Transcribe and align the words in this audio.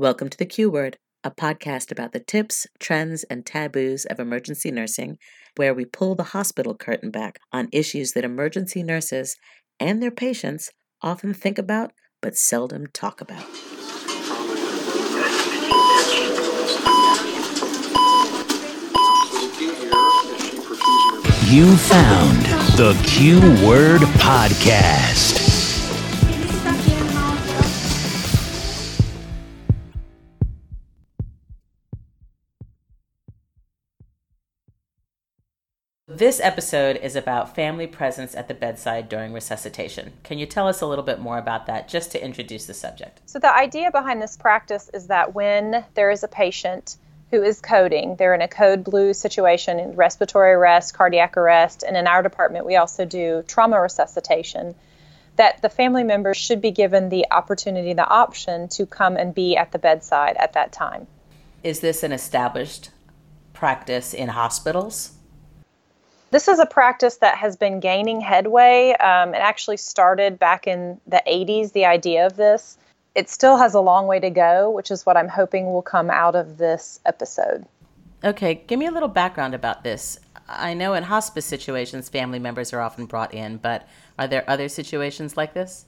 Welcome 0.00 0.30
to 0.30 0.38
the 0.38 0.46
Q 0.46 0.70
Word, 0.70 0.96
a 1.22 1.30
podcast 1.30 1.92
about 1.92 2.12
the 2.12 2.20
tips, 2.20 2.66
trends, 2.78 3.22
and 3.24 3.44
taboos 3.44 4.06
of 4.06 4.18
emergency 4.18 4.70
nursing, 4.70 5.18
where 5.56 5.74
we 5.74 5.84
pull 5.84 6.14
the 6.14 6.32
hospital 6.32 6.74
curtain 6.74 7.10
back 7.10 7.38
on 7.52 7.68
issues 7.70 8.12
that 8.12 8.24
emergency 8.24 8.82
nurses 8.82 9.36
and 9.78 10.02
their 10.02 10.10
patients 10.10 10.70
often 11.02 11.34
think 11.34 11.58
about 11.58 11.92
but 12.22 12.34
seldom 12.34 12.86
talk 12.94 13.20
about. 13.20 13.44
You 21.44 21.76
found 21.76 22.46
the 22.78 22.98
Q 23.06 23.38
Word 23.68 24.00
Podcast. 24.16 25.29
This 36.12 36.40
episode 36.40 36.96
is 36.96 37.14
about 37.14 37.54
family 37.54 37.86
presence 37.86 38.34
at 38.34 38.48
the 38.48 38.54
bedside 38.54 39.08
during 39.08 39.32
resuscitation. 39.32 40.12
Can 40.24 40.40
you 40.40 40.46
tell 40.46 40.66
us 40.66 40.80
a 40.80 40.86
little 40.86 41.04
bit 41.04 41.20
more 41.20 41.38
about 41.38 41.66
that 41.66 41.86
just 41.86 42.10
to 42.10 42.24
introduce 42.24 42.66
the 42.66 42.74
subject? 42.74 43.20
So, 43.26 43.38
the 43.38 43.54
idea 43.54 43.92
behind 43.92 44.20
this 44.20 44.36
practice 44.36 44.90
is 44.92 45.06
that 45.06 45.36
when 45.36 45.84
there 45.94 46.10
is 46.10 46.24
a 46.24 46.28
patient 46.28 46.96
who 47.30 47.44
is 47.44 47.60
coding, 47.60 48.16
they're 48.16 48.34
in 48.34 48.42
a 48.42 48.48
code 48.48 48.82
blue 48.82 49.14
situation, 49.14 49.78
in 49.78 49.94
respiratory 49.94 50.50
arrest, 50.50 50.94
cardiac 50.94 51.36
arrest, 51.36 51.84
and 51.84 51.96
in 51.96 52.08
our 52.08 52.24
department, 52.24 52.66
we 52.66 52.74
also 52.74 53.04
do 53.04 53.44
trauma 53.46 53.80
resuscitation. 53.80 54.74
That 55.36 55.62
the 55.62 55.68
family 55.68 56.02
members 56.02 56.36
should 56.36 56.60
be 56.60 56.72
given 56.72 57.10
the 57.10 57.24
opportunity, 57.30 57.92
the 57.92 58.08
option 58.08 58.66
to 58.70 58.84
come 58.84 59.16
and 59.16 59.32
be 59.32 59.56
at 59.56 59.70
the 59.70 59.78
bedside 59.78 60.36
at 60.38 60.54
that 60.54 60.72
time. 60.72 61.06
Is 61.62 61.78
this 61.78 62.02
an 62.02 62.10
established 62.10 62.90
practice 63.52 64.12
in 64.12 64.30
hospitals? 64.30 65.12
This 66.30 66.46
is 66.46 66.60
a 66.60 66.66
practice 66.66 67.16
that 67.16 67.36
has 67.38 67.56
been 67.56 67.80
gaining 67.80 68.20
headway. 68.20 68.92
Um, 69.00 69.34
it 69.34 69.38
actually 69.38 69.78
started 69.78 70.38
back 70.38 70.66
in 70.66 71.00
the 71.06 71.22
80s, 71.26 71.72
the 71.72 71.86
idea 71.86 72.26
of 72.26 72.36
this. 72.36 72.78
It 73.16 73.28
still 73.28 73.56
has 73.56 73.74
a 73.74 73.80
long 73.80 74.06
way 74.06 74.20
to 74.20 74.30
go, 74.30 74.70
which 74.70 74.92
is 74.92 75.04
what 75.04 75.16
I'm 75.16 75.28
hoping 75.28 75.72
will 75.72 75.82
come 75.82 76.08
out 76.08 76.36
of 76.36 76.58
this 76.58 77.00
episode. 77.04 77.66
Okay, 78.22 78.62
give 78.68 78.78
me 78.78 78.86
a 78.86 78.92
little 78.92 79.08
background 79.08 79.54
about 79.54 79.82
this. 79.82 80.20
I 80.46 80.74
know 80.74 80.94
in 80.94 81.04
hospice 81.04 81.46
situations, 81.46 82.08
family 82.08 82.38
members 82.38 82.72
are 82.72 82.80
often 82.80 83.06
brought 83.06 83.34
in, 83.34 83.56
but 83.56 83.88
are 84.18 84.28
there 84.28 84.48
other 84.48 84.68
situations 84.68 85.36
like 85.36 85.54
this? 85.54 85.86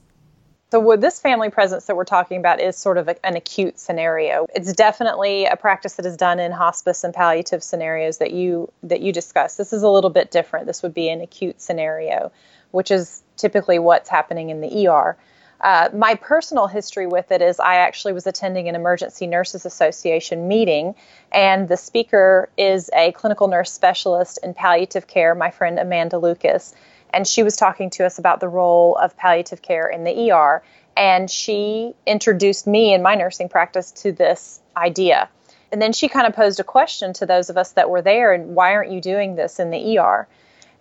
So, 0.73 0.79
with 0.79 1.01
this 1.01 1.19
family 1.19 1.51
presence 1.51 1.85
that 1.85 1.95
we're 1.95 2.03
talking 2.03 2.39
about 2.39 2.59
is 2.59 2.75
sort 2.75 2.97
of 2.97 3.07
a, 3.07 3.23
an 3.23 3.35
acute 3.35 3.77
scenario. 3.77 4.47
It's 4.55 4.73
definitely 4.73 5.45
a 5.45 5.55
practice 5.55 5.93
that 5.97 6.05
is 6.07 6.17
done 6.17 6.39
in 6.39 6.51
hospice 6.51 7.03
and 7.03 7.13
palliative 7.13 7.61
scenarios 7.61 8.17
that 8.17 8.31
you 8.31 8.71
that 8.81 8.99
you 9.01 9.13
discussed. 9.13 9.59
This 9.59 9.71
is 9.71 9.83
a 9.83 9.87
little 9.87 10.09
bit 10.09 10.31
different. 10.31 10.65
This 10.65 10.81
would 10.81 10.95
be 10.95 11.09
an 11.09 11.21
acute 11.21 11.61
scenario, 11.61 12.31
which 12.71 12.89
is 12.89 13.21
typically 13.37 13.77
what's 13.77 14.09
happening 14.09 14.49
in 14.49 14.61
the 14.61 14.87
ER. 14.87 15.15
Uh, 15.61 15.89
my 15.93 16.15
personal 16.15 16.65
history 16.65 17.05
with 17.05 17.31
it 17.31 17.43
is 17.43 17.59
I 17.59 17.75
actually 17.75 18.13
was 18.13 18.25
attending 18.25 18.67
an 18.67 18.73
Emergency 18.73 19.27
Nurses 19.27 19.67
Association 19.67 20.47
meeting, 20.47 20.95
and 21.31 21.69
the 21.69 21.77
speaker 21.77 22.49
is 22.57 22.89
a 22.95 23.11
clinical 23.11 23.47
nurse 23.47 23.71
specialist 23.71 24.39
in 24.41 24.55
palliative 24.55 25.05
care, 25.05 25.35
my 25.35 25.51
friend 25.51 25.77
Amanda 25.77 26.17
Lucas 26.17 26.73
and 27.13 27.27
she 27.27 27.43
was 27.43 27.55
talking 27.55 27.89
to 27.91 28.05
us 28.05 28.17
about 28.17 28.39
the 28.39 28.49
role 28.49 28.97
of 28.97 29.15
palliative 29.15 29.61
care 29.61 29.87
in 29.87 30.03
the 30.03 30.31
ER. 30.31 30.63
And 30.97 31.29
she 31.29 31.93
introduced 32.05 32.67
me 32.67 32.93
in 32.93 33.01
my 33.01 33.15
nursing 33.15 33.49
practice 33.49 33.91
to 33.91 34.11
this 34.11 34.59
idea. 34.75 35.29
And 35.71 35.81
then 35.81 35.93
she 35.93 36.07
kind 36.07 36.27
of 36.27 36.35
posed 36.35 36.59
a 36.59 36.63
question 36.63 37.13
to 37.13 37.25
those 37.25 37.49
of 37.49 37.57
us 37.57 37.71
that 37.71 37.89
were 37.89 38.01
there 38.01 38.33
and 38.33 38.55
why 38.55 38.73
aren't 38.73 38.91
you 38.91 39.01
doing 39.01 39.35
this 39.35 39.59
in 39.59 39.71
the 39.71 39.97
ER? 39.97 40.27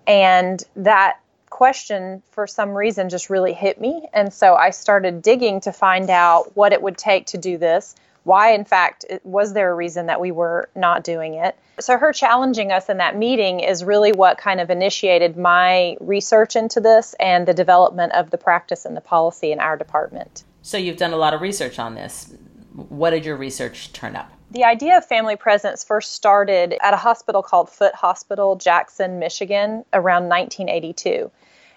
And 0.06 0.62
that 0.76 1.20
question, 1.48 2.22
for 2.30 2.46
some 2.46 2.70
reason, 2.70 3.08
just 3.08 3.30
really 3.30 3.52
hit 3.52 3.80
me. 3.80 4.08
And 4.12 4.32
so 4.32 4.54
I 4.54 4.70
started 4.70 5.22
digging 5.22 5.60
to 5.60 5.72
find 5.72 6.10
out 6.10 6.56
what 6.56 6.72
it 6.72 6.82
would 6.82 6.98
take 6.98 7.26
to 7.26 7.38
do 7.38 7.56
this 7.56 7.94
why, 8.24 8.52
in 8.52 8.64
fact, 8.64 9.04
was 9.24 9.52
there 9.52 9.70
a 9.70 9.74
reason 9.74 10.06
that 10.06 10.20
we 10.20 10.30
were 10.30 10.68
not 10.74 11.02
doing 11.02 11.34
it? 11.34 11.56
So, 11.80 11.98
her 11.98 12.12
challenging 12.12 12.70
us 12.70 12.88
in 12.88 12.98
that 12.98 13.16
meeting 13.16 13.60
is 13.60 13.82
really 13.82 14.12
what 14.12 14.38
kind 14.38 14.60
of 14.60 14.70
initiated 14.70 15.36
my 15.36 15.96
research 16.00 16.54
into 16.54 16.80
this 16.80 17.14
and 17.18 17.48
the 17.48 17.54
development 17.54 18.12
of 18.12 18.30
the 18.30 18.38
practice 18.38 18.84
and 18.84 18.96
the 18.96 19.00
policy 19.00 19.50
in 19.50 19.58
our 19.58 19.76
department. 19.76 20.44
So, 20.62 20.76
you've 20.76 20.98
done 20.98 21.12
a 21.12 21.16
lot 21.16 21.34
of 21.34 21.40
research 21.40 21.78
on 21.78 21.94
this. 21.94 22.32
What 22.74 23.10
did 23.10 23.24
your 23.24 23.36
research 23.36 23.92
turn 23.92 24.14
up? 24.16 24.30
The 24.52 24.64
idea 24.64 24.98
of 24.98 25.06
family 25.06 25.36
presence 25.36 25.82
first 25.82 26.12
started 26.12 26.76
at 26.82 26.92
a 26.92 26.98
hospital 26.98 27.42
called 27.42 27.70
Foote 27.70 27.94
Hospital, 27.94 28.54
Jackson, 28.56 29.18
Michigan, 29.18 29.84
around 29.94 30.28
1982. 30.28 31.30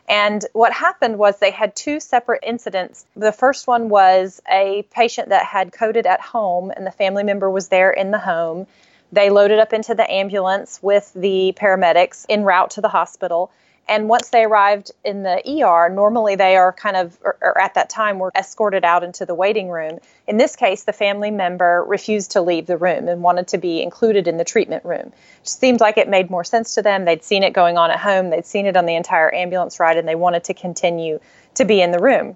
And 0.08 0.46
what 0.54 0.72
happened 0.72 1.18
was 1.18 1.40
they 1.40 1.52
had 1.52 1.76
two 1.76 2.00
separate 2.00 2.44
incidents. 2.44 3.06
The 3.16 3.32
first 3.32 3.66
one 3.66 3.90
was 3.90 4.42
a 4.50 4.84
patient 4.92 5.30
that 5.30 5.46
had 5.46 5.72
coded 5.72 6.06
at 6.06 6.22
home, 6.22 6.72
and 6.72 6.86
the 6.86 6.92
family 6.92 7.24
member 7.24 7.50
was 7.50 7.70
there 7.70 7.92
in 7.92 8.12
the 8.12 8.20
home. 8.20 8.68
They 9.12 9.30
loaded 9.30 9.60
up 9.60 9.74
into 9.74 9.96
the 9.96 10.10
ambulance 10.12 10.80
with 10.82 11.12
the 11.16 11.54
paramedics 11.58 12.26
en 12.30 12.44
route 12.44 12.72
to 12.72 12.82
the 12.82 12.90
hospital. 12.90 13.52
And 13.88 14.10
once 14.10 14.30
they 14.30 14.44
arrived 14.44 14.92
in 15.04 15.22
the 15.22 15.42
ER, 15.48 15.90
normally 15.90 16.36
they 16.36 16.56
are 16.56 16.74
kind 16.74 16.98
of, 16.98 17.18
or, 17.24 17.38
or, 17.40 17.62
at 17.62 17.76
that 17.76 17.90
time, 17.90 18.18
were 18.18 18.32
escorted 18.36 18.84
out 18.84 19.04
into 19.04 19.26
the 19.26 19.36
waiting 19.36 19.70
room. 19.70 20.00
In 20.28 20.38
this 20.38 20.56
case, 20.56 20.84
the 20.86 20.94
family 20.94 21.30
member 21.30 21.84
refused 21.88 22.32
to 22.32 22.42
leave 22.42 22.66
the 22.66 22.78
room 22.78 23.08
and 23.08 23.22
wanted 23.22 23.48
to 23.50 23.60
be 23.60 23.84
included 23.84 24.28
in 24.28 24.38
the 24.38 24.44
treatment 24.44 24.84
room. 24.86 25.14
It 25.42 25.48
seemed 25.48 25.82
like 25.82 25.98
it 25.98 26.10
made 26.10 26.32
more 26.32 26.44
sense 26.44 26.74
to 26.76 26.82
them. 26.82 27.06
They'd 27.06 27.24
seen 27.24 27.44
it 27.44 27.54
going 27.54 27.78
on 27.78 27.92
at 27.92 28.00
home, 28.00 28.32
they'd 28.32 28.46
seen 28.46 28.66
it 28.66 28.76
on 28.76 28.88
the 28.88 28.96
entire 28.96 29.34
ambulance 29.34 29.80
ride, 29.80 29.98
and 29.98 30.08
they 30.08 30.16
wanted 30.16 30.46
to 30.46 30.56
continue 30.56 31.20
to 31.54 31.66
be 31.66 31.80
in 31.80 31.92
the 31.92 32.00
room. 32.00 32.36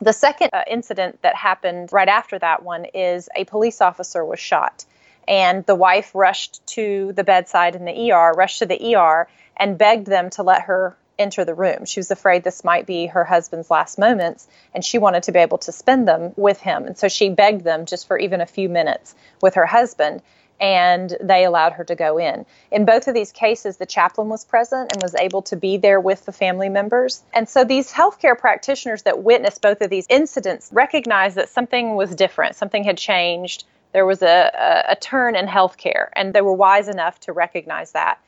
The 0.00 0.14
second 0.14 0.50
uh, 0.54 0.64
incident 0.66 1.20
that 1.20 1.34
happened 1.34 1.92
right 1.92 2.08
after 2.08 2.38
that 2.38 2.62
one 2.62 2.86
is 2.86 3.28
a 3.36 3.44
police 3.44 3.82
officer 3.82 4.24
was 4.24 4.40
shot. 4.40 4.86
And 5.28 5.64
the 5.66 5.74
wife 5.74 6.14
rushed 6.14 6.66
to 6.68 7.12
the 7.12 7.22
bedside 7.22 7.76
in 7.76 7.84
the 7.84 8.10
ER, 8.10 8.32
rushed 8.32 8.60
to 8.60 8.66
the 8.66 8.96
ER, 8.96 9.28
and 9.60 9.78
begged 9.78 10.06
them 10.06 10.30
to 10.30 10.42
let 10.42 10.62
her 10.62 10.96
enter 11.18 11.44
the 11.44 11.54
room. 11.54 11.84
She 11.84 12.00
was 12.00 12.10
afraid 12.10 12.42
this 12.42 12.64
might 12.64 12.86
be 12.86 13.06
her 13.06 13.24
husband's 13.24 13.70
last 13.70 13.98
moments 13.98 14.48
and 14.74 14.82
she 14.82 14.98
wanted 14.98 15.24
to 15.24 15.32
be 15.32 15.38
able 15.38 15.58
to 15.58 15.70
spend 15.70 16.08
them 16.08 16.32
with 16.36 16.60
him. 16.60 16.86
And 16.86 16.96
so 16.96 17.08
she 17.08 17.28
begged 17.28 17.62
them 17.62 17.84
just 17.84 18.08
for 18.08 18.18
even 18.18 18.40
a 18.40 18.46
few 18.46 18.70
minutes 18.70 19.14
with 19.42 19.54
her 19.54 19.66
husband 19.66 20.22
and 20.58 21.16
they 21.20 21.44
allowed 21.44 21.74
her 21.74 21.84
to 21.84 21.94
go 21.94 22.18
in. 22.18 22.44
In 22.70 22.84
both 22.84 23.08
of 23.08 23.14
these 23.14 23.32
cases, 23.32 23.76
the 23.76 23.86
chaplain 23.86 24.28
was 24.28 24.44
present 24.44 24.92
and 24.92 25.02
was 25.02 25.14
able 25.14 25.42
to 25.42 25.56
be 25.56 25.76
there 25.76 26.00
with 26.00 26.26
the 26.26 26.32
family 26.32 26.68
members. 26.68 27.22
And 27.32 27.48
so 27.48 27.64
these 27.64 27.92
healthcare 27.92 28.38
practitioners 28.38 29.02
that 29.02 29.22
witnessed 29.22 29.62
both 29.62 29.80
of 29.80 29.90
these 29.90 30.06
incidents 30.10 30.68
recognized 30.72 31.36
that 31.36 31.48
something 31.48 31.96
was 31.96 32.14
different, 32.14 32.56
something 32.56 32.84
had 32.84 32.98
changed. 32.98 33.64
There 33.92 34.04
was 34.04 34.22
a, 34.22 34.50
a, 34.54 34.92
a 34.92 34.96
turn 34.96 35.34
in 35.34 35.46
healthcare, 35.46 36.08
and 36.14 36.34
they 36.34 36.42
were 36.42 36.52
wise 36.52 36.88
enough 36.88 37.18
to 37.20 37.32
recognize 37.32 37.92
that 37.92 38.20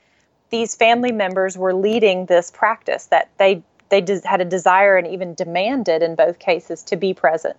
these 0.52 0.76
family 0.76 1.10
members 1.10 1.58
were 1.58 1.74
leading 1.74 2.26
this 2.26 2.50
practice 2.52 3.06
that 3.06 3.30
they 3.38 3.64
they 3.88 4.00
des- 4.00 4.24
had 4.24 4.40
a 4.40 4.44
desire 4.44 4.96
and 4.96 5.06
even 5.06 5.34
demanded 5.34 6.02
in 6.02 6.14
both 6.14 6.38
cases 6.38 6.82
to 6.84 6.96
be 6.96 7.12
present. 7.12 7.56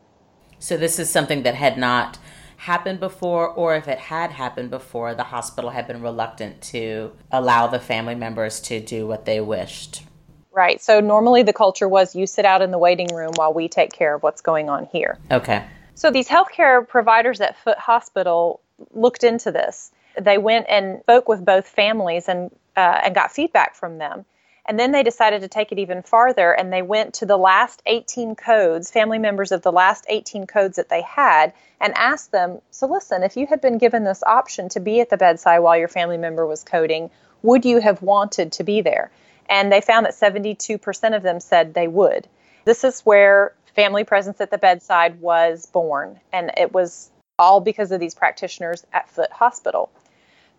So 0.58 0.78
this 0.78 0.98
is 0.98 1.09
something 1.09 1.44
that 1.44 1.53
had 1.53 1.78
not 1.78 2.18
happened 2.58 3.00
before 3.00 3.50
or 3.50 3.76
if 3.76 3.88
it 3.88 4.00
had 4.00 4.32
happened 4.32 4.70
before 4.70 5.14
the 5.14 5.26
hospital 5.26 5.72
had 5.72 5.86
been 5.86 6.02
reluctant 6.02 6.62
to 6.62 7.12
allow 7.32 7.68
the 7.68 7.80
family 7.80 8.16
members 8.16 8.62
to 8.62 8.80
do 8.80 9.06
what 9.06 9.26
they 9.26 9.42
wished. 9.42 10.03
Right. 10.52 10.82
So 10.82 11.00
normally 11.00 11.44
the 11.44 11.53
culture 11.53 11.90
was 11.90 12.16
you 12.16 12.26
sit 12.26 12.46
out 12.46 12.62
in 12.62 12.72
the 12.72 12.78
waiting 12.78 13.14
room 13.14 13.34
while 13.36 13.53
we 13.53 13.68
take 13.68 13.92
care 13.92 14.16
of 14.16 14.24
what's 14.24 14.42
going 14.42 14.70
on 14.70 14.88
here. 14.92 15.20
Okay. 15.30 15.64
So 15.96 16.09
these 16.09 16.28
healthcare 16.28 16.88
providers 16.88 17.42
at 17.42 17.58
Foote 17.58 17.78
Hospital 17.78 18.62
looked 18.94 19.23
into 19.23 19.52
this. 19.52 19.91
They 20.20 20.38
went 20.38 20.67
and 20.70 21.02
spoke 21.02 21.28
with 21.28 21.44
both 21.44 21.67
families 21.67 22.29
and 22.29 22.50
uh, 22.75 23.02
and 23.03 23.16
got 23.16 23.31
feedback 23.31 23.75
from 23.75 23.97
them. 23.97 24.25
And 24.66 24.79
then 24.79 24.93
they 24.93 25.03
decided 25.03 25.41
to 25.41 25.49
take 25.49 25.72
it 25.72 25.79
even 25.79 26.03
farther 26.03 26.53
and 26.53 26.72
they 26.72 26.81
went 26.81 27.16
to 27.16 27.25
the 27.25 27.37
last 27.37 27.81
18 27.85 28.35
codes, 28.35 28.90
family 28.90 29.20
members 29.20 29.52
of 29.52 29.61
the 29.61 29.72
last 29.73 30.05
18 30.08 30.47
codes 30.47 30.78
that 30.78 30.87
they 30.90 31.02
had, 31.02 31.52
and 31.81 31.93
asked 31.97 32.31
them 32.31 32.61
So, 32.72 32.87
listen, 32.87 33.23
if 33.23 33.35
you 33.35 33.46
had 33.46 33.59
been 33.59 33.78
given 33.78 34.05
this 34.05 34.23
option 34.23 34.70
to 34.70 34.79
be 34.79 35.02
at 35.02 35.09
the 35.09 35.17
bedside 35.17 35.59
while 35.59 35.78
your 35.78 35.90
family 35.90 36.17
member 36.17 36.46
was 36.46 36.64
coding, 36.64 37.09
would 37.41 37.66
you 37.66 37.81
have 37.81 38.02
wanted 38.02 38.53
to 38.53 38.64
be 38.64 38.79
there? 38.81 39.11
And 39.49 39.69
they 39.69 39.81
found 39.81 40.05
that 40.05 40.14
72% 40.14 41.16
of 41.16 41.23
them 41.23 41.41
said 41.41 41.73
they 41.73 41.90
would. 41.90 42.28
This 42.64 42.85
is 42.85 43.02
where 43.02 43.53
family 43.76 44.05
presence 44.05 44.40
at 44.40 44.49
the 44.49 44.58
bedside 44.58 45.19
was 45.19 45.66
born, 45.66 46.22
and 46.31 46.52
it 46.55 46.73
was 46.73 47.11
all 47.37 47.59
because 47.59 47.91
of 47.91 47.99
these 47.99 48.16
practitioners 48.16 48.85
at 48.93 49.09
Foote 49.09 49.31
Hospital. 49.31 49.90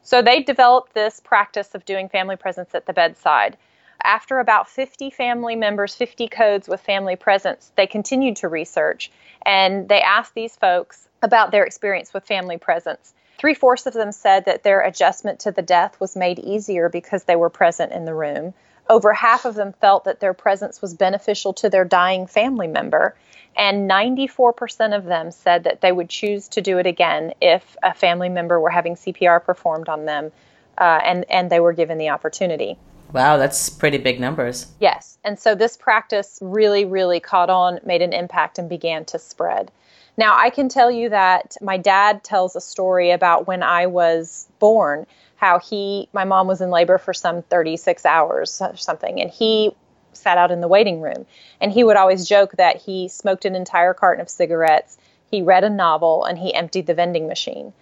So 0.04 0.20
they 0.22 0.42
developed 0.42 0.94
this 0.94 1.18
practice 1.18 1.74
of 1.74 1.84
doing 1.84 2.08
family 2.08 2.36
presence 2.36 2.74
at 2.74 2.86
the 2.86 2.92
bedside. 2.92 3.56
After 4.02 4.38
about 4.38 4.68
50 4.68 5.08
family 5.10 5.56
members, 5.56 5.94
50 5.94 6.28
codes 6.28 6.68
with 6.68 6.82
family 6.82 7.16
presence, 7.16 7.72
they 7.74 7.86
continued 7.86 8.36
to 8.36 8.48
research 8.48 9.10
and 9.46 9.88
they 9.88 10.02
asked 10.02 10.34
these 10.34 10.56
folks 10.56 11.08
about 11.22 11.50
their 11.50 11.64
experience 11.64 12.12
with 12.12 12.26
family 12.26 12.58
presence. 12.58 13.14
Three 13.38 13.54
fourths 13.54 13.86
of 13.86 13.94
them 13.94 14.12
said 14.12 14.44
that 14.44 14.62
their 14.62 14.82
adjustment 14.82 15.40
to 15.40 15.52
the 15.52 15.62
death 15.62 15.98
was 16.00 16.16
made 16.16 16.38
easier 16.38 16.90
because 16.90 17.24
they 17.24 17.36
were 17.36 17.50
present 17.50 17.92
in 17.92 18.04
the 18.04 18.14
room. 18.14 18.52
Over 18.88 19.12
half 19.12 19.44
of 19.44 19.54
them 19.54 19.72
felt 19.72 20.04
that 20.04 20.20
their 20.20 20.34
presence 20.34 20.82
was 20.82 20.94
beneficial 20.94 21.52
to 21.54 21.70
their 21.70 21.84
dying 21.84 22.26
family 22.26 22.66
member. 22.66 23.16
And 23.56 23.88
94% 23.88 24.96
of 24.96 25.04
them 25.04 25.30
said 25.30 25.64
that 25.64 25.80
they 25.80 25.92
would 25.92 26.08
choose 26.08 26.48
to 26.48 26.60
do 26.60 26.78
it 26.78 26.86
again 26.86 27.34
if 27.40 27.76
a 27.82 27.94
family 27.94 28.28
member 28.28 28.60
were 28.60 28.70
having 28.70 28.96
CPR 28.96 29.42
performed 29.44 29.88
on 29.88 30.06
them 30.06 30.32
uh, 30.78 31.00
and, 31.04 31.24
and 31.30 31.50
they 31.50 31.60
were 31.60 31.72
given 31.72 31.98
the 31.98 32.08
opportunity. 32.08 32.76
Wow, 33.12 33.36
that's 33.36 33.70
pretty 33.70 33.98
big 33.98 34.18
numbers. 34.18 34.66
Yes. 34.80 35.18
And 35.22 35.38
so 35.38 35.54
this 35.54 35.76
practice 35.76 36.38
really, 36.42 36.84
really 36.84 37.20
caught 37.20 37.48
on, 37.48 37.78
made 37.84 38.02
an 38.02 38.12
impact, 38.12 38.58
and 38.58 38.68
began 38.68 39.04
to 39.06 39.20
spread. 39.20 39.70
Now, 40.16 40.36
I 40.36 40.50
can 40.50 40.68
tell 40.68 40.90
you 40.90 41.08
that 41.10 41.56
my 41.60 41.76
dad 41.76 42.24
tells 42.24 42.56
a 42.56 42.60
story 42.60 43.12
about 43.12 43.46
when 43.46 43.62
I 43.62 43.86
was 43.86 44.48
born, 44.58 45.06
how 45.44 45.58
he, 45.58 46.08
my 46.14 46.24
mom 46.24 46.46
was 46.46 46.62
in 46.62 46.70
labor 46.70 46.96
for 46.96 47.12
some 47.12 47.42
36 47.42 48.06
hours 48.06 48.62
or 48.62 48.76
something, 48.76 49.20
and 49.20 49.30
he 49.30 49.70
sat 50.14 50.38
out 50.38 50.50
in 50.50 50.62
the 50.62 50.68
waiting 50.68 51.02
room. 51.02 51.26
And 51.60 51.70
he 51.70 51.84
would 51.84 51.96
always 51.96 52.26
joke 52.26 52.52
that 52.52 52.80
he 52.80 53.08
smoked 53.08 53.44
an 53.44 53.54
entire 53.54 53.92
carton 53.92 54.22
of 54.22 54.30
cigarettes, 54.30 54.96
he 55.30 55.42
read 55.42 55.62
a 55.62 55.68
novel, 55.68 56.24
and 56.24 56.38
he 56.38 56.54
emptied 56.54 56.86
the 56.86 56.94
vending 56.94 57.28
machine. 57.28 57.74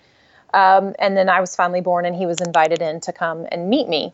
Um, 0.52 0.96
and 0.98 1.16
then 1.16 1.28
I 1.28 1.40
was 1.40 1.54
finally 1.54 1.80
born, 1.80 2.04
and 2.04 2.16
he 2.16 2.26
was 2.26 2.40
invited 2.40 2.82
in 2.82 3.00
to 3.02 3.12
come 3.12 3.46
and 3.52 3.70
meet 3.70 3.88
me 3.88 4.12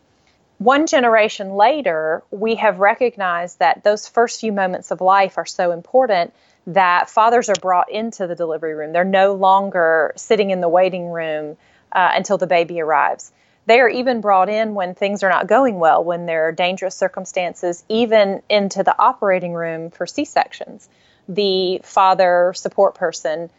one 0.59 0.87
generation 0.87 1.51
later, 1.51 2.21
we 2.31 2.55
have 2.55 2.79
recognized 2.79 3.59
that 3.59 3.85
those 3.85 4.09
first 4.09 4.41
few 4.41 4.51
moments 4.51 4.91
of 4.91 4.99
life 4.99 5.37
are 5.37 5.45
so 5.45 5.71
important 5.71 6.33
that 6.67 7.09
fathers 7.09 7.47
are 7.47 7.55
brought 7.61 7.89
into 7.89 8.27
the 8.27 8.35
delivery 8.35 8.75
room. 8.75 8.91
They're 8.91 9.05
no 9.05 9.33
longer 9.33 10.11
sitting 10.17 10.51
in 10.51 10.59
the 10.59 10.67
waiting 10.67 11.11
room 11.11 11.55
uh, 11.91 12.11
until 12.13 12.37
the 12.37 12.47
baby 12.47 12.81
arrives. 12.81 13.31
They 13.65 13.79
are 13.81 13.89
even 13.89 14.21
brought 14.21 14.49
in 14.49 14.73
when 14.73 14.95
things 14.95 15.21
are 15.21 15.29
not 15.29 15.47
going 15.47 15.77
well, 15.77 16.03
when 16.03 16.25
there 16.25 16.47
are 16.47 16.51
dangerous 16.51 16.95
circumstances, 16.95 17.83
even 17.87 18.41
into 18.49 18.81
the 18.83 18.99
operating 18.99 19.53
room 19.53 19.91
for 19.91 20.07
C 20.07 20.25
sections. 20.25 20.89
The 21.27 21.79
father 21.83 22.53
support 22.55 22.95
person, 22.95 23.51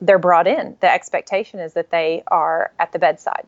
they're 0.00 0.18
brought 0.18 0.46
in. 0.46 0.76
The 0.80 0.92
expectation 0.92 1.58
is 1.58 1.72
that 1.72 1.90
they 1.90 2.22
are 2.28 2.70
at 2.78 2.92
the 2.92 3.00
bedside. 3.00 3.46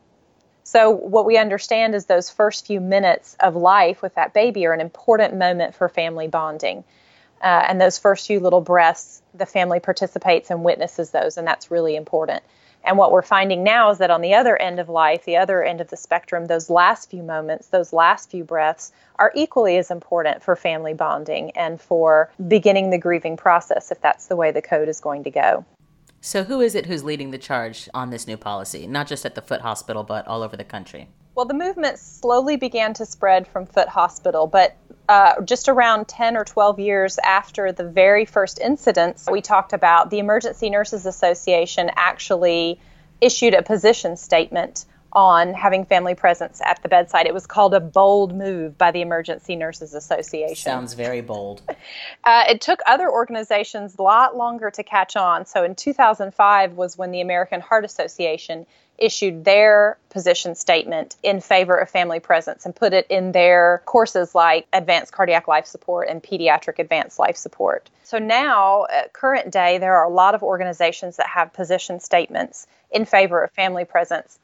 So, 0.65 0.91
what 0.91 1.25
we 1.25 1.39
understand 1.39 1.95
is 1.95 2.07
those 2.07 2.29
first 2.29 2.67
few 2.67 2.81
minutes 2.81 3.37
of 3.41 3.57
life 3.57 4.03
with 4.03 4.17
that 4.17 4.35
baby 4.35 4.67
are 4.67 4.73
an 4.73 4.81
important 4.81 5.35
moment 5.37 5.75
for 5.75 5.89
family 5.89 6.29
bonding. 6.29 6.85
Uh, 7.41 7.65
and 7.69 7.81
those 7.81 7.99
first 7.99 8.27
few 8.27 8.41
little 8.41 8.61
breaths, 8.61 9.23
the 9.33 9.47
family 9.47 9.81
participates 9.81 10.51
and 10.51 10.65
witnesses 10.65 11.11
those, 11.11 11.37
and 11.37 11.47
that's 11.47 11.71
really 11.71 11.95
important. 11.95 12.43
And 12.89 12.97
what 12.97 13.13
we're 13.13 13.21
finding 13.21 13.63
now 13.63 13.91
is 13.91 13.99
that 13.99 14.11
on 14.11 14.23
the 14.23 14.33
other 14.33 14.57
end 14.57 14.81
of 14.81 14.89
life, 14.89 15.27
the 15.27 15.37
other 15.37 15.63
end 15.63 15.83
of 15.83 15.91
the 15.91 15.97
spectrum, 15.97 16.47
those 16.47 16.71
last 16.71 17.11
few 17.11 17.23
moments, 17.23 17.67
those 17.67 17.93
last 17.93 18.31
few 18.31 18.45
breaths 18.45 18.93
are 19.17 19.31
equally 19.35 19.77
as 19.77 19.91
important 19.91 20.43
for 20.43 20.57
family 20.57 20.95
bonding 20.95 21.51
and 21.51 21.79
for 21.79 22.33
beginning 22.49 22.89
the 22.89 22.97
grieving 22.97 23.37
process 23.37 23.91
if 23.91 24.01
that's 24.01 24.29
the 24.29 24.37
way 24.37 24.51
the 24.53 24.63
code 24.63 24.89
is 24.89 25.01
going 25.01 25.23
to 25.25 25.31
go. 25.31 25.67
So, 26.23 26.45
who 26.45 26.63
is 26.63 26.75
it 26.75 26.87
who's 26.87 27.05
leading 27.05 27.31
the 27.31 27.37
charge 27.37 27.91
on 27.93 28.09
this 28.09 28.27
new 28.27 28.39
policy, 28.39 28.87
not 28.87 29.07
just 29.07 29.27
at 29.27 29.35
the 29.35 29.43
Foote 29.43 29.61
Hospital, 29.61 30.03
but 30.03 30.27
all 30.27 30.43
over 30.43 30.57
the 30.57 30.65
country? 30.65 31.09
Well, 31.35 31.45
the 31.45 31.53
movement 31.53 31.99
slowly 31.99 32.57
began 32.57 32.95
to 32.95 33.05
spread 33.05 33.47
from 33.47 33.67
Foote 33.67 33.89
Hospital, 33.89 34.47
but 34.47 34.77
uh, 35.09 35.41
just 35.43 35.69
around 35.69 36.07
10 36.09 36.37
or 36.37 36.45
12 36.45 36.79
years 36.79 37.19
after 37.19 37.73
the 37.73 37.85
very 37.85 38.25
first 38.25 38.61
incidents 38.61 39.27
we 39.31 39.41
talked 39.41 39.73
about, 39.73 40.11
the 40.11 40.19
Emergency 40.19 40.69
Nurses 40.69 41.07
Association 41.07 41.91
actually 41.97 42.79
issued 43.21 43.55
a 43.55 43.63
position 43.63 44.17
statement 44.17 44.85
on 45.13 45.55
having 45.55 45.87
family 45.87 46.15
presence 46.15 46.61
at 46.63 46.83
the 46.83 46.89
bedside. 46.89 47.27
It 47.27 47.33
was 47.33 47.47
called 47.47 47.73
a 47.73 47.81
bold 47.81 48.37
move 48.37 48.77
by 48.77 48.91
the 48.91 49.01
Emergency 49.01 49.57
Nurses 49.57 49.95
Association. 49.95 50.57
Sounds 50.57 50.95
very 50.95 51.21
bold. 51.21 51.63
Uh, 52.25 52.45
it 52.49 52.61
took 52.61 52.81
other 52.85 53.11
organizations 53.11 53.97
a 53.99 54.03
lot 54.03 54.37
longer 54.37 54.71
to 54.71 54.83
catch 54.83 55.17
on. 55.17 55.47
So 55.47 55.65
in 55.65 55.75
2005 55.75 56.73
was 56.75 56.99
when 56.99 57.11
the 57.11 57.23
American 57.23 57.63
Heart 57.63 57.87
Association 57.87 58.67
issued 58.99 59.45
their 59.45 59.97
position 60.11 60.55
statement 60.55 61.17
in 61.23 61.41
favor 61.41 61.77
of 61.77 61.89
family 61.89 62.21
presence 62.21 62.67
and 62.67 62.75
put 62.75 62.93
it 62.93 63.07
in 63.09 63.33
their 63.33 63.83
courses 63.87 64.35
like 64.35 64.67
advanced 64.73 65.13
cardiac 65.13 65.47
life 65.49 65.67
support 65.67 66.09
and 66.09 66.23
pediatric 66.23 66.79
advanced 66.79 67.19
life 67.19 67.37
support. 67.37 67.89
So 68.05 68.19
now, 68.19 68.87
at 68.91 69.13
current 69.13 69.51
day, 69.51 69.79
there 69.79 69.97
are 69.97 70.05
a 70.05 70.13
lot 70.13 70.35
of 70.35 70.43
organizations 70.43 71.17
that 71.17 71.29
have 71.29 71.53
position 71.53 72.01
statements 72.01 72.67
in 72.91 73.05
favor 73.05 73.43
of 73.43 73.51
family 73.53 73.85
presence 73.85 74.39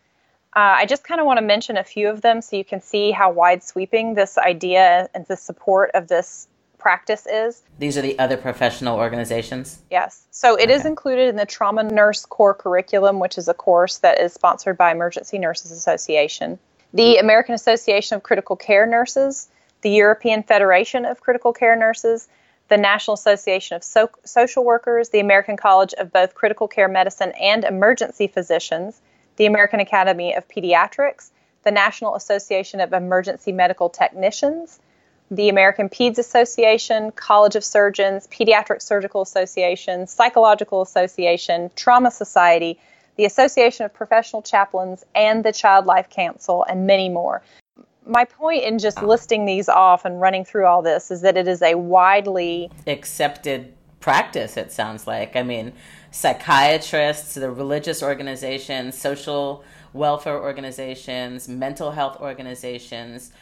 uh, 0.57 0.79
I 0.79 0.87
just 0.87 1.03
kind 1.03 1.21
of 1.21 1.27
want 1.27 1.39
to 1.39 1.45
mention 1.45 1.77
a 1.77 1.83
few 1.83 2.09
of 2.09 2.21
them 2.21 2.41
so 2.41 2.55
you 2.55 2.65
can 2.65 2.81
see 2.81 3.11
how 3.11 3.33
wide 3.33 3.65
sweeping 3.65 4.15
this 4.15 4.39
idea 4.39 5.09
and 5.13 5.27
the 5.27 5.37
support 5.37 5.91
of 5.95 6.07
this 6.07 6.47
practice 6.85 7.27
is. 7.27 7.63
These 7.79 7.97
are 7.97 8.03
the 8.03 8.19
other 8.19 8.37
professional 8.37 8.99
organizations? 8.99 9.79
Yes. 9.91 10.27
So 10.31 10.55
it 10.55 10.65
okay. 10.65 10.75
is 10.75 10.85
included 10.85 11.31
in 11.31 11.37
the 11.37 11.47
Trauma 11.47 11.83
Nurse 11.83 12.27
Core 12.27 12.53
Curriculum, 12.53 13.21
which 13.21 13.39
is 13.39 13.49
a 13.49 13.55
course 13.55 13.97
that 14.01 14.21
is 14.21 14.35
sponsored 14.35 14.77
by 14.77 14.93
Emergency 14.93 15.39
Nurses 15.39 15.71
Association, 15.71 16.59
the 16.93 17.15
hmm. 17.15 17.25
American 17.25 17.55
Association 17.55 18.17
of 18.17 18.23
Critical 18.23 18.55
Care 18.55 18.85
Nurses, 18.85 19.49
the 19.81 19.89
European 19.89 20.43
Federation 20.43 21.07
of 21.07 21.23
Critical 21.23 21.55
Care 21.55 21.75
Nurses, 21.75 22.29
the 22.69 22.77
National 22.77 23.15
Association 23.15 23.77
of 23.77 23.83
so- 23.83 24.11
Social 24.27 24.63
Workers, 24.63 25.09
the 25.09 25.21
American 25.21 25.57
College 25.57 25.95
of 25.95 26.13
both 26.13 26.35
Critical 26.35 26.69
Care 26.69 26.89
Medicine 26.89 27.33
and 27.41 27.65
Emergency 27.65 28.27
Physicians, 28.27 29.01
the 29.37 29.47
American 29.47 29.81
Academy 29.81 30.35
of 30.35 30.47
Pediatrics, 30.49 31.31
the 31.63 31.71
National 31.71 32.15
Association 32.15 32.81
of 32.81 32.93
Emergency 32.93 33.53
Medical 33.53 33.89
Technicians, 33.89 34.81
the 35.31 35.49
American 35.49 35.89
PEDS 35.89 36.19
Association, 36.19 37.11
College 37.13 37.57
of 37.57 37.65
Surgeons, 37.65 38.29
Pediatric 38.29 38.83
Surgical 38.83 39.23
Association, 39.23 40.07
Psychological 40.07 40.83
Association, 40.83 41.71
Trauma 41.77 42.11
Society, 42.11 42.79
the 43.17 43.25
Association 43.25 43.87
of 43.87 43.95
Professional 43.95 44.43
Chaplains, 44.43 45.05
and 45.15 45.45
the 45.45 45.53
Child 45.53 45.87
Life 45.87 46.11
Council, 46.11 46.65
and 46.69 46.87
many 46.87 47.09
more. 47.09 47.43
My 48.07 48.25
point 48.25 48.65
in 48.65 48.79
just 48.79 48.99
ah. 48.99 49.07
listing 49.07 49.47
these 49.47 49.69
off 49.69 50.05
and 50.05 50.21
running 50.21 50.45
through 50.45 50.67
all 50.67 50.83
this 50.83 51.11
is 51.11 51.23
that 51.23 51.37
it 51.37 51.49
is 51.49 51.63
a 51.63 51.75
widely 51.75 52.71
accepted 52.87 53.73
practice, 54.01 54.59
it 54.59 54.71
sounds 54.71 55.07
like. 55.07 55.35
I 55.35 55.43
mean, 55.43 55.73
psychiatrists, 56.11 57.35
the 57.35 57.51
religious 57.51 58.03
organizations, 58.03 58.99
social 58.99 59.65
welfare 59.95 60.39
organizations, 60.39 61.49
mental 61.49 61.93
health 61.93 62.21
organizations, 62.21 63.33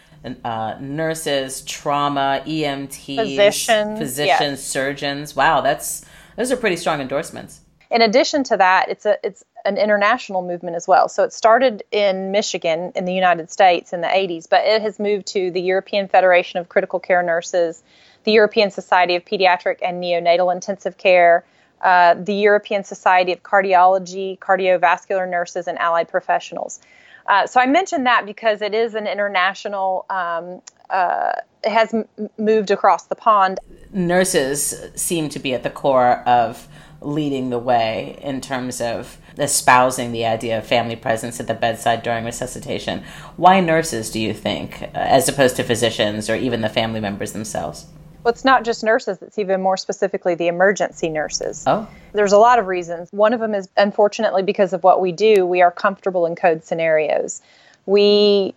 uh, 0.44 0.76
nurses, 0.80 1.62
trauma, 1.62 2.42
EMTs, 2.46 3.16
physicians, 3.16 3.98
physicians, 3.98 4.58
yes. 4.60 4.64
surgeons. 4.64 5.36
Wow, 5.36 5.60
that's 5.60 6.04
those 6.36 6.52
are 6.52 6.56
pretty 6.56 6.76
strong 6.76 7.00
endorsements. 7.00 7.60
In 7.90 8.00
addition 8.00 8.42
to 8.44 8.56
that, 8.56 8.88
it's 8.88 9.04
a 9.04 9.18
it's 9.22 9.44
an 9.64 9.76
international 9.76 10.42
movement 10.42 10.76
as 10.76 10.88
well. 10.88 11.08
So 11.08 11.22
it 11.24 11.32
started 11.32 11.82
in 11.90 12.30
Michigan 12.30 12.92
in 12.94 13.04
the 13.04 13.14
United 13.14 13.50
States 13.50 13.92
in 13.92 14.00
the 14.00 14.08
80s, 14.08 14.48
but 14.48 14.64
it 14.64 14.82
has 14.82 14.98
moved 14.98 15.26
to 15.28 15.50
the 15.50 15.60
European 15.60 16.08
Federation 16.08 16.58
of 16.58 16.68
Critical 16.68 16.98
Care 16.98 17.22
Nurses, 17.22 17.82
the 18.24 18.32
European 18.32 18.70
Society 18.70 19.14
of 19.14 19.24
Pediatric 19.24 19.78
and 19.82 20.02
Neonatal 20.02 20.52
Intensive 20.52 20.96
Care, 20.98 21.44
uh, 21.82 22.14
the 22.14 22.34
European 22.34 22.84
Society 22.84 23.32
of 23.32 23.42
Cardiology, 23.42 24.38
Cardiovascular 24.38 25.28
Nurses, 25.28 25.68
and 25.68 25.78
Allied 25.78 26.08
Professionals. 26.08 26.80
Uh, 27.26 27.46
so 27.46 27.60
I 27.60 27.66
mentioned 27.66 28.06
that 28.06 28.26
because 28.26 28.62
it 28.62 28.74
is 28.74 28.94
an 28.94 29.06
international, 29.06 30.06
um, 30.10 30.60
uh, 30.90 31.32
has 31.64 31.94
m- 31.94 32.06
moved 32.38 32.70
across 32.70 33.06
the 33.06 33.14
pond. 33.14 33.58
Nurses 33.92 34.74
seem 34.94 35.28
to 35.30 35.38
be 35.38 35.54
at 35.54 35.62
the 35.62 35.70
core 35.70 36.22
of 36.26 36.68
leading 37.00 37.50
the 37.50 37.58
way 37.58 38.18
in 38.22 38.40
terms 38.40 38.80
of 38.80 39.18
espousing 39.38 40.12
the 40.12 40.24
idea 40.26 40.58
of 40.58 40.66
family 40.66 40.96
presence 40.96 41.40
at 41.40 41.46
the 41.46 41.54
bedside 41.54 42.02
during 42.02 42.24
resuscitation. 42.24 43.02
Why 43.36 43.60
nurses, 43.60 44.10
do 44.10 44.20
you 44.20 44.34
think, 44.34 44.82
uh, 44.82 44.88
as 44.94 45.28
opposed 45.28 45.56
to 45.56 45.62
physicians 45.62 46.28
or 46.28 46.36
even 46.36 46.60
the 46.60 46.68
family 46.68 47.00
members 47.00 47.32
themselves? 47.32 47.86
Well, 48.22 48.32
it's 48.32 48.44
not 48.44 48.64
just 48.64 48.84
nurses, 48.84 49.20
it's 49.20 49.38
even 49.38 49.60
more 49.60 49.76
specifically 49.76 50.34
the 50.34 50.46
emergency 50.46 51.08
nurses. 51.08 51.64
Oh. 51.66 51.88
There's 52.12 52.32
a 52.32 52.38
lot 52.38 52.58
of 52.58 52.66
reasons. 52.66 53.08
One 53.10 53.32
of 53.32 53.40
them 53.40 53.54
is, 53.54 53.68
unfortunately, 53.76 54.42
because 54.42 54.72
of 54.72 54.84
what 54.84 55.00
we 55.00 55.10
do, 55.10 55.44
we 55.44 55.60
are 55.62 55.72
comfortable 55.72 56.26
in 56.26 56.36
code 56.36 56.62
scenarios. 56.62 57.42
We 57.84 58.54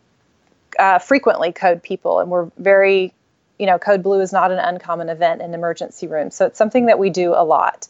uh, 0.77 1.00
frequently 1.00 1.51
code 1.51 1.81
people, 1.81 2.19
and 2.19 2.29
we're 2.29 2.51
very, 2.57 3.13
you 3.57 3.65
know, 3.65 3.79
code 3.79 4.03
blue 4.03 4.22
is 4.22 4.31
not 4.31 4.51
an 4.51 4.60
uncommon 4.60 5.10
event 5.10 5.41
in 5.41 5.53
emergency 5.53 6.05
rooms. 6.07 6.36
So 6.36 6.45
it's 6.45 6.57
something 6.57 6.86
that 6.86 7.00
we 7.00 7.10
do 7.10 7.34
a 7.34 7.43
lot 7.43 7.88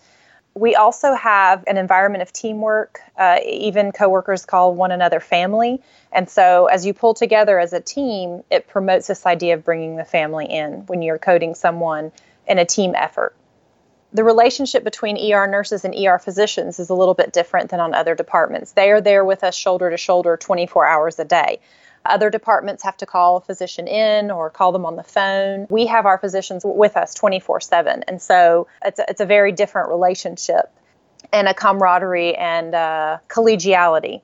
we 0.55 0.74
also 0.75 1.13
have 1.13 1.65
an 1.67 1.77
environment 1.77 2.21
of 2.21 2.31
teamwork. 2.31 3.01
Uh, 3.17 3.39
even 3.45 3.91
coworkers 3.91 4.45
call 4.45 4.74
one 4.74 4.91
another 4.91 5.19
family. 5.19 5.81
And 6.13 6.29
so, 6.29 6.67
as 6.67 6.85
you 6.85 6.93
pull 6.93 7.13
together 7.13 7.59
as 7.59 7.74
a 7.74 7.81
team, 7.81 8.41
it 8.50 8.67
promotes 8.67 9.07
this 9.07 9.25
idea 9.25 9.55
of 9.55 9.65
bringing 9.65 9.97
the 9.97 10.05
family 10.05 10.45
in 10.45 10.85
when 10.88 11.01
you're 11.01 11.17
coding 11.17 11.55
someone 11.55 12.13
in 12.47 12.57
a 12.57 12.65
team 12.65 12.93
effort. 12.95 13.35
The 14.13 14.24
relationship 14.24 14.85
between 14.85 15.17
ER 15.17 15.45
nurses 15.45 15.83
and 15.83 15.93
ER 15.93 16.19
physicians 16.19 16.79
is 16.79 16.89
a 16.89 16.93
little 16.93 17.15
bit 17.15 17.33
different 17.33 17.69
than 17.69 17.81
on 17.81 17.93
other 17.93 18.15
departments. 18.15 18.71
They 18.71 18.91
are 18.91 19.01
there 19.01 19.25
with 19.25 19.43
us 19.43 19.55
shoulder 19.55 19.89
to 19.89 19.97
shoulder 19.97 20.38
24 20.38 20.88
hours 20.88 21.19
a 21.19 21.25
day. 21.25 21.59
Other 22.05 22.29
departments 22.29 22.83
have 22.83 22.97
to 22.97 23.05
call 23.05 23.38
a 23.38 23.41
physician 23.41 23.88
in 23.88 24.31
or 24.31 24.50
call 24.50 24.71
them 24.71 24.85
on 24.85 24.95
the 24.95 25.03
phone. 25.03 25.67
We 25.69 25.88
have 25.88 26.05
our 26.05 26.17
physicians 26.17 26.63
with 26.65 26.97
us 26.97 27.13
24 27.13 27.62
7. 27.62 28.03
And 28.07 28.21
so 28.21 28.67
it's 28.83 29.00
a, 29.00 29.05
it's 29.09 29.21
a 29.21 29.25
very 29.25 29.51
different 29.51 29.89
relationship 29.89 30.71
and 31.33 31.47
a 31.47 31.53
camaraderie 31.53 32.35
and 32.35 32.75
uh, 32.75 33.17
collegiality 33.27 34.21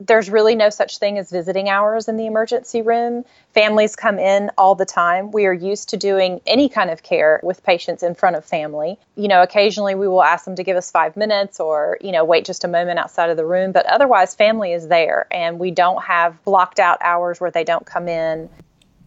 there's 0.00 0.30
really 0.30 0.54
no 0.54 0.70
such 0.70 0.98
thing 0.98 1.18
as 1.18 1.30
visiting 1.30 1.68
hours 1.68 2.08
in 2.08 2.16
the 2.16 2.26
emergency 2.26 2.82
room. 2.82 3.24
Families 3.54 3.94
come 3.94 4.18
in 4.18 4.50
all 4.58 4.74
the 4.74 4.84
time. 4.84 5.30
We 5.30 5.46
are 5.46 5.52
used 5.52 5.90
to 5.90 5.96
doing 5.96 6.40
any 6.46 6.68
kind 6.68 6.90
of 6.90 7.02
care 7.02 7.40
with 7.42 7.62
patients 7.62 8.02
in 8.02 8.14
front 8.14 8.36
of 8.36 8.44
family. 8.44 8.98
You 9.16 9.28
know, 9.28 9.42
occasionally 9.42 9.94
we 9.94 10.08
will 10.08 10.22
ask 10.22 10.44
them 10.44 10.56
to 10.56 10.64
give 10.64 10.76
us 10.76 10.90
five 10.90 11.16
minutes 11.16 11.60
or, 11.60 11.98
you 12.00 12.12
know, 12.12 12.24
wait 12.24 12.44
just 12.44 12.64
a 12.64 12.68
moment 12.68 12.98
outside 12.98 13.30
of 13.30 13.36
the 13.36 13.46
room, 13.46 13.72
but 13.72 13.86
otherwise, 13.86 14.34
family 14.34 14.72
is 14.72 14.88
there 14.88 15.26
and 15.30 15.58
we 15.58 15.70
don't 15.70 16.02
have 16.02 16.42
blocked 16.44 16.80
out 16.80 16.98
hours 17.00 17.40
where 17.40 17.50
they 17.50 17.64
don't 17.64 17.86
come 17.86 18.08
in. 18.08 18.48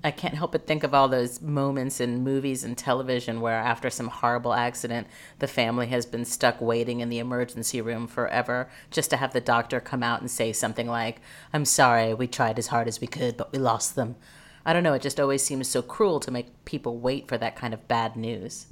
I 0.05 0.11
can't 0.11 0.35
help 0.35 0.51
but 0.51 0.67
think 0.67 0.83
of 0.83 0.93
all 0.93 1.07
those 1.07 1.41
moments 1.41 1.99
in 1.99 2.23
movies 2.23 2.63
and 2.63 2.77
television 2.77 3.41
where, 3.41 3.55
after 3.55 3.89
some 3.89 4.07
horrible 4.07 4.53
accident, 4.53 5.07
the 5.39 5.47
family 5.47 5.87
has 5.87 6.05
been 6.05 6.25
stuck 6.25 6.61
waiting 6.61 6.99
in 6.99 7.09
the 7.09 7.17
emergency 7.17 7.81
room 7.81 8.05
forever 8.05 8.69
just 8.91 9.09
to 9.09 9.17
have 9.17 9.33
the 9.33 9.41
doctor 9.41 9.79
come 9.79 10.03
out 10.03 10.21
and 10.21 10.29
say 10.29 10.53
something 10.53 10.85
like, 10.87 11.21
I'm 11.51 11.65
sorry, 11.65 12.13
we 12.13 12.27
tried 12.27 12.59
as 12.59 12.67
hard 12.67 12.87
as 12.87 13.01
we 13.01 13.07
could, 13.07 13.35
but 13.35 13.51
we 13.51 13.57
lost 13.57 13.95
them. 13.95 14.15
I 14.63 14.73
don't 14.73 14.83
know, 14.83 14.93
it 14.93 15.01
just 15.01 15.19
always 15.19 15.41
seems 15.41 15.67
so 15.67 15.81
cruel 15.81 16.19
to 16.19 16.29
make 16.29 16.65
people 16.65 16.99
wait 16.99 17.27
for 17.27 17.39
that 17.39 17.55
kind 17.55 17.73
of 17.73 17.87
bad 17.87 18.15
news. 18.15 18.67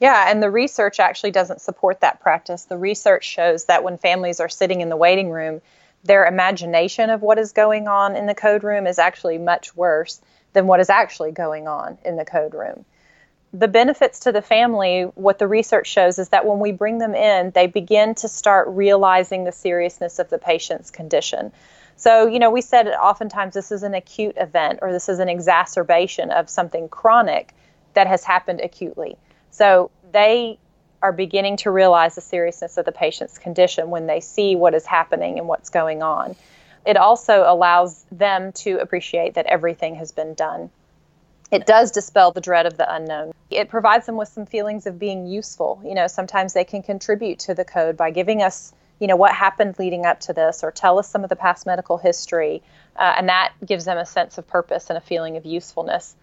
Yeah, 0.00 0.28
and 0.28 0.42
the 0.42 0.50
research 0.50 0.98
actually 0.98 1.30
doesn't 1.30 1.60
support 1.60 2.00
that 2.00 2.20
practice. 2.20 2.64
The 2.64 2.76
research 2.76 3.22
shows 3.22 3.66
that 3.66 3.84
when 3.84 3.96
families 3.96 4.40
are 4.40 4.48
sitting 4.48 4.80
in 4.80 4.88
the 4.88 4.96
waiting 4.96 5.30
room, 5.30 5.60
their 6.02 6.26
imagination 6.26 7.10
of 7.10 7.22
what 7.22 7.38
is 7.38 7.52
going 7.52 7.86
on 7.86 8.16
in 8.16 8.26
the 8.26 8.34
code 8.34 8.64
room 8.64 8.88
is 8.88 8.98
actually 8.98 9.38
much 9.38 9.76
worse 9.76 10.20
than 10.54 10.66
what 10.66 10.80
is 10.80 10.88
actually 10.88 11.32
going 11.32 11.68
on 11.68 11.98
in 12.04 12.16
the 12.16 12.24
code 12.24 12.54
room. 12.54 12.84
The 13.52 13.68
benefits 13.68 14.20
to 14.20 14.32
the 14.32 14.42
family, 14.42 15.02
what 15.14 15.38
the 15.38 15.46
research 15.46 15.86
shows 15.86 16.18
is 16.18 16.30
that 16.30 16.46
when 16.46 16.58
we 16.58 16.72
bring 16.72 16.98
them 16.98 17.14
in, 17.14 17.50
they 17.50 17.66
begin 17.66 18.14
to 18.16 18.28
start 18.28 18.66
realizing 18.68 19.44
the 19.44 19.52
seriousness 19.52 20.18
of 20.18 20.30
the 20.30 20.38
patient's 20.38 20.90
condition. 20.90 21.52
So, 21.96 22.26
you 22.26 22.40
know, 22.40 22.50
we 22.50 22.62
said 22.62 22.88
oftentimes 22.88 23.54
this 23.54 23.70
is 23.70 23.84
an 23.84 23.94
acute 23.94 24.34
event 24.38 24.80
or 24.82 24.90
this 24.90 25.08
is 25.08 25.20
an 25.20 25.28
exacerbation 25.28 26.30
of 26.30 26.48
something 26.48 26.88
chronic 26.88 27.54
that 27.92 28.08
has 28.08 28.24
happened 28.24 28.60
acutely. 28.60 29.16
So 29.50 29.92
they 30.10 30.58
are 31.00 31.12
beginning 31.12 31.58
to 31.58 31.70
realize 31.70 32.16
the 32.16 32.20
seriousness 32.20 32.76
of 32.76 32.86
the 32.86 32.92
patient's 32.92 33.38
condition 33.38 33.90
when 33.90 34.06
they 34.06 34.18
see 34.20 34.56
what 34.56 34.74
is 34.74 34.86
happening 34.86 35.38
and 35.38 35.46
what's 35.46 35.70
going 35.70 36.02
on 36.02 36.34
it 36.84 36.96
also 36.96 37.44
allows 37.46 38.04
them 38.12 38.52
to 38.52 38.78
appreciate 38.78 39.34
that 39.34 39.46
everything 39.46 39.94
has 39.96 40.12
been 40.12 40.34
done. 40.34 40.70
It 41.50 41.66
does 41.66 41.90
dispel 41.90 42.32
the 42.32 42.40
dread 42.40 42.66
of 42.66 42.76
the 42.76 42.92
unknown. 42.92 43.32
It 43.50 43.68
provides 43.68 44.06
them 44.06 44.16
with 44.16 44.28
some 44.28 44.46
feelings 44.46 44.86
of 44.86 44.98
being 44.98 45.26
useful. 45.26 45.80
You 45.84 45.94
know, 45.94 46.06
sometimes 46.06 46.52
they 46.52 46.64
can 46.64 46.82
contribute 46.82 47.38
to 47.40 47.54
the 47.54 47.64
code 47.64 47.96
by 47.96 48.10
giving 48.10 48.42
us, 48.42 48.72
you 48.98 49.06
know, 49.06 49.16
what 49.16 49.32
happened 49.32 49.78
leading 49.78 50.04
up 50.04 50.20
to 50.20 50.32
this 50.32 50.64
or 50.64 50.70
tell 50.70 50.98
us 50.98 51.08
some 51.08 51.22
of 51.22 51.30
the 51.30 51.36
past 51.36 51.64
medical 51.64 51.96
history. 51.96 52.62
Uh, 52.96 53.14
and 53.16 53.28
that 53.28 53.52
gives 53.64 53.84
them 53.84 53.98
a 53.98 54.06
sense 54.06 54.36
of 54.36 54.46
purpose 54.48 54.90
and 54.90 54.96
a 54.96 55.00
feeling 55.00 55.36
of 55.36 55.46
usefulness. 55.46 56.16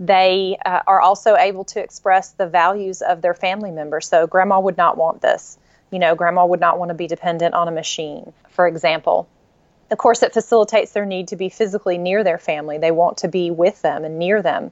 They 0.00 0.56
uh, 0.64 0.82
are 0.86 1.00
also 1.00 1.34
able 1.34 1.64
to 1.64 1.82
express 1.82 2.30
the 2.30 2.46
values 2.46 3.02
of 3.02 3.20
their 3.20 3.34
family 3.34 3.72
members. 3.72 4.06
So, 4.06 4.28
grandma 4.28 4.60
would 4.60 4.76
not 4.76 4.96
want 4.96 5.22
this. 5.22 5.58
You 5.90 5.98
know, 5.98 6.14
grandma 6.14 6.46
would 6.46 6.60
not 6.60 6.78
want 6.78 6.90
to 6.90 6.94
be 6.94 7.08
dependent 7.08 7.54
on 7.54 7.66
a 7.66 7.72
machine, 7.72 8.32
for 8.50 8.68
example. 8.68 9.28
Of 9.90 9.98
course, 9.98 10.22
it 10.22 10.32
facilitates 10.32 10.92
their 10.92 11.06
need 11.06 11.28
to 11.28 11.36
be 11.36 11.48
physically 11.48 11.98
near 11.98 12.22
their 12.22 12.38
family. 12.38 12.78
They 12.78 12.90
want 12.90 13.18
to 13.18 13.28
be 13.28 13.50
with 13.50 13.80
them 13.82 14.04
and 14.04 14.18
near 14.18 14.42
them. 14.42 14.70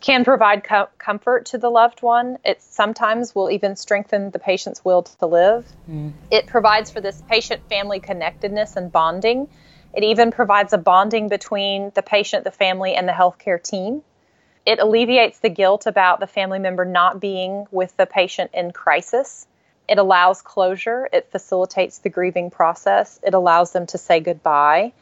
Can 0.00 0.24
provide 0.24 0.62
co- 0.62 0.88
comfort 0.98 1.46
to 1.46 1.58
the 1.58 1.70
loved 1.70 2.02
one. 2.02 2.38
It 2.44 2.62
sometimes 2.62 3.34
will 3.34 3.50
even 3.50 3.74
strengthen 3.74 4.30
the 4.30 4.38
patient's 4.38 4.84
will 4.84 5.02
to 5.02 5.26
live. 5.26 5.66
Mm. 5.90 6.12
It 6.30 6.46
provides 6.46 6.90
for 6.90 7.00
this 7.00 7.20
patient 7.28 7.62
family 7.68 7.98
connectedness 7.98 8.76
and 8.76 8.92
bonding. 8.92 9.48
It 9.92 10.04
even 10.04 10.30
provides 10.30 10.72
a 10.72 10.78
bonding 10.78 11.28
between 11.28 11.90
the 11.94 12.02
patient, 12.02 12.44
the 12.44 12.52
family, 12.52 12.94
and 12.94 13.08
the 13.08 13.12
healthcare 13.12 13.60
team. 13.60 14.02
It 14.64 14.78
alleviates 14.78 15.40
the 15.40 15.48
guilt 15.48 15.86
about 15.86 16.20
the 16.20 16.26
family 16.26 16.58
member 16.58 16.84
not 16.84 17.20
being 17.20 17.66
with 17.72 17.96
the 17.96 18.06
patient 18.06 18.50
in 18.52 18.70
crisis. 18.70 19.46
It 19.88 19.98
allows 19.98 20.42
closure, 20.42 21.08
it 21.12 21.30
facilitates 21.30 21.98
the 21.98 22.10
grieving 22.10 22.50
process, 22.50 23.18
it 23.22 23.34
allows 23.34 23.72
them 23.72 23.86
to 23.86 23.98
say 23.98 24.20
goodbye. 24.20 24.92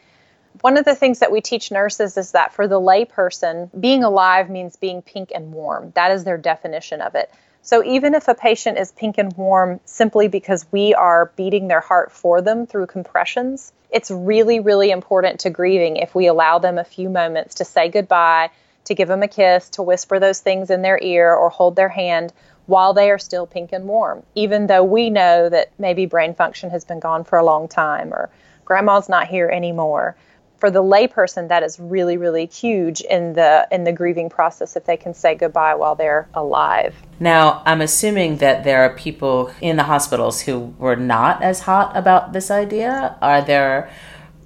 One 0.61 0.77
of 0.77 0.85
the 0.85 0.95
things 0.95 1.19
that 1.19 1.31
we 1.31 1.41
teach 1.41 1.71
nurses 1.71 2.17
is 2.17 2.31
that 2.31 2.53
for 2.53 2.67
the 2.67 2.79
layperson, 2.79 3.69
being 3.79 4.03
alive 4.03 4.49
means 4.49 4.75
being 4.75 5.01
pink 5.01 5.31
and 5.35 5.53
warm. 5.53 5.91
That 5.95 6.11
is 6.11 6.23
their 6.23 6.37
definition 6.37 7.01
of 7.01 7.15
it. 7.15 7.31
So 7.61 7.83
even 7.83 8.15
if 8.15 8.29
a 8.29 8.33
patient 8.33 8.77
is 8.77 8.93
pink 8.93 9.17
and 9.17 9.35
warm 9.35 9.81
simply 9.83 10.29
because 10.29 10.65
we 10.71 10.93
are 10.93 11.31
beating 11.35 11.67
their 11.67 11.81
heart 11.81 12.11
for 12.11 12.41
them 12.41 12.65
through 12.65 12.87
compressions, 12.87 13.73
it's 13.91 14.09
really, 14.09 14.61
really 14.61 14.89
important 14.89 15.41
to 15.41 15.49
grieving 15.49 15.97
if 15.97 16.15
we 16.15 16.27
allow 16.27 16.59
them 16.59 16.77
a 16.77 16.85
few 16.85 17.09
moments 17.09 17.55
to 17.55 17.65
say 17.65 17.89
goodbye, 17.89 18.49
to 18.85 18.95
give 18.95 19.09
them 19.09 19.21
a 19.21 19.27
kiss, 19.27 19.69
to 19.71 19.83
whisper 19.83 20.17
those 20.17 20.39
things 20.39 20.69
in 20.69 20.81
their 20.81 20.97
ear 21.01 21.33
or 21.33 21.49
hold 21.49 21.75
their 21.75 21.89
hand 21.89 22.31
while 22.67 22.93
they 22.93 23.09
are 23.09 23.17
still 23.17 23.47
pink 23.47 23.71
and 23.73 23.85
warm, 23.85 24.23
even 24.35 24.67
though 24.67 24.83
we 24.83 25.09
know 25.09 25.49
that 25.49 25.71
maybe 25.79 26.05
brain 26.05 26.35
function 26.35 26.69
has 26.69 26.85
been 26.85 26.99
gone 26.99 27.23
for 27.23 27.39
a 27.39 27.43
long 27.43 27.67
time 27.67 28.13
or 28.13 28.29
grandma's 28.65 29.09
not 29.09 29.27
here 29.27 29.49
anymore. 29.49 30.15
For 30.59 30.71
the 30.71 30.81
layperson, 30.81 31.49
that 31.49 31.61
is 31.61 31.79
really, 31.79 32.17
really 32.17 32.47
huge 32.47 33.01
in 33.01 33.33
the 33.33 33.67
in 33.71 33.83
the 33.83 33.91
grieving 33.91 34.27
process 34.27 34.75
if 34.75 34.85
they 34.85 34.97
can 34.97 35.13
say 35.13 35.35
goodbye 35.35 35.75
while 35.75 35.93
they're 35.93 36.27
alive. 36.33 36.95
Now, 37.19 37.61
I'm 37.65 37.79
assuming 37.79 38.37
that 38.37 38.63
there 38.63 38.81
are 38.81 38.95
people 38.95 39.51
in 39.61 39.77
the 39.77 39.83
hospitals 39.83 40.41
who 40.41 40.73
were 40.79 40.95
not 40.95 41.43
as 41.43 41.61
hot 41.61 41.95
about 41.95 42.33
this 42.33 42.49
idea. 42.49 43.15
Are 43.21 43.43
there 43.43 43.91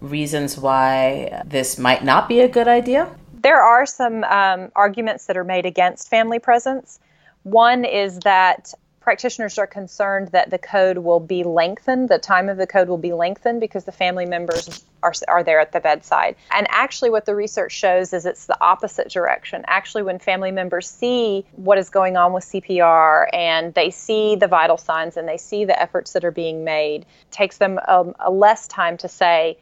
reasons 0.02 0.58
why 0.58 1.44
this 1.46 1.78
might 1.78 2.04
not 2.04 2.28
be 2.28 2.42
a 2.42 2.50
good 2.50 2.68
idea? 2.68 3.10
There 3.34 3.62
are 3.62 3.86
some 3.86 4.26
um, 4.26 4.70
arguments 4.76 5.28
that 5.28 5.38
are 5.38 5.46
made 5.46 5.66
against 5.66 6.10
family 6.10 6.40
presence. 6.40 7.00
One 7.44 7.86
is 7.86 8.20
that 8.20 8.74
practitioners 9.02 9.58
are 9.58 9.68
concerned 9.68 10.30
that 10.30 10.52
the 10.52 10.60
code 10.60 11.00
will 11.00 11.20
be 11.20 11.44
lengthened, 11.44 12.08
the 12.08 12.20
time 12.20 12.48
of 12.48 12.58
the 12.58 12.68
code 12.68 12.88
will 12.88 13.00
be 13.00 13.14
lengthened 13.14 13.60
because 13.60 13.84
the 13.84 13.92
family 13.92 14.28
members 14.28 14.86
are, 15.02 15.14
are 15.28 15.44
there 15.44 15.60
at 15.60 15.72
the 15.72 15.80
bedside. 15.80 16.36
And 16.52 16.68
actually, 16.70 17.10
what 17.10 17.26
the 17.26 17.36
research 17.36 17.72
shows 17.72 18.14
is 18.14 18.26
it's 18.26 18.46
the 18.46 18.58
opposite 18.62 19.10
direction. 19.10 19.64
Actually, 19.68 20.04
when 20.04 20.20
family 20.20 20.52
members 20.52 20.88
see 20.88 21.46
what 21.54 21.80
is 21.80 21.90
going 21.90 22.16
on 22.16 22.32
with 22.32 22.46
CPR 22.46 23.26
and 23.34 23.74
they 23.74 23.90
see 23.90 24.36
the 24.36 24.48
vital 24.48 24.78
signs 24.78 25.18
and 25.18 25.28
they 25.28 25.38
see 25.38 25.66
the 25.66 25.80
efforts 25.82 26.14
that 26.14 26.24
are 26.24 26.32
being 26.32 26.64
made, 26.64 27.06
takes 27.32 27.58
them 27.58 27.80
um, 27.88 28.14
a 28.20 28.30
less 28.30 28.68
time 28.68 28.98
to 28.98 29.08
say, 29.08 29.58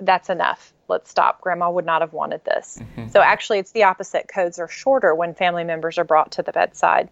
that's 0.00 0.28
enough 0.28 0.73
let's 0.88 1.10
stop. 1.10 1.40
Grandma 1.40 1.70
would 1.70 1.86
not 1.86 2.00
have 2.00 2.12
wanted 2.12 2.44
this. 2.44 2.78
Mm-hmm. 2.80 3.08
So 3.08 3.20
actually, 3.20 3.58
it's 3.58 3.72
the 3.72 3.84
opposite. 3.84 4.28
Codes 4.28 4.58
are 4.58 4.68
shorter 4.68 5.14
when 5.14 5.34
family 5.34 5.64
members 5.64 5.98
are 5.98 6.04
brought 6.04 6.32
to 6.32 6.42
the 6.42 6.52
bedside. 6.52 7.08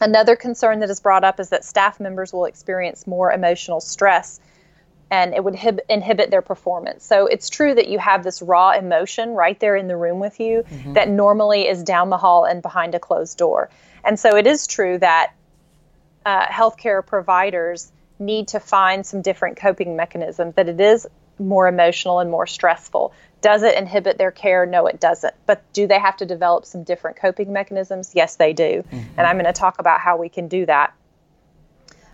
Another 0.00 0.34
concern 0.34 0.80
that 0.80 0.90
is 0.90 1.00
brought 1.00 1.24
up 1.24 1.38
is 1.40 1.50
that 1.50 1.64
staff 1.64 2.00
members 2.00 2.32
will 2.32 2.46
experience 2.46 3.06
more 3.06 3.30
emotional 3.32 3.80
stress 3.80 4.40
and 5.10 5.34
it 5.34 5.42
would 5.42 5.56
hib- 5.56 5.80
inhibit 5.88 6.30
their 6.30 6.40
performance. 6.42 7.04
So 7.04 7.26
it's 7.26 7.50
true 7.50 7.74
that 7.74 7.88
you 7.88 7.98
have 7.98 8.22
this 8.22 8.40
raw 8.40 8.70
emotion 8.70 9.30
right 9.30 9.58
there 9.58 9.76
in 9.76 9.88
the 9.88 9.96
room 9.96 10.20
with 10.20 10.38
you 10.40 10.62
mm-hmm. 10.62 10.92
that 10.92 11.08
normally 11.08 11.66
is 11.66 11.82
down 11.82 12.10
the 12.10 12.16
hall 12.16 12.44
and 12.44 12.62
behind 12.62 12.94
a 12.94 13.00
closed 13.00 13.36
door. 13.36 13.70
And 14.04 14.18
so 14.18 14.36
it 14.36 14.46
is 14.46 14.66
true 14.66 14.98
that 14.98 15.34
uh, 16.24 16.46
healthcare 16.46 17.04
providers 17.04 17.90
need 18.18 18.48
to 18.48 18.60
find 18.60 19.04
some 19.04 19.22
different 19.22 19.56
coping 19.56 19.96
mechanisms, 19.96 20.54
that 20.54 20.68
it 20.68 20.80
is 20.80 21.06
more 21.40 21.66
emotional 21.66 22.20
and 22.20 22.30
more 22.30 22.46
stressful. 22.46 23.12
Does 23.40 23.62
it 23.62 23.76
inhibit 23.76 24.18
their 24.18 24.30
care? 24.30 24.66
No, 24.66 24.86
it 24.86 25.00
doesn't. 25.00 25.34
But 25.46 25.62
do 25.72 25.86
they 25.86 25.98
have 25.98 26.16
to 26.18 26.26
develop 26.26 26.66
some 26.66 26.84
different 26.84 27.16
coping 27.16 27.52
mechanisms? 27.52 28.12
Yes, 28.14 28.36
they 28.36 28.52
do. 28.52 28.84
Mm-hmm. 28.86 28.98
And 29.16 29.26
I'm 29.26 29.36
going 29.36 29.46
to 29.46 29.52
talk 29.52 29.78
about 29.78 30.00
how 30.00 30.16
we 30.18 30.28
can 30.28 30.48
do 30.48 30.66
that. 30.66 30.94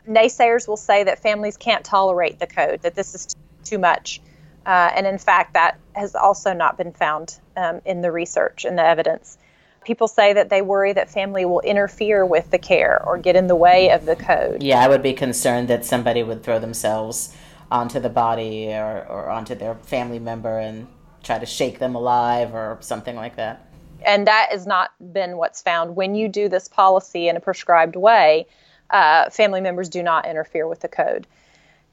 Naysayers 0.08 0.68
will 0.68 0.76
say 0.76 1.02
that 1.04 1.18
families 1.18 1.56
can't 1.56 1.84
tolerate 1.84 2.38
the 2.38 2.46
code, 2.46 2.82
that 2.82 2.94
this 2.94 3.14
is 3.14 3.34
too 3.64 3.78
much. 3.78 4.20
Uh, 4.64 4.90
and 4.94 5.06
in 5.06 5.18
fact, 5.18 5.54
that 5.54 5.78
has 5.94 6.14
also 6.14 6.52
not 6.52 6.78
been 6.78 6.92
found 6.92 7.38
um, 7.56 7.80
in 7.84 8.02
the 8.02 8.12
research 8.12 8.64
and 8.64 8.78
the 8.78 8.84
evidence. 8.84 9.36
People 9.84 10.08
say 10.08 10.32
that 10.32 10.48
they 10.48 10.62
worry 10.62 10.92
that 10.92 11.10
family 11.10 11.44
will 11.44 11.60
interfere 11.60 12.26
with 12.26 12.50
the 12.50 12.58
care 12.58 13.00
or 13.04 13.18
get 13.18 13.36
in 13.36 13.46
the 13.46 13.54
way 13.54 13.90
of 13.90 14.04
the 14.04 14.16
code. 14.16 14.62
Yeah, 14.62 14.80
I 14.80 14.88
would 14.88 15.02
be 15.02 15.12
concerned 15.12 15.68
that 15.68 15.84
somebody 15.84 16.24
would 16.24 16.42
throw 16.42 16.58
themselves 16.58 17.36
onto 17.70 18.00
the 18.00 18.08
body 18.08 18.68
or, 18.68 19.06
or 19.08 19.28
onto 19.28 19.54
their 19.54 19.74
family 19.74 20.18
member 20.18 20.58
and 20.58 20.86
try 21.22 21.38
to 21.38 21.46
shake 21.46 21.78
them 21.78 21.94
alive 21.94 22.54
or 22.54 22.78
something 22.80 23.16
like 23.16 23.36
that. 23.36 23.66
And 24.04 24.26
that 24.26 24.48
has 24.50 24.66
not 24.66 24.90
been 25.12 25.36
what's 25.36 25.62
found. 25.62 25.96
When 25.96 26.14
you 26.14 26.28
do 26.28 26.48
this 26.48 26.68
policy 26.68 27.28
in 27.28 27.36
a 27.36 27.40
prescribed 27.40 27.96
way, 27.96 28.46
uh, 28.90 29.30
family 29.30 29.60
members 29.60 29.88
do 29.88 30.02
not 30.02 30.26
interfere 30.26 30.68
with 30.68 30.80
the 30.80 30.88
code. 30.88 31.26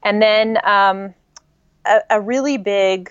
And 0.02 0.22
then 0.22 0.58
um, 0.62 1.14
a, 1.84 2.00
a, 2.10 2.20
really 2.20 2.56
big 2.56 3.10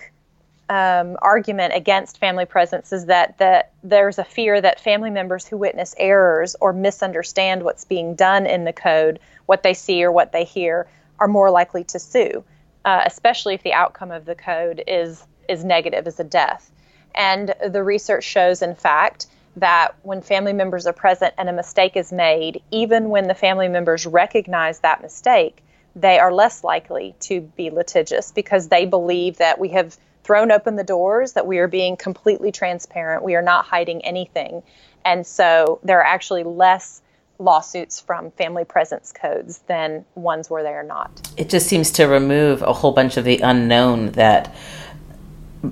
um, 0.70 1.18
argument 1.20 1.74
against 1.74 2.18
family 2.18 2.46
presence 2.46 2.92
is 2.92 3.06
that, 3.06 3.36
that 3.38 3.72
there's 3.82 4.18
a 4.18 4.24
fear 4.24 4.58
that 4.60 4.80
family 4.80 5.10
members 5.10 5.46
who 5.46 5.58
witness 5.58 5.94
errors 5.98 6.56
or 6.60 6.72
misunderstand 6.72 7.62
what's 7.62 7.84
being 7.84 8.14
done 8.14 8.46
in 8.46 8.64
the 8.64 8.72
code, 8.72 9.18
what 9.46 9.62
they 9.62 9.74
see 9.74 10.02
or 10.02 10.10
what 10.10 10.32
they 10.32 10.44
hear, 10.44 10.86
are 11.18 11.28
more 11.28 11.50
likely 11.50 11.84
to 11.84 11.98
sue, 11.98 12.44
uh, 12.84 13.02
especially 13.06 13.54
if 13.54 13.62
the 13.62 13.72
outcome 13.72 14.10
of 14.10 14.24
the 14.24 14.34
code 14.34 14.82
is 14.86 15.24
is 15.48 15.64
negative, 15.64 16.06
is 16.06 16.18
a 16.20 16.24
death. 16.24 16.70
And 17.14 17.54
the 17.68 17.82
research 17.82 18.24
shows, 18.24 18.62
in 18.62 18.74
fact, 18.74 19.26
that 19.56 19.94
when 20.02 20.20
family 20.20 20.52
members 20.52 20.86
are 20.86 20.92
present 20.92 21.34
and 21.38 21.48
a 21.48 21.52
mistake 21.52 21.96
is 21.96 22.12
made, 22.12 22.62
even 22.70 23.08
when 23.08 23.28
the 23.28 23.34
family 23.34 23.68
members 23.68 24.06
recognize 24.06 24.80
that 24.80 25.02
mistake, 25.02 25.62
they 25.94 26.18
are 26.18 26.32
less 26.32 26.64
likely 26.64 27.14
to 27.20 27.40
be 27.40 27.70
litigious 27.70 28.32
because 28.32 28.68
they 28.68 28.84
believe 28.84 29.36
that 29.36 29.60
we 29.60 29.68
have 29.68 29.96
thrown 30.24 30.50
open 30.50 30.74
the 30.74 30.84
doors, 30.84 31.34
that 31.34 31.46
we 31.46 31.58
are 31.58 31.68
being 31.68 31.96
completely 31.96 32.50
transparent, 32.50 33.22
we 33.22 33.36
are 33.36 33.42
not 33.42 33.66
hiding 33.66 34.04
anything. 34.04 34.62
And 35.04 35.26
so 35.26 35.78
there 35.84 36.00
are 36.00 36.06
actually 36.06 36.42
less 36.42 37.02
lawsuits 37.38 38.00
from 38.00 38.30
family 38.32 38.64
presence 38.64 39.12
codes 39.12 39.58
than 39.66 40.04
ones 40.14 40.48
where 40.48 40.62
they 40.62 40.72
are 40.72 40.84
not. 40.84 41.32
It 41.36 41.48
just 41.48 41.66
seems 41.66 41.90
to 41.92 42.04
remove 42.04 42.62
a 42.62 42.72
whole 42.72 42.92
bunch 42.92 43.16
of 43.16 43.24
the 43.24 43.38
unknown 43.38 44.12
that 44.12 44.54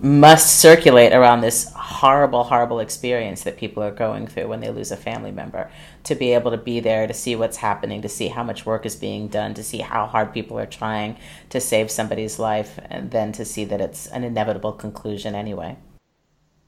must 0.01 0.61
circulate 0.61 1.13
around 1.13 1.43
this 1.43 1.71
horrible, 1.75 2.45
horrible 2.45 2.81
experience 2.81 3.43
that 3.43 3.59
people 3.59 3.83
are 3.83 3.91
going 3.91 4.27
through 4.27 4.49
when 4.49 4.61
they 4.61 4.71
lose 4.71 4.91
a 4.91 4.97
family 4.97 5.31
member. 5.31 5.71
To 6.05 6.15
be 6.15 6.33
able 6.33 6.51
to 6.51 6.57
be 6.57 6.81
there, 6.81 7.07
to 7.07 7.15
see 7.15 7.37
what's 7.37 7.59
happening, 7.59 8.01
to 8.03 8.09
see 8.09 8.29
how 8.29 8.43
much 8.43 8.65
work 8.65 8.87
is 8.87 8.97
being 8.97 9.29
done, 9.29 9.55
to 9.55 9.63
see 9.63 9.79
how 9.79 10.07
hard 10.07 10.33
people 10.33 10.59
are 10.59 10.67
trying 10.67 11.19
to 11.51 11.61
save 11.61 11.91
somebody's 11.91 12.39
life, 12.39 12.79
and 12.89 13.11
then 13.11 13.33
to 13.33 13.45
see 13.45 13.65
that 13.67 13.81
it's 13.81 14.07
an 14.07 14.25
inevitable 14.25 14.73
conclusion 14.73 15.35
anyway. 15.35 15.77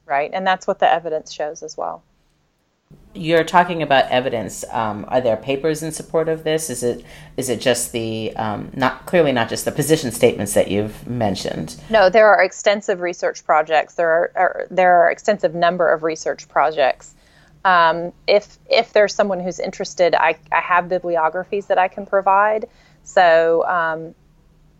Right, 0.06 0.30
and 0.34 0.46
that's 0.46 0.66
what 0.66 0.78
the 0.78 0.92
evidence 0.92 1.32
shows 1.32 1.62
as 1.62 1.76
well. 1.76 2.04
You're 3.14 3.44
talking 3.44 3.82
about 3.82 4.10
evidence. 4.10 4.64
Um, 4.70 5.04
are 5.08 5.20
there 5.20 5.36
papers 5.36 5.82
in 5.82 5.92
support 5.92 6.28
of 6.28 6.44
this? 6.44 6.68
Is 6.68 6.82
it 6.82 7.04
is 7.36 7.48
it 7.48 7.60
just 7.60 7.92
the 7.92 8.34
um, 8.36 8.70
not 8.74 9.06
clearly 9.06 9.32
not 9.32 9.48
just 9.48 9.64
the 9.64 9.72
position 9.72 10.10
statements 10.10 10.54
that 10.54 10.68
you've 10.68 11.06
mentioned? 11.06 11.80
No, 11.90 12.10
there 12.10 12.26
are 12.26 12.42
extensive 12.42 13.00
research 13.00 13.44
projects. 13.44 13.94
There 13.94 14.08
are, 14.08 14.32
are 14.34 14.66
there 14.70 15.02
are 15.02 15.10
extensive 15.10 15.54
number 15.54 15.92
of 15.92 16.02
research 16.02 16.48
projects. 16.48 17.14
Um, 17.64 18.12
if 18.26 18.58
if 18.68 18.92
there's 18.92 19.14
someone 19.14 19.40
who's 19.40 19.60
interested, 19.60 20.14
I, 20.14 20.36
I 20.52 20.60
have 20.60 20.88
bibliographies 20.88 21.66
that 21.66 21.78
I 21.78 21.88
can 21.88 22.06
provide. 22.06 22.68
So 23.04 23.64
um, 23.66 24.14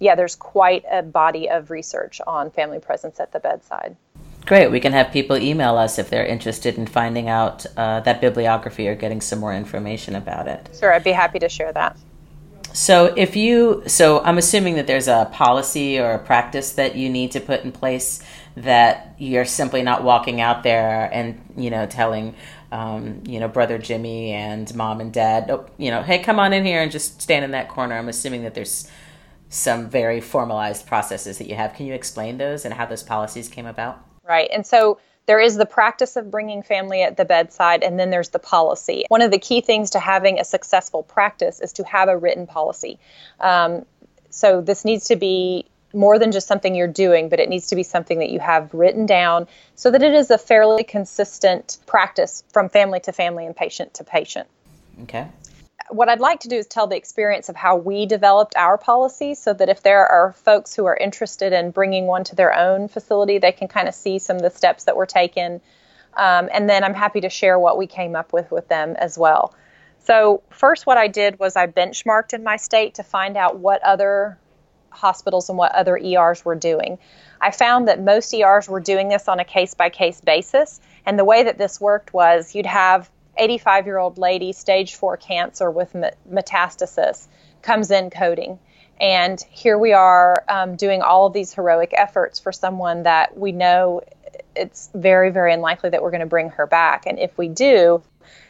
yeah, 0.01 0.15
there's 0.17 0.37
quite 0.37 0.85
a 0.91 1.03
body 1.03 1.49
of 1.49 1.71
research 1.71 2.21
on 2.27 2.51
family 2.51 2.81
presence 2.81 3.21
at 3.21 3.33
the 3.33 3.41
bedside. 3.41 3.97
Great. 4.47 4.71
We 4.71 4.79
can 4.79 4.93
have 4.93 5.11
people 5.11 5.37
email 5.39 5.79
us 5.79 5.99
if 5.99 6.11
they're 6.11 6.27
interested 6.27 6.77
in 6.77 6.87
finding 6.87 7.29
out 7.29 7.65
uh, 7.77 8.01
that 8.01 8.21
bibliography 8.21 8.87
or 8.89 8.95
getting 8.95 9.23
some 9.23 9.39
more 9.39 9.55
information 9.55 10.15
about 10.15 10.49
it. 10.49 10.69
Sure, 10.79 10.93
I'd 10.93 11.05
be 11.05 11.13
happy 11.13 11.39
to 11.39 11.49
share 11.49 11.73
that. 11.73 11.97
So, 12.75 13.15
if 13.17 13.37
you, 13.37 13.85
so 13.87 14.21
I'm 14.25 14.37
assuming 14.37 14.75
that 14.75 14.89
there's 14.89 15.07
a 15.07 15.31
policy 15.33 15.99
or 15.99 16.13
a 16.13 16.19
practice 16.19 16.73
that 16.73 16.97
you 16.97 17.09
need 17.09 17.31
to 17.33 17.41
put 17.41 17.63
in 17.63 17.71
place 17.71 18.21
that 18.57 19.15
you're 19.17 19.45
simply 19.45 19.83
not 19.83 20.03
walking 20.03 20.41
out 20.41 20.65
there 20.65 21.09
and, 21.13 21.41
you 21.57 21.71
know, 21.71 21.87
telling, 21.87 22.35
um, 22.73 23.23
you 23.27 23.39
know, 23.39 23.47
brother 23.47 23.79
Jimmy 23.79 24.33
and 24.33 24.75
mom 24.75 25.01
and 25.01 25.13
dad, 25.13 25.51
oh, 25.51 25.67
you 25.79 25.91
know, 25.91 26.03
hey, 26.03 26.19
come 26.19 26.41
on 26.41 26.53
in 26.53 26.65
here 26.65 26.83
and 26.83 26.91
just 26.91 27.23
stand 27.23 27.45
in 27.45 27.53
that 27.53 27.69
corner. 27.69 27.97
I'm 27.97 28.09
assuming 28.09 28.43
that 28.43 28.55
there's 28.55 28.91
some 29.49 29.89
very 29.89 30.21
formalized 30.21 30.85
processes 30.85 31.39
that 31.39 31.49
you 31.49 31.55
have. 31.55 31.75
Can 31.75 31.87
you 31.87 31.95
explain 31.95 32.39
those 32.39 32.65
and 32.65 32.75
how 32.75 32.87
those 32.87 33.05
policies 33.05 33.49
came 33.49 33.67
about? 33.67 34.05
Right? 34.27 34.49
And 34.53 34.67
so 34.67 34.99
there 35.27 35.41
is 35.41 35.57
the 35.57 35.67
practice 35.67 36.17
of 36.17 36.31
bringing 36.31 36.63
family 36.63 37.03
at 37.03 37.17
the 37.17 37.25
bedside, 37.25 37.83
and 37.83 37.99
then 37.99 38.11
there's 38.11 38.29
the 38.31 38.39
policy. 38.39 39.05
One 39.09 39.23
of 39.23 39.31
the 39.31 39.39
key 39.39 39.61
things 39.61 39.91
to 39.91 39.99
having 39.99 40.39
a 40.39 40.45
successful 40.45 41.03
practice 41.03 41.61
is 41.61 41.73
to 41.75 41.85
have 41.85 42.09
a 42.09 42.17
written 42.17 42.47
policy. 42.47 42.99
Um, 43.41 43.87
so 44.31 44.61
this 44.61 44.85
needs 44.85 45.07
to 45.07 45.17
be 45.17 45.67
more 45.95 46.19
than 46.19 46.33
just 46.33 46.47
something 46.47 46.75
you're 46.75 46.89
doing, 46.89 47.29
but 47.29 47.41
it 47.41 47.49
needs 47.49 47.69
to 47.69 47.77
be 47.77 47.85
something 47.85 48.19
that 48.19 48.31
you 48.31 48.41
have 48.41 48.75
written 48.75 49.07
down 49.07 49.47
so 49.77 49.91
that 49.91 50.03
it 50.03 50.13
is 50.13 50.31
a 50.31 50.37
fairly 50.37 50.83
consistent 50.83 51.79
practice 51.87 52.43
from 52.53 52.69
family 52.69 53.01
to 53.01 53.13
family 53.13 53.47
and 53.47 53.55
patient 53.55 53.95
to 53.95 54.05
patient. 54.05 54.49
Okay 55.05 55.29
what 55.91 56.09
I'd 56.09 56.21
like 56.21 56.41
to 56.41 56.49
do 56.49 56.57
is 56.57 56.67
tell 56.67 56.87
the 56.87 56.97
experience 56.97 57.49
of 57.49 57.57
how 57.57 57.77
we 57.77 58.07
developed 58.07 58.57
our 58.57 58.79
policy 58.79 59.35
so 59.35 59.53
that 59.53 59.69
if 59.69 59.83
there 59.83 60.07
are 60.07 60.33
folks 60.33 60.75
who 60.75 60.87
are 60.87 60.97
interested 60.97 61.53
in 61.53 61.71
bringing 61.71 62.07
one 62.07 62.25
to 62.25 62.37
their 62.37 62.55
own 62.55 62.89
facility, 62.89 63.39
they 63.39 63.53
can 63.53 63.69
kind 63.69 63.89
of 63.89 63.95
see 63.95 64.19
some 64.19 64.37
of 64.37 64.43
the 64.43 64.51
steps 64.51 64.85
that 64.85 64.97
were 64.97 65.07
taken. 65.07 65.61
Um, 66.17 66.49
and 66.53 66.69
then 66.69 66.85
I'm 66.85 66.95
happy 66.95 67.21
to 67.23 67.29
share 67.29 67.59
what 67.59 67.77
we 67.77 67.87
came 67.87 68.17
up 68.17 68.33
with 68.33 68.51
with 68.51 68.69
them 68.69 68.97
as 68.99 69.19
well. 69.19 69.55
So, 70.05 70.43
first, 70.51 70.87
what 70.87 70.99
I 70.99 71.09
did 71.09 71.39
was 71.39 71.57
I 71.57 71.67
benchmarked 71.67 72.35
in 72.35 72.45
my 72.45 72.57
state 72.57 72.95
to 72.97 73.03
find 73.03 73.37
out 73.37 73.59
what 73.59 73.83
other 73.83 74.39
hospitals 74.91 75.49
and 75.49 75.59
what 75.59 75.75
other 75.75 75.99
ERs 75.99 76.45
were 76.45 76.55
doing. 76.55 76.99
I 77.41 77.51
found 77.51 77.89
that 77.89 78.03
most 78.03 78.33
ERs 78.33 78.69
were 78.69 78.81
doing 78.81 79.09
this 79.09 79.29
on 79.29 79.41
a 79.41 79.45
case 79.45 79.75
by 79.75 79.91
case 79.91 80.21
basis. 80.21 80.81
And 81.05 81.19
the 81.19 81.25
way 81.25 81.43
that 81.45 81.59
this 81.59 81.81
worked 81.81 82.13
was 82.15 82.55
you'd 82.55 82.67
have 82.67 83.11
85 83.37 83.87
year 83.87 83.99
old 83.99 84.19
lady, 84.19 84.53
stage 84.53 84.95
four 84.95 85.17
cancer 85.17 85.71
with 85.71 85.93
metastasis, 86.31 87.29
comes 87.63 87.91
in 87.91 88.11
coding. 88.11 88.59
And 89.01 89.45
here 89.51 89.77
we 89.77 89.93
are 89.93 90.45
um, 90.49 90.77
doing 90.77 91.03
all 91.03 91.27
of 91.27 91.33
these 91.33 91.53
heroic 91.53 91.93
efforts 91.97 92.39
for 92.39 92.53
someone 92.53 93.03
that 93.03 93.37
we 93.37 93.53
know 93.53 94.03
it's 94.57 94.91
very, 94.95 95.31
very 95.31 95.53
unlikely 95.53 95.91
that 95.91 96.03
we're 96.03 96.11
going 96.11 96.21
to 96.21 96.27
bring 96.27 96.51
her 96.51 96.67
back. 96.67 97.07
And 97.07 97.19
if 97.19 97.37
we 97.37 97.49
do, 97.49 98.03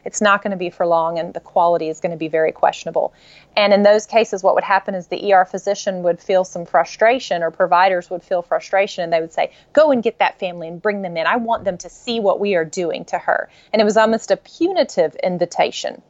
it's 0.05 0.21
not 0.21 0.43
going 0.43 0.51
to 0.51 0.57
be 0.57 0.71
for 0.71 0.87
long 0.87 1.19
and 1.19 1.35
the 1.35 1.41
quality 1.41 1.89
is 1.89 2.01
going 2.01 2.13
to 2.13 2.17
be 2.17 2.29
very 2.29 2.53
questionable. 2.53 3.13
And 3.57 3.73
in 3.73 3.83
those 3.83 4.07
cases, 4.07 4.43
what 4.43 4.55
would 4.55 4.65
happen 4.65 4.95
is 4.95 5.07
the 5.07 5.33
ER 5.33 5.45
physician 5.45 6.03
would 6.03 6.21
feel 6.21 6.45
some 6.45 6.67
frustration 6.67 7.43
or 7.43 7.51
providers 7.51 8.11
would 8.11 8.23
feel 8.23 8.43
frustration 8.43 9.05
and 9.05 9.13
they 9.13 9.21
would 9.21 9.33
say, 9.33 9.53
Go 9.73 9.91
and 9.91 10.03
get 10.03 10.19
that 10.19 10.39
family 10.39 10.69
and 10.69 10.81
bring 10.81 11.03
them 11.03 11.17
in. 11.17 11.27
I 11.27 11.37
want 11.37 11.65
them 11.65 11.79
to 11.79 11.89
see 11.89 12.21
what 12.21 12.41
we 12.41 12.55
are 12.55 12.65
doing 12.65 13.05
to 13.07 13.19
her. 13.19 13.49
And 13.73 13.81
it 13.81 13.85
was 13.85 13.97
almost 13.97 14.31
a 14.31 14.37
punitive 14.37 15.15
invitation. 15.23 16.03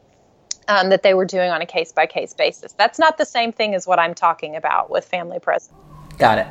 Um, 0.66 0.88
that 0.88 1.02
they 1.02 1.12
were 1.12 1.26
doing 1.26 1.50
on 1.50 1.60
a 1.60 1.66
case 1.66 1.92
by 1.92 2.06
case 2.06 2.32
basis. 2.32 2.72
That's 2.72 2.98
not 2.98 3.18
the 3.18 3.26
same 3.26 3.52
thing 3.52 3.74
as 3.74 3.86
what 3.86 3.98
I'm 3.98 4.14
talking 4.14 4.56
about 4.56 4.88
with 4.88 5.04
family 5.04 5.38
presence. 5.38 5.78
Got 6.16 6.38
it. 6.38 6.46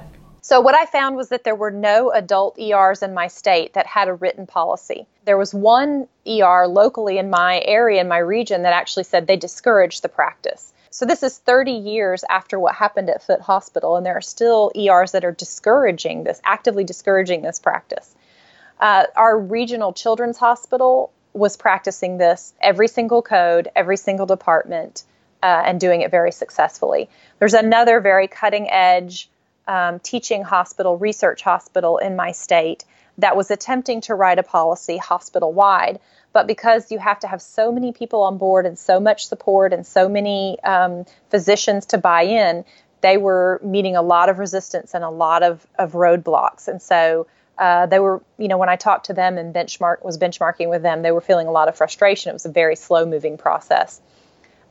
So, 0.45 0.59
what 0.59 0.75
I 0.75 0.85
found 0.85 1.15
was 1.15 1.29
that 1.29 1.45
there 1.45 1.55
were 1.55 1.71
no 1.71 2.11
adult 2.11 2.59
ERs 2.59 3.01
in 3.01 3.13
my 3.13 3.29
state 3.29 3.75
that 3.75 3.87
had 3.87 4.09
a 4.09 4.13
written 4.13 4.45
policy. 4.45 5.07
There 5.23 5.37
was 5.37 5.53
one 5.53 6.09
ER 6.27 6.67
locally 6.67 7.17
in 7.17 7.29
my 7.29 7.61
area, 7.63 8.01
in 8.01 8.09
my 8.09 8.17
region, 8.17 8.63
that 8.63 8.73
actually 8.73 9.05
said 9.05 9.25
they 9.25 9.37
discouraged 9.37 10.01
the 10.01 10.09
practice. 10.09 10.73
So, 10.89 11.05
this 11.05 11.23
is 11.23 11.37
30 11.37 11.71
years 11.71 12.25
after 12.29 12.59
what 12.59 12.75
happened 12.75 13.09
at 13.09 13.23
Foote 13.23 13.39
Hospital, 13.39 13.95
and 13.95 14.05
there 14.05 14.17
are 14.17 14.21
still 14.21 14.69
ERs 14.75 15.13
that 15.13 15.23
are 15.23 15.31
discouraging 15.31 16.25
this, 16.25 16.41
actively 16.43 16.83
discouraging 16.83 17.41
this 17.41 17.59
practice. 17.59 18.13
Uh, 18.81 19.05
our 19.15 19.39
regional 19.39 19.93
children's 19.93 20.37
hospital 20.37 21.13
was 21.31 21.55
practicing 21.55 22.17
this 22.17 22.53
every 22.59 22.89
single 22.89 23.21
code, 23.21 23.69
every 23.77 23.95
single 23.95 24.25
department, 24.25 25.05
uh, 25.41 25.63
and 25.65 25.79
doing 25.79 26.01
it 26.01 26.11
very 26.11 26.33
successfully. 26.33 27.09
There's 27.39 27.53
another 27.53 28.01
very 28.01 28.27
cutting 28.27 28.69
edge 28.69 29.29
um, 29.67 29.99
teaching 29.99 30.43
hospital, 30.43 30.97
research 30.97 31.41
hospital 31.41 31.97
in 31.97 32.15
my 32.15 32.31
state 32.31 32.85
that 33.17 33.35
was 33.35 33.51
attempting 33.51 34.01
to 34.01 34.15
write 34.15 34.39
a 34.39 34.43
policy 34.43 34.97
hospital 34.97 35.53
wide. 35.53 35.99
But 36.31 36.47
because 36.47 36.91
you 36.91 36.97
have 36.97 37.19
to 37.19 37.27
have 37.27 37.41
so 37.41 37.71
many 37.71 37.91
people 37.91 38.23
on 38.23 38.37
board 38.37 38.65
and 38.65 38.77
so 38.77 38.99
much 38.99 39.27
support 39.27 39.71
and 39.71 39.85
so 39.85 40.09
many 40.09 40.57
um, 40.63 41.05
physicians 41.29 41.85
to 41.87 41.97
buy 41.97 42.23
in, 42.23 42.65
they 43.01 43.17
were 43.17 43.61
meeting 43.63 43.95
a 43.95 44.01
lot 44.01 44.29
of 44.29 44.39
resistance 44.39 44.93
and 44.93 45.03
a 45.03 45.09
lot 45.09 45.43
of, 45.43 45.67
of 45.77 45.91
roadblocks. 45.91 46.67
And 46.67 46.81
so 46.81 47.27
uh, 47.57 47.85
they 47.85 47.99
were, 47.99 48.23
you 48.39 48.47
know, 48.47 48.57
when 48.57 48.69
I 48.69 48.77
talked 48.77 49.07
to 49.07 49.13
them 49.13 49.37
and 49.37 49.53
benchmark 49.53 50.03
was 50.03 50.17
benchmarking 50.17 50.69
with 50.69 50.81
them, 50.81 51.03
they 51.03 51.11
were 51.11 51.21
feeling 51.21 51.47
a 51.47 51.51
lot 51.51 51.67
of 51.67 51.75
frustration. 51.75 52.31
It 52.31 52.33
was 52.33 52.45
a 52.45 52.51
very 52.51 52.75
slow 52.75 53.05
moving 53.05 53.37
process. 53.37 54.01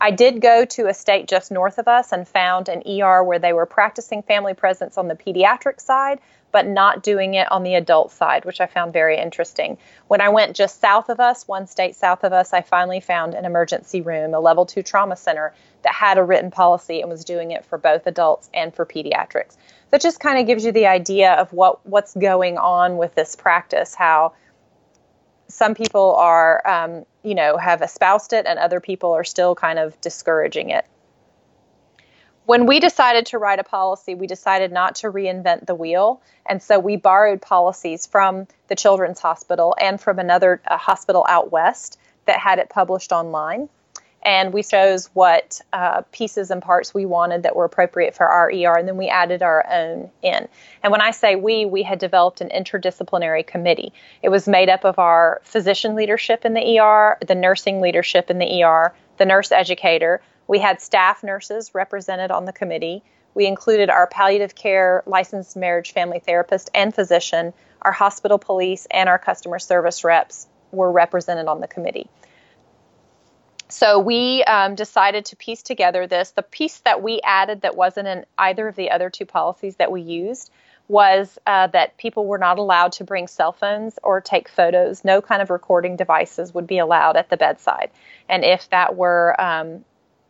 I 0.03 0.11
did 0.11 0.41
go 0.41 0.65
to 0.65 0.89
a 0.89 0.95
state 0.95 1.29
just 1.29 1.53
north 1.53 1.79
of 1.79 1.87
us 1.87 2.11
and 2.11 2.27
found 2.27 2.69
an 2.69 2.83
ER 2.85 3.23
where 3.23 3.39
they 3.39 3.53
were 3.53 3.67
practicing 3.67 4.25
family 4.25 4.53
presence 4.53 4.99
on 4.99 5.07
the 5.07 5.15
pediatric 5.15 5.81
side, 5.81 6.19
but 6.51 6.67
not 6.67 7.05
doing 7.05 7.35
it 7.35 7.51
on 7.53 7.63
the 7.63 7.77
adult 7.77 8.11
side, 8.11 8.45
which 8.45 8.61
I 8.61 8.67
found 8.67 8.93
very 8.93 9.17
interesting. 9.17 9.79
When 10.09 10.21
I 10.21 10.31
went 10.31 10.57
just 10.57 10.81
south 10.81 11.09
of 11.09 11.21
us, 11.21 11.47
one 11.47 11.69
state 11.69 11.95
south 11.95 12.25
of 12.25 12.33
us, 12.33 12.53
I 12.53 12.63
finally 12.63 12.99
found 12.99 13.35
an 13.35 13.45
emergency 13.45 14.01
room, 14.01 14.35
a 14.35 14.41
level 14.41 14.67
two 14.67 14.83
trauma 14.83 15.15
center 15.15 15.55
that 15.83 15.95
had 15.95 16.19
a 16.19 16.25
written 16.25 16.51
policy 16.51 17.01
and 17.01 17.09
was 17.09 17.25
doing 17.25 17.53
it 17.53 17.65
for 17.65 17.79
both 17.79 18.09
adults 18.09 18.51
and 18.53 18.75
for 18.75 18.85
pediatrics. 18.85 19.57
It 19.93 20.01
just 20.01 20.19
kind 20.19 20.41
of 20.41 20.49
gives 20.49 20.65
you 20.65 20.73
the 20.73 20.89
idea 20.89 21.35
of 21.35 21.53
what, 21.53 21.87
what's 21.87 22.17
going 22.17 22.59
on 22.59 22.97
with 22.97 23.15
this 23.15 23.37
practice, 23.37 23.95
how 23.95 24.33
some 25.53 25.75
people 25.75 26.15
are, 26.15 26.67
um, 26.67 27.05
you 27.23 27.35
know, 27.35 27.59
have 27.59 27.83
espoused 27.83 28.33
it, 28.33 28.47
and 28.47 28.59
other 28.59 28.81
people 28.81 29.13
are 29.13 29.25
still 29.25 29.55
kind 29.55 29.79
of 29.79 30.01
discouraging 30.01 30.71
it. 30.71 30.87
When 32.47 32.67
we 32.67 32.81
decided 32.81 33.27
to 33.27 33.39
write 33.39 33.61
a 33.61 33.65
policy, 33.65 34.15
we 34.15 34.27
decided 34.27 34.73
not 34.73 34.97
to 34.97 35.13
reinvent 35.13 35.67
the 35.67 35.75
wheel. 35.75 36.23
And 36.47 36.61
so 36.63 36.79
we 36.79 36.97
borrowed 36.97 37.41
policies 37.41 38.07
from 38.07 38.49
the 38.69 38.75
Children's 38.75 39.21
Hospital 39.21 39.77
and 39.81 40.01
from 40.01 40.19
another 40.19 40.61
hospital 40.67 41.25
out 41.29 41.53
west 41.53 41.99
that 42.25 42.39
had 42.39 42.59
it 42.59 42.69
published 42.69 43.13
online 43.13 43.69
and 44.23 44.53
we 44.53 44.63
chose 44.63 45.07
what 45.15 45.61
uh, 45.73 46.03
pieces 46.13 46.51
and 46.51 46.63
parts 46.63 46.95
we 46.95 47.07
wanted 47.07 47.43
that 47.43 47.57
were 47.57 47.65
appropriate 47.65 48.15
for 48.15 48.27
our 48.27 48.51
ER, 48.51 48.77
and 48.79 48.87
then 48.87 48.97
we 48.97 49.09
added 49.09 49.43
our 49.43 49.67
own 49.69 50.11
in. 50.23 50.49
And 50.83 50.93
when 50.93 51.01
I 51.01 51.11
say 51.11 51.35
we, 51.35 51.65
we 51.65 51.83
had 51.83 51.99
developed 51.99 52.41
an 52.41 52.49
interdisciplinary 52.51 53.47
committee. 53.47 53.93
It 54.23 54.29
was 54.29 54.47
made 54.47 54.69
up 54.69 54.85
of 54.85 54.99
our 54.99 55.41
physician 55.45 55.95
leadership 55.95 56.45
in 56.45 56.55
the 56.55 56.79
ER, 56.79 57.19
the 57.27 57.35
nursing 57.35 57.81
leadership 57.81 58.31
in 58.31 58.39
the 58.39 58.63
ER, 58.63 58.95
the 59.19 59.27
nurse 59.27 59.51
educator. 59.51 60.23
We 60.47 60.61
had 60.61 60.81
staff 60.81 61.23
nurses 61.23 61.75
represented 61.75 62.31
on 62.31 62.45
the 62.45 62.53
committee. 62.53 63.03
We 63.35 63.47
included 63.47 63.91
our 63.91 64.07
palliative 64.07 64.55
care 64.55 65.03
licensed 65.07 65.57
marriage 65.57 65.93
family 65.93 66.21
therapist 66.21 66.71
and 66.75 66.95
physician, 66.95 67.53
our 67.81 67.93
hospital 67.93 68.39
police, 68.39 68.87
and 68.91 69.09
our 69.09 69.19
customer 69.19 69.59
service 69.59 70.05
reps 70.05 70.47
were 70.71 70.93
represented 70.93 71.47
on 71.49 71.61
the 71.61 71.69
committee. 71.69 72.09
So 73.73 73.99
we 73.99 74.45
um, 74.45 74.75
decided 74.75 75.25
to 75.25 75.37
piece 75.37 75.63
together 75.63 76.07
this. 76.07 76.33
The 76.33 76.43
piece 76.43 76.81
that 76.81 77.03
we 77.03 77.23
added 77.25 77.63
that 77.63 77.75
wasn't 77.75 78.07
in 78.07 78.27
either 78.37 78.69
of 78.69 78.77
the 78.77 78.91
other 78.91 79.09
two 79.09 79.25
policies 79.25 79.77
that 79.77 79.91
we 79.91 80.03
used 80.03 80.51
was 80.89 81.39
uh, 81.47 81.69
that 81.69 81.97
people 81.97 82.27
were 82.27 82.37
not 82.37 82.59
allowed 82.59 82.93
to 82.93 83.05
bring 83.05 83.27
cell 83.27 83.51
phones 83.51 83.99
or 84.03 84.21
take 84.21 84.51
photos. 84.51 85.07
No 85.07 85.23
kind 85.23 85.41
of 85.41 85.49
recording 85.49 85.97
devices 85.97 86.53
would 86.53 86.67
be 86.67 86.77
allowed 86.77 87.17
at 87.17 87.31
the 87.31 87.39
bedside. 87.39 87.91
And 88.29 88.45
if 88.45 88.69
that 88.69 88.95
were, 88.95 89.41
um, 89.41 89.87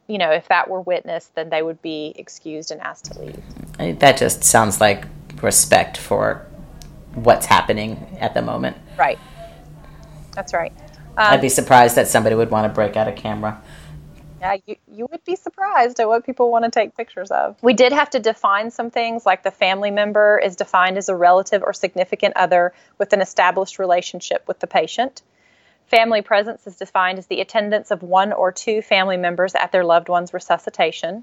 you 0.07 0.19
know, 0.19 0.31
if 0.31 0.47
that 0.47 0.71
were 0.71 0.81
witnessed, 0.81 1.35
then 1.35 1.49
they 1.51 1.65
would 1.65 1.83
be 1.83 2.13
excused 2.15 2.71
and 2.71 2.81
asked 2.81 3.07
to 3.07 3.19
leave. 3.19 3.99
That 3.99 4.19
just 4.19 4.45
sounds 4.45 4.81
like 4.81 5.05
respect 5.43 5.97
for 5.97 6.47
what's 7.15 7.47
happening 7.47 8.17
at 8.21 8.35
the 8.35 8.43
moment. 8.43 8.77
Right. 8.97 9.19
That's 10.33 10.55
right. 10.55 10.73
Um, 11.17 11.35
I'd 11.35 11.41
be 11.41 11.49
surprised 11.49 11.97
that 11.97 12.09
somebody 12.09 12.35
would 12.35 12.51
want 12.51 12.71
to 12.71 12.75
break 12.75 12.97
out 12.97 13.09
a 13.09 13.13
camera. 13.13 13.63
Yeah, 14.41 14.57
you, 14.67 14.77
you 14.93 15.07
would 15.11 15.25
be 15.25 15.37
surprised 15.37 16.01
at 16.01 16.09
what 16.09 16.27
people 16.27 16.51
want 16.51 16.65
to 16.65 16.71
take 16.71 16.97
pictures 16.97 17.31
of. 17.31 17.57
We 17.63 17.75
did 17.75 17.93
have 17.93 18.11
to 18.11 18.19
define 18.19 18.73
some 18.73 18.91
things, 18.91 19.25
like 19.25 19.45
the 19.45 19.53
family 19.53 19.93
member 19.93 20.41
is 20.43 20.57
defined 20.57 20.99
as 20.99 21.09
a 21.09 21.15
relative 21.15 21.63
or 21.63 21.73
significant 21.73 22.37
other 22.37 22.73
with 22.99 23.13
an 23.13 23.21
established 23.21 23.79
relationship 23.79 24.43
with 24.49 24.59
the 24.59 24.67
patient. 24.67 25.23
Family 25.87 26.23
presence 26.23 26.67
is 26.67 26.77
defined 26.77 27.19
as 27.19 27.27
the 27.29 27.41
attendance 27.41 27.91
of 27.91 28.03
one 28.03 28.33
or 28.33 28.51
two 28.51 28.83
family 28.83 29.17
members 29.17 29.55
at 29.55 29.71
their 29.71 29.85
loved 29.85 30.09
one's 30.09 30.35
resuscitation. 30.35 31.23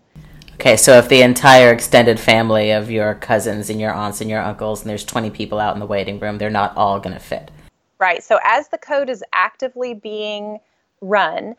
Okay, 0.54 0.78
so 0.78 0.98
if 0.98 1.10
the 1.10 1.22
entire 1.22 1.74
extended 1.74 2.20
family 2.20 2.72
of 2.72 2.92
your 2.92 3.16
cousins 3.16 3.70
and 3.70 3.82
your 3.82 3.92
aunts 3.92 4.22
and 4.22 4.30
your 4.30 4.42
uncles, 4.42 4.82
and 4.82 4.90
there's 4.90 5.04
20 5.04 5.30
people 5.32 5.60
out 5.60 5.74
in 5.74 5.80
the 5.80 5.86
waiting 5.86 6.20
room, 6.20 6.38
they're 6.38 6.50
not 6.50 6.78
all 6.78 7.00
going 7.00 7.14
to 7.14 7.20
fit. 7.20 7.52
Right. 8.00 8.24
So 8.24 8.40
as 8.44 8.70
the 8.70 8.78
code 8.78 9.10
is 9.10 9.24
actively 9.34 9.94
being 9.94 10.60
run, 11.02 11.56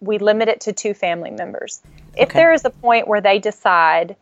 we 0.00 0.18
limit 0.18 0.48
it 0.48 0.60
to 0.62 0.72
two 0.72 0.94
family 0.94 1.30
members. 1.30 1.80
If 2.16 2.32
there 2.32 2.52
is 2.52 2.64
a 2.64 2.70
point 2.70 3.06
where 3.06 3.20
they 3.20 3.38
decide 3.38 4.16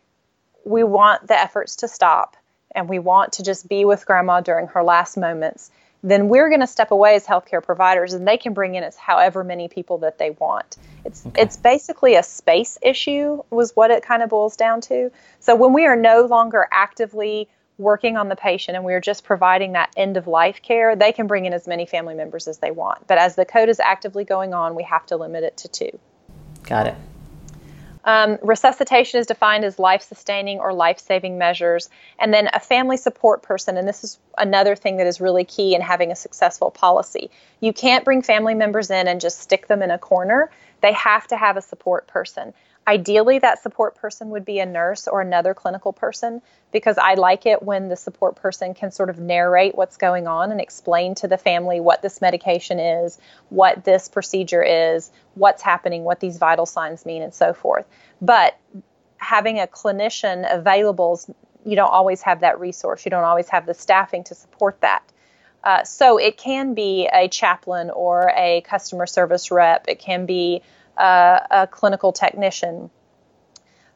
we 0.63 0.83
want 0.83 1.27
the 1.27 1.39
efforts 1.39 1.77
to 1.77 1.87
stop 1.87 2.37
and 2.75 2.87
we 2.87 2.99
want 2.99 3.33
to 3.33 3.43
just 3.43 3.67
be 3.67 3.85
with 3.85 4.05
grandma 4.05 4.41
during 4.41 4.67
her 4.67 4.83
last 4.83 5.17
moments, 5.17 5.71
then 6.03 6.29
we're 6.29 6.49
going 6.49 6.61
to 6.61 6.67
step 6.67 6.91
away 6.91 7.15
as 7.15 7.25
healthcare 7.25 7.63
providers 7.63 8.13
and 8.13 8.27
they 8.27 8.37
can 8.37 8.53
bring 8.53 8.75
in 8.75 8.83
as 8.83 8.95
however 8.95 9.43
many 9.43 9.67
people 9.67 9.97
that 9.99 10.17
they 10.17 10.31
want. 10.31 10.77
It's 11.03 11.25
okay. 11.25 11.41
it's 11.41 11.57
basically 11.57 12.15
a 12.15 12.23
space 12.23 12.77
issue 12.81 13.41
was 13.49 13.75
what 13.75 13.91
it 13.91 14.03
kind 14.03 14.21
of 14.21 14.29
boils 14.29 14.55
down 14.55 14.81
to. 14.81 15.11
So 15.39 15.55
when 15.55 15.73
we 15.73 15.85
are 15.85 15.95
no 15.95 16.25
longer 16.25 16.67
actively 16.71 17.49
working 17.79 18.17
on 18.17 18.29
the 18.29 18.35
patient 18.35 18.75
and 18.75 18.85
we're 18.85 18.99
just 18.99 19.23
providing 19.23 19.71
that 19.71 19.91
end 19.97 20.17
of 20.17 20.27
life 20.27 20.61
care, 20.61 20.95
they 20.95 21.11
can 21.11 21.25
bring 21.25 21.45
in 21.45 21.53
as 21.53 21.67
many 21.67 21.85
family 21.85 22.13
members 22.13 22.47
as 22.47 22.59
they 22.59 22.71
want. 22.71 23.07
But 23.07 23.17
as 23.17 23.35
the 23.35 23.45
code 23.45 23.69
is 23.69 23.79
actively 23.79 24.25
going 24.25 24.53
on, 24.53 24.75
we 24.75 24.83
have 24.83 25.05
to 25.07 25.17
limit 25.17 25.43
it 25.43 25.57
to 25.57 25.67
two. 25.69 25.99
Got 26.63 26.87
it. 26.87 26.95
Um, 28.03 28.37
resuscitation 28.41 29.19
is 29.19 29.27
defined 29.27 29.65
as 29.65 29.77
life 29.77 30.01
sustaining 30.01 30.59
or 30.59 30.73
life 30.73 30.99
saving 30.99 31.37
measures. 31.37 31.89
And 32.17 32.33
then 32.33 32.49
a 32.53 32.59
family 32.59 32.97
support 32.97 33.41
person, 33.43 33.77
and 33.77 33.87
this 33.87 34.03
is 34.03 34.19
another 34.37 34.75
thing 34.75 34.97
that 34.97 35.07
is 35.07 35.21
really 35.21 35.43
key 35.43 35.75
in 35.75 35.81
having 35.81 36.11
a 36.11 36.15
successful 36.15 36.71
policy. 36.71 37.29
You 37.59 37.73
can't 37.73 38.05
bring 38.05 38.21
family 38.21 38.55
members 38.55 38.89
in 38.89 39.07
and 39.07 39.21
just 39.21 39.39
stick 39.39 39.67
them 39.67 39.81
in 39.81 39.91
a 39.91 39.97
corner. 39.97 40.49
They 40.81 40.93
have 40.93 41.27
to 41.27 41.37
have 41.37 41.57
a 41.57 41.61
support 41.61 42.07
person. 42.07 42.53
Ideally, 42.89 43.37
that 43.37 43.61
support 43.61 43.93
person 43.93 44.31
would 44.31 44.45
be 44.45 44.57
a 44.57 44.65
nurse 44.65 45.07
or 45.07 45.21
another 45.21 45.53
clinical 45.53 45.93
person 45.93 46.41
because 46.71 46.97
I 46.97 47.13
like 47.13 47.45
it 47.45 47.61
when 47.61 47.87
the 47.87 47.95
support 47.95 48.35
person 48.35 48.73
can 48.73 48.89
sort 48.89 49.11
of 49.11 49.19
narrate 49.19 49.75
what's 49.75 49.95
going 49.95 50.25
on 50.25 50.51
and 50.51 50.59
explain 50.59 51.13
to 51.15 51.27
the 51.27 51.37
family 51.37 51.79
what 51.79 52.01
this 52.01 52.19
medication 52.19 52.79
is, 52.79 53.19
what 53.49 53.83
this 53.83 54.07
procedure 54.07 54.63
is, 54.63 55.11
what's 55.35 55.61
happening, 55.61 56.03
what 56.03 56.19
these 56.19 56.39
vital 56.39 56.65
signs 56.65 57.05
mean, 57.05 57.21
and 57.21 57.31
so 57.31 57.53
forth. 57.53 57.85
But 58.23 58.57
having 59.17 59.59
a 59.59 59.67
clinician 59.67 60.51
available, 60.51 61.21
you 61.63 61.75
don't 61.75 61.91
always 61.91 62.23
have 62.23 62.39
that 62.39 62.59
resource. 62.59 63.05
You 63.05 63.11
don't 63.11 63.23
always 63.23 63.49
have 63.49 63.67
the 63.67 63.75
staffing 63.75 64.23
to 64.23 64.33
support 64.33 64.81
that. 64.81 65.03
Uh, 65.63 65.83
so 65.83 66.17
it 66.17 66.37
can 66.37 66.73
be 66.73 67.07
a 67.13 67.27
chaplain 67.27 67.91
or 67.91 68.33
a 68.35 68.61
customer 68.61 69.05
service 69.05 69.51
rep. 69.51 69.85
It 69.87 69.99
can 69.99 70.25
be 70.25 70.63
uh, 70.99 71.39
a 71.51 71.67
clinical 71.67 72.11
technician. 72.11 72.89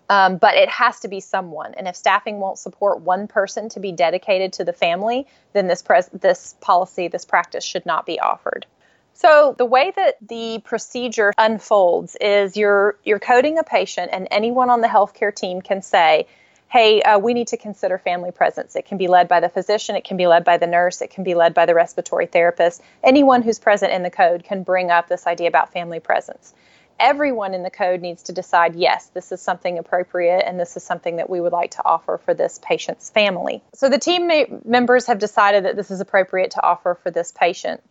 Um, 0.10 0.38
but 0.38 0.56
it 0.56 0.70
has 0.70 1.00
to 1.02 1.08
be 1.08 1.20
someone. 1.22 1.74
And 1.76 1.88
if 1.88 1.96
staffing 1.96 2.40
won't 2.40 2.60
support 2.60 3.02
one 3.02 3.28
person 3.28 3.70
to 3.70 3.80
be 3.80 3.92
dedicated 3.92 4.54
to 4.54 4.64
the 4.64 4.74
family, 4.74 5.28
then 5.54 5.68
this 5.68 5.82
pres- 5.82 6.10
this 6.10 6.56
policy, 6.60 7.08
this 7.08 7.26
practice 7.26 7.64
should 7.64 7.86
not 7.86 8.06
be 8.06 8.20
offered. 8.20 8.66
So 9.14 9.56
the 9.58 9.66
way 9.66 9.94
that 9.96 10.18
the 10.28 10.60
procedure 10.64 11.34
unfolds 11.38 12.18
is 12.20 12.58
you're 12.58 12.98
you're 13.04 13.20
coding 13.20 13.58
a 13.58 13.64
patient, 13.64 14.10
and 14.12 14.28
anyone 14.32 14.70
on 14.70 14.82
the 14.82 14.88
healthcare 14.88 15.34
team 15.34 15.62
can 15.62 15.82
say, 15.82 16.28
"Hey, 16.68 17.02
uh, 17.04 17.20
we 17.20 17.34
need 17.34 17.48
to 17.50 17.58
consider 17.58 17.98
family 17.98 18.32
presence." 18.32 18.76
It 18.76 18.86
can 18.86 18.98
be 18.98 19.08
led 19.08 19.28
by 19.28 19.40
the 19.40 19.50
physician, 19.50 19.96
it 19.96 20.04
can 20.04 20.18
be 20.18 20.28
led 20.28 20.44
by 20.44 20.58
the 20.58 20.68
nurse, 20.68 21.02
it 21.02 21.12
can 21.12 21.24
be 21.24 21.36
led 21.36 21.54
by 21.54 21.66
the 21.68 21.76
respiratory 21.76 22.26
therapist. 22.26 22.82
Anyone 23.04 23.44
who's 23.44 23.60
present 23.60 23.94
in 23.94 24.02
the 24.02 24.10
code 24.10 24.44
can 24.44 24.64
bring 24.64 24.90
up 24.90 25.08
this 25.08 25.28
idea 25.28 25.48
about 25.48 25.72
family 25.72 26.00
presence 26.00 26.54
everyone 27.00 27.54
in 27.54 27.64
the 27.64 27.70
code 27.70 28.02
needs 28.02 28.24
to 28.24 28.34
decide 28.34 28.76
yes, 28.76 29.08
this 29.08 29.32
is 29.32 29.42
something 29.42 29.78
appropriate 29.78 30.44
and 30.46 30.60
this 30.60 30.78
is 30.78 30.84
something 30.84 31.18
that 31.18 31.30
we 31.30 31.42
would 31.42 31.52
like 31.52 31.72
to 31.72 31.86
offer 31.86 32.18
for 32.18 32.34
this 32.34 32.60
patient's 32.62 33.10
family. 33.10 33.62
So 33.74 33.90
the 33.90 34.00
team 34.00 34.30
members 34.66 35.08
have 35.08 35.20
decided 35.20 35.66
that 35.66 35.76
this 35.76 35.92
is 35.92 36.02
appropriate 36.02 36.52
to 36.52 36.64
offer 36.64 36.98
for 37.02 37.12
this 37.12 37.32
patient. 37.32 37.82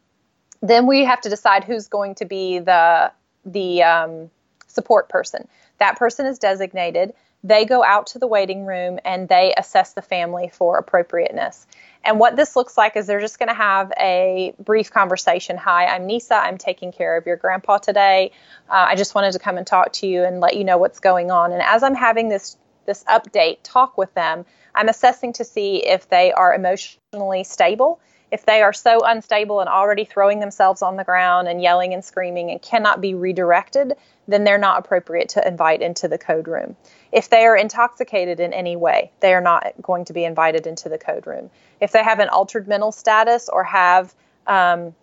Then 0.60 0.86
we 0.86 1.04
have 1.04 1.20
to 1.22 1.28
decide 1.28 1.64
who's 1.64 1.88
going 1.88 2.14
to 2.16 2.24
be 2.24 2.58
the 2.58 3.12
the 3.44 3.82
um, 3.82 4.30
support 4.68 5.08
person. 5.08 5.48
That 5.78 5.98
person 5.98 6.26
is 6.26 6.38
designated. 6.38 7.14
They 7.44 7.64
go 7.64 7.82
out 7.82 8.06
to 8.08 8.18
the 8.18 8.26
waiting 8.26 8.64
room 8.66 8.98
and 9.04 9.28
they 9.28 9.52
assess 9.56 9.94
the 9.94 10.02
family 10.02 10.50
for 10.52 10.78
appropriateness. 10.78 11.66
And 12.04 12.18
what 12.18 12.36
this 12.36 12.56
looks 12.56 12.76
like 12.76 12.96
is 12.96 13.06
they're 13.06 13.20
just 13.20 13.38
going 13.38 13.48
to 13.48 13.54
have 13.54 13.92
a 13.98 14.54
brief 14.58 14.90
conversation. 14.90 15.56
Hi, 15.56 15.86
I'm 15.86 16.06
Nyssa. 16.06 16.34
I'm 16.34 16.58
taking 16.58 16.92
care 16.92 17.16
of 17.16 17.26
your 17.26 17.36
grandpa 17.36 17.78
today. 17.78 18.32
Uh, 18.68 18.86
I 18.88 18.96
just 18.96 19.14
wanted 19.14 19.32
to 19.32 19.38
come 19.38 19.56
and 19.56 19.66
talk 19.66 19.92
to 19.94 20.06
you 20.06 20.24
and 20.24 20.40
let 20.40 20.56
you 20.56 20.64
know 20.64 20.78
what's 20.78 21.00
going 21.00 21.30
on. 21.30 21.52
And 21.52 21.62
as 21.62 21.82
I'm 21.82 21.94
having 21.94 22.28
this 22.28 22.56
this 22.84 23.04
update 23.04 23.58
talk 23.62 23.96
with 23.96 24.12
them, 24.14 24.44
I'm 24.74 24.88
assessing 24.88 25.32
to 25.34 25.44
see 25.44 25.86
if 25.86 26.08
they 26.08 26.32
are 26.32 26.52
emotionally 26.52 27.44
stable. 27.44 28.00
If 28.32 28.46
they 28.46 28.62
are 28.62 28.72
so 28.72 29.00
unstable 29.04 29.60
and 29.60 29.68
already 29.68 30.06
throwing 30.06 30.40
themselves 30.40 30.80
on 30.80 30.96
the 30.96 31.04
ground 31.04 31.48
and 31.48 31.60
yelling 31.60 31.92
and 31.92 32.02
screaming 32.02 32.50
and 32.50 32.62
cannot 32.62 33.02
be 33.02 33.12
redirected, 33.12 33.92
then 34.26 34.44
they're 34.44 34.56
not 34.56 34.78
appropriate 34.78 35.28
to 35.30 35.46
invite 35.46 35.82
into 35.82 36.08
the 36.08 36.16
code 36.16 36.48
room. 36.48 36.74
If 37.12 37.28
they 37.28 37.44
are 37.44 37.54
intoxicated 37.54 38.40
in 38.40 38.54
any 38.54 38.74
way, 38.74 39.10
they 39.20 39.34
are 39.34 39.42
not 39.42 39.74
going 39.82 40.06
to 40.06 40.14
be 40.14 40.24
invited 40.24 40.66
into 40.66 40.88
the 40.88 40.96
code 40.96 41.26
room. 41.26 41.50
If 41.78 41.92
they 41.92 42.02
have 42.02 42.20
an 42.20 42.30
altered 42.30 42.66
mental 42.66 42.90
status 42.90 43.50
or 43.50 43.64
have 43.64 44.14
um, 44.46 44.94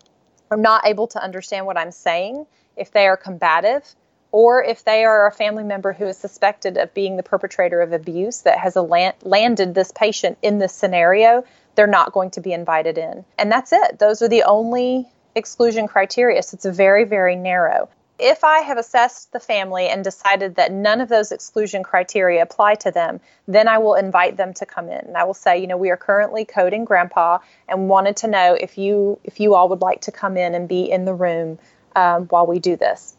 are 0.50 0.56
not 0.56 0.84
able 0.86 1.06
to 1.06 1.22
understand 1.22 1.66
what 1.66 1.78
I'm 1.78 1.92
saying, 1.92 2.46
if 2.76 2.90
they 2.90 3.06
are 3.06 3.16
combative, 3.16 3.94
or 4.32 4.62
if 4.62 4.84
they 4.84 5.04
are 5.04 5.26
a 5.26 5.32
family 5.32 5.64
member 5.64 5.92
who 5.92 6.06
is 6.06 6.16
suspected 6.16 6.76
of 6.76 6.92
being 6.94 7.16
the 7.16 7.22
perpetrator 7.22 7.80
of 7.80 7.92
abuse 7.92 8.40
that 8.42 8.58
has 8.58 8.76
land- 8.76 9.14
landed 9.22 9.74
this 9.74 9.92
patient 9.92 10.38
in 10.42 10.58
this 10.58 10.72
scenario, 10.72 11.44
they're 11.80 11.86
not 11.86 12.12
going 12.12 12.30
to 12.30 12.42
be 12.42 12.52
invited 12.52 12.98
in. 12.98 13.24
And 13.38 13.50
that's 13.50 13.72
it. 13.72 13.98
Those 13.98 14.20
are 14.20 14.28
the 14.28 14.42
only 14.42 15.08
exclusion 15.34 15.88
criteria. 15.88 16.42
So 16.42 16.56
it's 16.56 16.66
very, 16.66 17.04
very 17.04 17.36
narrow. 17.36 17.88
if 18.20 18.44
I 18.44 18.58
have 18.60 18.76
assessed 18.76 19.32
the 19.32 19.40
family 19.40 19.88
and 19.88 20.04
decided 20.04 20.56
that 20.56 20.72
none 20.72 21.00
of 21.00 21.08
those 21.08 21.32
exclusion 21.32 21.82
criteria 21.82 22.42
apply 22.42 22.74
to 22.76 22.90
them, 22.90 23.20
then 23.48 23.66
I 23.66 23.78
will 23.78 23.94
invite 23.94 24.36
them 24.36 24.52
to 24.54 24.66
come 24.66 24.88
in. 24.88 25.06
And 25.06 25.16
I 25.16 25.24
will 25.24 25.34
say, 25.34 25.58
you 25.58 25.66
know, 25.66 25.76
we 25.76 25.90
are 25.90 25.96
currently 25.96 26.44
coding 26.44 26.84
grandpa 26.84 27.38
and 27.68 27.88
wanted 27.88 28.16
to 28.18 28.28
know 28.28 28.54
if 28.54 28.76
you 28.76 29.18
if 29.24 29.40
you 29.40 29.54
all 29.54 29.68
would 29.70 29.80
like 29.80 30.02
to 30.02 30.12
come 30.12 30.36
in 30.36 30.54
and 30.54 30.68
be 30.68 30.90
in 30.90 31.04
the 31.04 31.14
room 31.14 31.58
um, 31.96 32.26
while 32.26 32.46
we 32.46 32.58
do 32.58 32.76
this. 32.76 33.16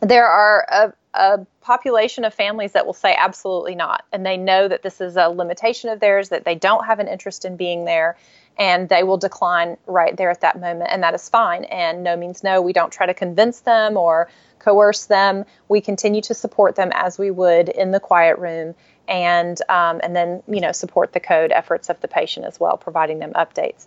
There 0.00 0.26
are 0.26 0.66
a, 0.68 0.92
a 1.14 1.44
population 1.60 2.24
of 2.24 2.32
families 2.32 2.72
that 2.72 2.86
will 2.86 2.94
say 2.94 3.14
absolutely 3.18 3.74
not, 3.74 4.04
and 4.12 4.24
they 4.24 4.36
know 4.36 4.68
that 4.68 4.82
this 4.82 5.00
is 5.00 5.16
a 5.16 5.28
limitation 5.28 5.90
of 5.90 6.00
theirs, 6.00 6.30
that 6.30 6.44
they 6.44 6.54
don't 6.54 6.86
have 6.86 6.98
an 7.00 7.08
interest 7.08 7.44
in 7.44 7.56
being 7.56 7.84
there, 7.84 8.16
and 8.58 8.88
they 8.88 9.02
will 9.02 9.16
decline 9.16 9.76
right 9.86 10.16
there 10.16 10.30
at 10.30 10.40
that 10.40 10.60
moment, 10.60 10.90
and 10.90 11.02
that 11.02 11.14
is 11.14 11.28
fine. 11.28 11.64
And 11.64 12.02
no 12.02 12.16
means 12.16 12.42
no. 12.42 12.60
We 12.60 12.72
don't 12.72 12.92
try 12.92 13.06
to 13.06 13.14
convince 13.14 13.60
them 13.60 13.96
or 13.96 14.30
coerce 14.58 15.06
them. 15.06 15.44
We 15.68 15.80
continue 15.80 16.22
to 16.22 16.34
support 16.34 16.76
them 16.76 16.90
as 16.94 17.18
we 17.18 17.30
would 17.30 17.68
in 17.68 17.90
the 17.90 18.00
quiet 18.00 18.38
room, 18.38 18.74
and 19.08 19.60
um, 19.68 20.00
and 20.02 20.14
then 20.14 20.42
you 20.48 20.60
know 20.60 20.72
support 20.72 21.12
the 21.12 21.20
code 21.20 21.52
efforts 21.52 21.90
of 21.90 22.00
the 22.00 22.08
patient 22.08 22.46
as 22.46 22.58
well, 22.58 22.76
providing 22.76 23.18
them 23.18 23.32
updates. 23.34 23.86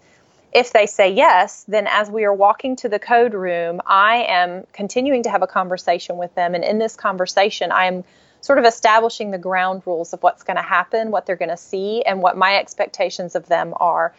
If 0.56 0.72
they 0.72 0.86
say 0.86 1.12
yes, 1.12 1.66
then 1.68 1.86
as 1.86 2.10
we 2.10 2.24
are 2.24 2.34
walking 2.34 2.78
to 2.78 2.88
the 2.88 2.98
code 2.98 3.34
room, 3.34 3.82
I 3.86 4.24
am 4.30 4.66
continuing 4.72 5.24
to 5.24 5.30
have 5.30 5.42
a 5.42 5.48
conversation 5.48 6.16
with 6.16 6.34
them, 6.34 6.56
and 6.56 6.64
in 6.64 6.80
this 6.80 6.96
conversation, 6.96 7.74
I 7.74 7.88
am 7.88 8.06
sort 8.40 8.58
of 8.58 8.64
establishing 8.64 9.32
the 9.32 9.38
ground 9.38 9.82
rules 9.86 10.14
of 10.14 10.24
what's 10.24 10.44
going 10.44 10.56
to 10.56 10.64
happen, 10.64 11.12
what 11.12 11.26
they're 11.26 11.36
going 11.36 11.50
to 11.50 11.58
see, 11.58 12.04
and 12.04 12.22
what 12.22 12.38
my 12.38 12.56
expectations 12.56 13.36
of 13.36 13.48
them 13.48 13.74
are 13.82 14.16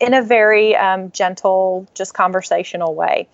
in 0.00 0.14
a 0.14 0.22
very 0.22 0.76
um, 0.76 1.10
gentle, 1.10 1.88
just 1.92 2.14
conversational 2.14 2.94
way. 2.94 3.26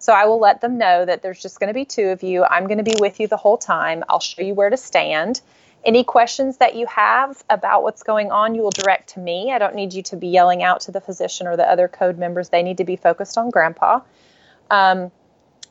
So 0.00 0.12
I 0.12 0.24
will 0.24 0.40
let 0.40 0.62
them 0.62 0.78
know 0.78 1.04
that 1.04 1.22
there's 1.22 1.40
just 1.40 1.60
going 1.60 1.68
to 1.68 1.74
be 1.74 1.84
two 1.84 2.08
of 2.08 2.24
you. 2.24 2.42
I'm 2.42 2.66
going 2.66 2.78
to 2.78 2.82
be 2.82 2.96
with 2.98 3.20
you 3.20 3.28
the 3.28 3.36
whole 3.36 3.58
time. 3.58 4.02
I'll 4.08 4.18
show 4.18 4.42
you 4.42 4.54
where 4.54 4.70
to 4.70 4.76
stand. 4.76 5.42
Any 5.84 6.04
questions 6.04 6.58
that 6.58 6.74
you 6.74 6.86
have 6.86 7.42
about 7.48 7.82
what's 7.82 8.02
going 8.02 8.30
on, 8.30 8.54
you 8.54 8.62
will 8.62 8.70
direct 8.70 9.10
to 9.14 9.20
me. 9.20 9.50
I 9.52 9.58
don't 9.58 9.74
need 9.74 9.94
you 9.94 10.02
to 10.04 10.16
be 10.16 10.28
yelling 10.28 10.62
out 10.62 10.80
to 10.82 10.92
the 10.92 11.00
physician 11.00 11.46
or 11.46 11.56
the 11.56 11.68
other 11.68 11.88
code 11.88 12.18
members. 12.18 12.50
They 12.50 12.62
need 12.62 12.76
to 12.78 12.84
be 12.84 12.96
focused 12.96 13.38
on 13.38 13.48
grandpa. 13.48 14.00
Um, 14.70 15.10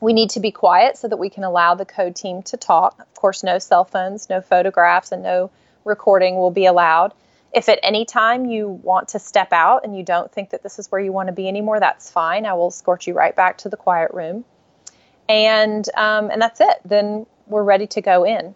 we 0.00 0.12
need 0.12 0.30
to 0.30 0.40
be 0.40 0.50
quiet 0.50 0.96
so 0.96 1.06
that 1.06 1.18
we 1.18 1.30
can 1.30 1.44
allow 1.44 1.74
the 1.74 1.84
code 1.84 2.16
team 2.16 2.42
to 2.44 2.56
talk. 2.56 2.98
Of 2.98 3.14
course, 3.14 3.44
no 3.44 3.58
cell 3.58 3.84
phones, 3.84 4.28
no 4.28 4.40
photographs, 4.40 5.12
and 5.12 5.22
no 5.22 5.50
recording 5.84 6.36
will 6.36 6.50
be 6.50 6.66
allowed. 6.66 7.14
If 7.52 7.68
at 7.68 7.78
any 7.82 8.04
time 8.04 8.46
you 8.46 8.68
want 8.68 9.08
to 9.08 9.18
step 9.18 9.52
out 9.52 9.84
and 9.84 9.96
you 9.96 10.02
don't 10.02 10.32
think 10.32 10.50
that 10.50 10.62
this 10.62 10.78
is 10.78 10.90
where 10.90 11.00
you 11.00 11.12
want 11.12 11.28
to 11.28 11.32
be 11.32 11.48
anymore, 11.48 11.80
that's 11.80 12.10
fine. 12.10 12.46
I 12.46 12.54
will 12.54 12.68
escort 12.68 13.06
you 13.06 13.14
right 13.14 13.34
back 13.34 13.58
to 13.58 13.68
the 13.68 13.76
quiet 13.76 14.12
room. 14.12 14.44
And, 15.28 15.88
um, 15.96 16.30
and 16.30 16.40
that's 16.40 16.60
it. 16.60 16.80
Then 16.84 17.26
we're 17.46 17.64
ready 17.64 17.86
to 17.88 18.00
go 18.00 18.24
in. 18.24 18.54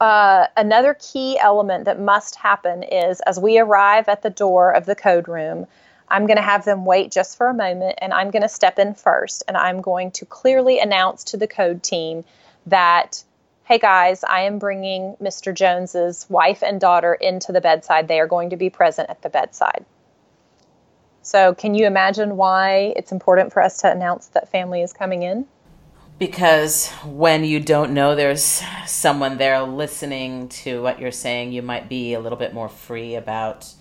Uh, 0.00 0.46
another 0.56 0.94
key 1.00 1.38
element 1.38 1.86
that 1.86 1.98
must 1.98 2.34
happen 2.36 2.82
is 2.82 3.20
as 3.20 3.38
we 3.38 3.58
arrive 3.58 4.08
at 4.08 4.22
the 4.22 4.30
door 4.30 4.70
of 4.70 4.84
the 4.84 4.94
code 4.94 5.26
room, 5.26 5.66
I'm 6.08 6.26
going 6.26 6.36
to 6.36 6.42
have 6.42 6.64
them 6.64 6.84
wait 6.84 7.10
just 7.10 7.36
for 7.36 7.48
a 7.48 7.54
moment 7.54 7.98
and 7.98 8.12
I'm 8.12 8.30
going 8.30 8.42
to 8.42 8.48
step 8.48 8.78
in 8.78 8.94
first 8.94 9.42
and 9.48 9.56
I'm 9.56 9.80
going 9.80 10.10
to 10.12 10.26
clearly 10.26 10.78
announce 10.78 11.24
to 11.24 11.36
the 11.36 11.48
code 11.48 11.82
team 11.82 12.24
that 12.66 13.24
hey 13.64 13.78
guys, 13.78 14.22
I 14.22 14.42
am 14.42 14.60
bringing 14.60 15.16
Mr. 15.20 15.52
Jones's 15.52 16.24
wife 16.30 16.62
and 16.62 16.80
daughter 16.80 17.14
into 17.14 17.50
the 17.50 17.60
bedside. 17.60 18.06
They 18.06 18.20
are 18.20 18.28
going 18.28 18.50
to 18.50 18.56
be 18.56 18.70
present 18.70 19.10
at 19.10 19.22
the 19.22 19.28
bedside. 19.28 19.84
So, 21.22 21.52
can 21.52 21.74
you 21.74 21.86
imagine 21.86 22.36
why 22.36 22.92
it's 22.94 23.10
important 23.10 23.52
for 23.52 23.60
us 23.60 23.78
to 23.78 23.90
announce 23.90 24.28
that 24.28 24.52
family 24.52 24.82
is 24.82 24.92
coming 24.92 25.24
in? 25.24 25.46
Because 26.18 26.90
when 27.04 27.44
you 27.44 27.60
don't 27.60 27.92
know 27.92 28.14
there's 28.14 28.62
someone 28.86 29.36
there 29.36 29.60
listening 29.62 30.48
to 30.48 30.82
what 30.82 30.98
you're 30.98 31.10
saying, 31.10 31.52
you 31.52 31.62
might 31.62 31.88
be 31.88 32.14
a 32.14 32.20
little 32.20 32.38
bit 32.38 32.54
more 32.54 32.68
free 32.68 33.14
about 33.14 33.72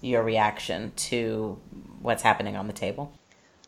your 0.00 0.22
reaction 0.22 0.92
to 0.96 1.58
what's 2.00 2.22
happening 2.22 2.56
on 2.56 2.66
the 2.66 2.72
table. 2.72 3.12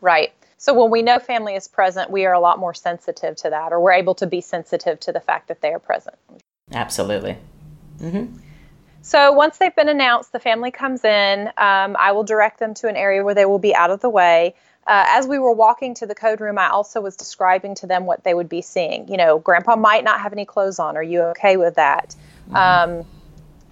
Right. 0.01 0.33
So 0.57 0.73
when 0.79 0.91
we 0.91 1.01
know 1.01 1.17
family 1.17 1.55
is 1.55 1.67
present, 1.67 2.11
we 2.11 2.25
are 2.25 2.33
a 2.33 2.39
lot 2.39 2.59
more 2.59 2.73
sensitive 2.75 3.35
to 3.37 3.49
that, 3.49 3.71
or 3.71 3.79
we're 3.79 3.93
able 3.93 4.13
to 4.15 4.27
be 4.27 4.41
sensitive 4.41 4.99
to 4.99 5.11
the 5.11 5.19
fact 5.19 5.47
that 5.47 5.61
they 5.61 5.73
are 5.73 5.79
present. 5.79 6.15
Absolutely. 6.71 7.37
Mm-hmm. 7.99 8.37
So 9.01 9.31
once 9.31 9.57
they've 9.57 9.75
been 9.75 9.89
announced, 9.89 10.31
the 10.31 10.39
family 10.39 10.71
comes 10.71 11.03
in. 11.03 11.47
Um, 11.57 11.95
I 11.97 12.11
will 12.11 12.23
direct 12.23 12.59
them 12.59 12.73
to 12.75 12.87
an 12.87 12.95
area 12.95 13.23
where 13.23 13.33
they 13.33 13.45
will 13.45 13.59
be 13.59 13.75
out 13.75 13.89
of 13.89 13.99
the 13.99 14.09
way. 14.09 14.55
Uh, 14.85 15.05
as 15.09 15.27
we 15.27 15.37
were 15.37 15.51
walking 15.51 15.93
to 15.95 16.05
the 16.05 16.15
code 16.15 16.41
room, 16.41 16.57
I 16.57 16.69
also 16.69 17.01
was 17.01 17.15
describing 17.15 17.75
to 17.75 17.87
them 17.87 18.05
what 18.05 18.23
they 18.23 18.33
would 18.33 18.49
be 18.49 18.61
seeing. 18.61 19.07
You 19.07 19.17
know, 19.17 19.39
Grandpa 19.39 19.75
might 19.75 20.03
not 20.03 20.21
have 20.21 20.33
any 20.33 20.45
clothes 20.45 20.79
on. 20.79 20.97
Are 20.97 21.03
you 21.03 21.21
okay 21.21 21.57
with 21.57 21.75
that? 21.75 22.15
Mm-hmm. 22.49 22.55
Um, 22.55 23.05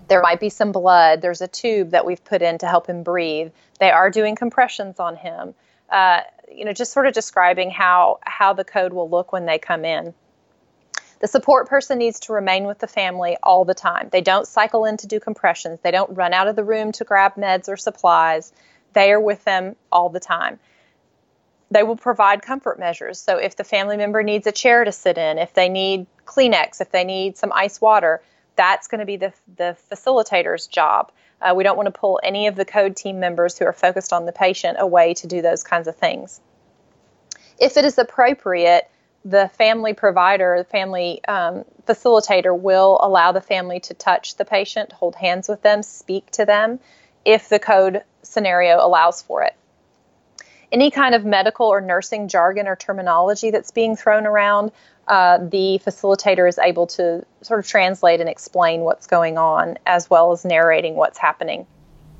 there 0.07 0.21
might 0.21 0.39
be 0.39 0.49
some 0.49 0.71
blood. 0.71 1.21
There's 1.21 1.41
a 1.41 1.47
tube 1.47 1.91
that 1.91 2.05
we've 2.05 2.23
put 2.23 2.41
in 2.41 2.57
to 2.59 2.67
help 2.67 2.87
him 2.87 3.03
breathe. 3.03 3.51
They 3.79 3.91
are 3.91 4.09
doing 4.09 4.35
compressions 4.35 4.99
on 4.99 5.15
him. 5.15 5.53
Uh, 5.89 6.21
you 6.51 6.65
know, 6.65 6.73
just 6.73 6.91
sort 6.91 7.07
of 7.07 7.13
describing 7.13 7.69
how 7.69 8.19
how 8.21 8.53
the 8.53 8.63
code 8.63 8.93
will 8.93 9.09
look 9.09 9.31
when 9.31 9.45
they 9.45 9.59
come 9.59 9.85
in. 9.85 10.13
The 11.19 11.27
support 11.27 11.67
person 11.67 11.97
needs 11.97 12.21
to 12.21 12.33
remain 12.33 12.65
with 12.65 12.79
the 12.79 12.87
family 12.87 13.37
all 13.43 13.65
the 13.65 13.73
time. 13.73 14.07
They 14.11 14.21
don't 14.21 14.47
cycle 14.47 14.85
in 14.85 14.97
to 14.97 15.07
do 15.07 15.19
compressions. 15.19 15.79
They 15.81 15.91
don't 15.91 16.15
run 16.15 16.33
out 16.33 16.47
of 16.47 16.55
the 16.55 16.63
room 16.63 16.91
to 16.93 17.03
grab 17.03 17.35
meds 17.35 17.67
or 17.67 17.75
supplies. 17.75 18.53
They 18.93 19.11
are 19.11 19.19
with 19.19 19.43
them 19.43 19.75
all 19.91 20.09
the 20.09 20.21
time. 20.21 20.59
They 21.71 21.83
will 21.83 21.97
provide 21.97 22.41
comfort 22.41 22.79
measures. 22.79 23.19
So 23.19 23.37
if 23.37 23.55
the 23.55 23.63
family 23.63 23.97
member 23.97 24.23
needs 24.23 24.47
a 24.47 24.51
chair 24.51 24.85
to 24.85 24.91
sit 24.91 25.17
in, 25.17 25.37
if 25.37 25.53
they 25.53 25.69
need 25.69 26.07
Kleenex, 26.25 26.81
if 26.81 26.91
they 26.91 27.03
need 27.03 27.37
some 27.37 27.51
ice 27.53 27.81
water, 27.81 28.21
that's 28.55 28.87
going 28.87 28.99
to 28.99 29.05
be 29.05 29.17
the, 29.17 29.33
the 29.57 29.77
facilitator's 29.91 30.67
job. 30.67 31.11
Uh, 31.41 31.53
we 31.55 31.63
don't 31.63 31.77
want 31.77 31.87
to 31.87 31.97
pull 31.97 32.19
any 32.23 32.47
of 32.47 32.55
the 32.55 32.65
code 32.65 32.95
team 32.95 33.19
members 33.19 33.57
who 33.57 33.65
are 33.65 33.73
focused 33.73 34.13
on 34.13 34.25
the 34.25 34.31
patient 34.31 34.77
away 34.79 35.13
to 35.15 35.27
do 35.27 35.41
those 35.41 35.63
kinds 35.63 35.87
of 35.87 35.95
things. 35.95 36.41
If 37.59 37.77
it 37.77 37.85
is 37.85 37.97
appropriate, 37.97 38.89
the 39.29 39.49
family 39.57 39.93
provider, 39.93 40.55
the 40.57 40.63
family 40.63 41.23
um, 41.25 41.63
facilitator 41.87 42.57
will 42.57 42.99
allow 43.01 43.31
the 43.31 43.41
family 43.41 43.79
to 43.81 43.93
touch 43.93 44.35
the 44.35 44.45
patient, 44.45 44.91
hold 44.91 45.15
hands 45.15 45.47
with 45.47 45.61
them, 45.61 45.83
speak 45.83 46.29
to 46.31 46.45
them 46.45 46.79
if 47.25 47.49
the 47.49 47.59
code 47.59 48.03
scenario 48.23 48.83
allows 48.83 49.21
for 49.21 49.43
it. 49.43 49.55
Any 50.71 50.91
kind 50.91 51.15
of 51.15 51.25
medical 51.25 51.67
or 51.67 51.81
nursing 51.81 52.27
jargon 52.27 52.67
or 52.67 52.75
terminology 52.75 53.51
that's 53.51 53.71
being 53.71 53.95
thrown 53.95 54.25
around, 54.25 54.71
uh, 55.07 55.37
the 55.37 55.81
facilitator 55.85 56.47
is 56.47 56.57
able 56.59 56.87
to 56.87 57.25
sort 57.41 57.59
of 57.59 57.67
translate 57.67 58.19
and 58.19 58.29
explain 58.29 58.81
what's 58.81 59.07
going 59.07 59.37
on 59.37 59.77
as 59.85 60.09
well 60.09 60.31
as 60.31 60.45
narrating 60.45 60.95
what's 60.95 61.17
happening. 61.17 61.65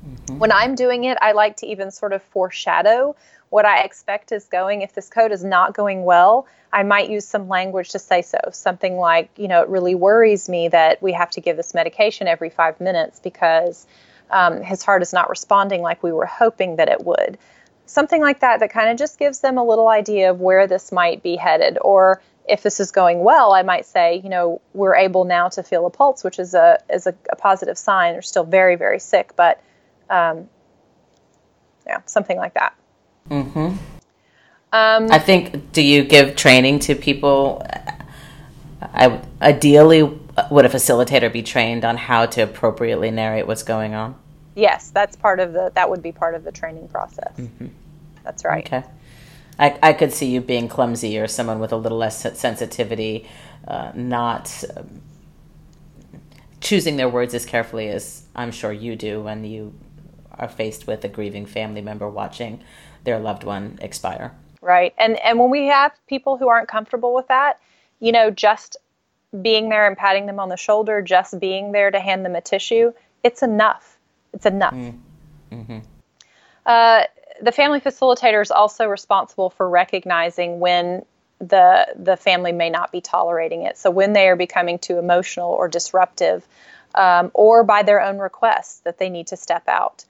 Mm-hmm. 0.06 0.38
When 0.38 0.52
I'm 0.52 0.74
doing 0.74 1.04
it, 1.04 1.18
I 1.20 1.32
like 1.32 1.56
to 1.58 1.66
even 1.66 1.90
sort 1.90 2.12
of 2.12 2.22
foreshadow 2.22 3.16
what 3.50 3.66
I 3.66 3.82
expect 3.82 4.32
is 4.32 4.44
going. 4.44 4.82
If 4.82 4.94
this 4.94 5.08
code 5.08 5.32
is 5.32 5.44
not 5.44 5.74
going 5.74 6.04
well, 6.04 6.46
I 6.72 6.84
might 6.84 7.10
use 7.10 7.26
some 7.26 7.48
language 7.48 7.90
to 7.90 7.98
say 7.98 8.22
so. 8.22 8.38
Something 8.52 8.96
like, 8.96 9.30
you 9.36 9.48
know, 9.48 9.62
it 9.62 9.68
really 9.68 9.94
worries 9.94 10.48
me 10.48 10.68
that 10.68 11.02
we 11.02 11.12
have 11.12 11.30
to 11.32 11.40
give 11.40 11.56
this 11.56 11.74
medication 11.74 12.28
every 12.28 12.50
five 12.50 12.80
minutes 12.80 13.18
because 13.18 13.86
um, 14.30 14.62
his 14.62 14.82
heart 14.84 15.02
is 15.02 15.12
not 15.12 15.28
responding 15.28 15.82
like 15.82 16.02
we 16.02 16.12
were 16.12 16.26
hoping 16.26 16.76
that 16.76 16.88
it 16.88 17.04
would. 17.04 17.38
Something 17.86 18.22
like 18.22 18.40
that, 18.40 18.60
that 18.60 18.70
kind 18.70 18.88
of 18.88 18.96
just 18.96 19.18
gives 19.18 19.40
them 19.40 19.58
a 19.58 19.64
little 19.64 19.88
idea 19.88 20.30
of 20.30 20.40
where 20.40 20.68
this 20.68 20.92
might 20.92 21.24
be 21.24 21.34
headed. 21.34 21.76
Or 21.80 22.22
if 22.48 22.62
this 22.62 22.78
is 22.78 22.92
going 22.92 23.24
well, 23.24 23.52
I 23.52 23.62
might 23.62 23.84
say, 23.84 24.20
you 24.22 24.28
know, 24.28 24.60
we're 24.74 24.94
able 24.94 25.24
now 25.24 25.48
to 25.48 25.64
feel 25.64 25.86
a 25.86 25.90
pulse, 25.90 26.22
which 26.22 26.38
is 26.38 26.54
a 26.54 26.78
is 26.88 27.08
a, 27.08 27.14
a 27.30 27.36
positive 27.36 27.76
sign. 27.76 28.12
They're 28.12 28.22
still 28.22 28.44
very 28.44 28.76
very 28.76 29.00
sick, 29.00 29.32
but 29.34 29.60
um, 30.10 30.48
yeah, 31.86 32.00
something 32.06 32.36
like 32.36 32.54
that. 32.54 32.74
Mm-hmm. 33.30 33.76
Um, 34.72 35.10
I 35.10 35.18
think. 35.18 35.72
Do 35.72 35.82
you 35.82 36.04
give 36.04 36.36
training 36.36 36.80
to 36.80 36.94
people? 36.94 37.66
I 38.82 39.20
ideally 39.40 40.02
would 40.02 40.64
a 40.64 40.68
facilitator 40.68 41.32
be 41.32 41.42
trained 41.42 41.84
on 41.84 41.96
how 41.96 42.26
to 42.26 42.42
appropriately 42.42 43.10
narrate 43.10 43.46
what's 43.46 43.62
going 43.62 43.94
on. 43.94 44.16
Yes, 44.54 44.90
that's 44.90 45.16
part 45.16 45.40
of 45.40 45.52
the. 45.52 45.72
That 45.74 45.88
would 45.90 46.02
be 46.02 46.12
part 46.12 46.34
of 46.34 46.44
the 46.44 46.52
training 46.52 46.88
process. 46.88 47.32
Mm-hmm. 47.36 47.68
That's 48.24 48.44
right. 48.44 48.66
Okay. 48.66 48.84
I, 49.58 49.78
I 49.82 49.92
could 49.92 50.12
see 50.12 50.26
you 50.30 50.40
being 50.40 50.68
clumsy 50.68 51.18
or 51.18 51.26
someone 51.26 51.60
with 51.60 51.72
a 51.72 51.76
little 51.76 51.98
less 51.98 52.22
sensitivity, 52.38 53.28
uh, 53.68 53.92
not 53.94 54.64
um, 54.74 55.02
choosing 56.60 56.96
their 56.96 57.08
words 57.08 57.34
as 57.34 57.44
carefully 57.44 57.88
as 57.88 58.24
I'm 58.34 58.52
sure 58.52 58.72
you 58.72 58.96
do 58.96 59.20
when 59.22 59.44
you 59.44 59.74
are 60.38 60.48
faced 60.48 60.86
with 60.86 61.04
a 61.04 61.08
grieving 61.08 61.46
family 61.46 61.80
member 61.80 62.08
watching 62.08 62.62
their 63.04 63.18
loved 63.18 63.44
one 63.44 63.78
expire. 63.80 64.34
Right. 64.62 64.94
And 64.98 65.18
and 65.20 65.38
when 65.38 65.50
we 65.50 65.66
have 65.66 65.92
people 66.06 66.36
who 66.36 66.48
aren't 66.48 66.68
comfortable 66.68 67.14
with 67.14 67.28
that, 67.28 67.60
you 67.98 68.12
know, 68.12 68.30
just 68.30 68.76
being 69.42 69.68
there 69.68 69.86
and 69.86 69.96
patting 69.96 70.26
them 70.26 70.40
on 70.40 70.48
the 70.48 70.56
shoulder, 70.56 71.00
just 71.00 71.38
being 71.38 71.72
there 71.72 71.90
to 71.90 72.00
hand 72.00 72.24
them 72.24 72.34
a 72.34 72.40
tissue, 72.40 72.92
it's 73.22 73.42
enough. 73.42 73.98
It's 74.32 74.46
enough. 74.46 74.74
Mm. 74.74 74.98
Mm-hmm. 75.52 75.78
Uh, 76.66 77.02
the 77.40 77.52
family 77.52 77.80
facilitator 77.80 78.42
is 78.42 78.50
also 78.50 78.86
responsible 78.86 79.50
for 79.50 79.68
recognizing 79.68 80.60
when 80.60 81.04
the 81.38 81.86
the 81.96 82.16
family 82.16 82.52
may 82.52 82.68
not 82.68 82.92
be 82.92 83.00
tolerating 83.00 83.62
it. 83.62 83.78
So 83.78 83.90
when 83.90 84.12
they 84.12 84.28
are 84.28 84.36
becoming 84.36 84.78
too 84.78 84.98
emotional 84.98 85.50
or 85.50 85.68
disruptive, 85.68 86.46
um, 86.94 87.30
or 87.34 87.64
by 87.64 87.82
their 87.82 88.00
own 88.00 88.18
request 88.18 88.84
that 88.84 88.98
they 88.98 89.08
need 89.08 89.28
to 89.28 89.36
step 89.36 89.68
out. 89.68 90.04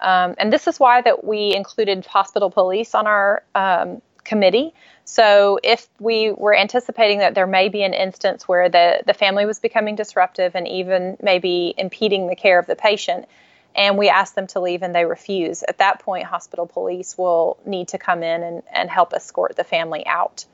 Um, 0.00 0.34
and 0.38 0.52
this 0.52 0.66
is 0.66 0.78
why 0.78 1.02
that 1.02 1.24
we 1.24 1.54
included 1.54 2.06
hospital 2.06 2.50
police 2.50 2.94
on 2.94 3.06
our 3.06 3.42
um, 3.54 4.00
committee. 4.24 4.74
So 5.04 5.58
if 5.64 5.88
we 5.98 6.32
were 6.32 6.54
anticipating 6.54 7.18
that 7.20 7.34
there 7.34 7.46
may 7.46 7.68
be 7.68 7.82
an 7.82 7.94
instance 7.94 8.46
where 8.46 8.68
the, 8.68 9.02
the 9.06 9.14
family 9.14 9.46
was 9.46 9.58
becoming 9.58 9.96
disruptive 9.96 10.54
and 10.54 10.68
even 10.68 11.16
maybe 11.22 11.74
impeding 11.78 12.28
the 12.28 12.36
care 12.36 12.58
of 12.58 12.66
the 12.66 12.76
patient, 12.76 13.26
and 13.74 13.96
we 13.96 14.08
ask 14.08 14.34
them 14.34 14.46
to 14.48 14.60
leave 14.60 14.82
and 14.82 14.94
they 14.94 15.04
refuse, 15.04 15.62
at 15.62 15.78
that 15.78 16.00
point, 16.00 16.24
hospital 16.24 16.66
police 16.66 17.16
will 17.16 17.58
need 17.64 17.88
to 17.88 17.98
come 17.98 18.22
in 18.22 18.42
and, 18.42 18.62
and 18.72 18.90
help 18.90 19.12
escort 19.12 19.56
the 19.56 19.64
family 19.64 20.06
out. 20.06 20.44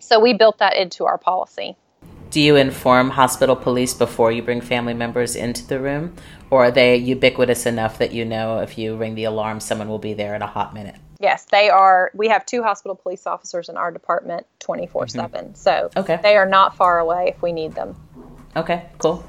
So 0.00 0.20
we 0.20 0.34
built 0.34 0.58
that 0.58 0.76
into 0.76 1.04
our 1.06 1.18
policy. 1.18 1.76
Do 2.34 2.40
you 2.40 2.56
inform 2.56 3.10
hospital 3.10 3.54
police 3.54 3.94
before 3.94 4.32
you 4.32 4.42
bring 4.42 4.60
family 4.60 4.92
members 4.92 5.36
into 5.36 5.64
the 5.64 5.78
room? 5.78 6.16
Or 6.50 6.64
are 6.64 6.70
they 6.72 6.96
ubiquitous 6.96 7.64
enough 7.64 7.98
that 7.98 8.10
you 8.10 8.24
know 8.24 8.58
if 8.58 8.76
you 8.76 8.96
ring 8.96 9.14
the 9.14 9.22
alarm, 9.22 9.60
someone 9.60 9.86
will 9.86 10.00
be 10.00 10.14
there 10.14 10.34
in 10.34 10.42
a 10.42 10.46
hot 10.48 10.74
minute? 10.74 10.96
Yes, 11.20 11.44
they 11.44 11.70
are. 11.70 12.10
We 12.12 12.26
have 12.26 12.44
two 12.44 12.64
hospital 12.64 12.96
police 12.96 13.28
officers 13.28 13.68
in 13.68 13.76
our 13.76 13.92
department 13.92 14.48
24 14.58 15.04
mm-hmm. 15.04 15.20
7. 15.20 15.54
So 15.54 15.90
okay. 15.96 16.18
they 16.24 16.34
are 16.34 16.44
not 16.44 16.74
far 16.74 16.98
away 16.98 17.28
if 17.28 17.40
we 17.40 17.52
need 17.52 17.76
them. 17.76 17.94
Okay, 18.56 18.84
cool. 18.98 19.24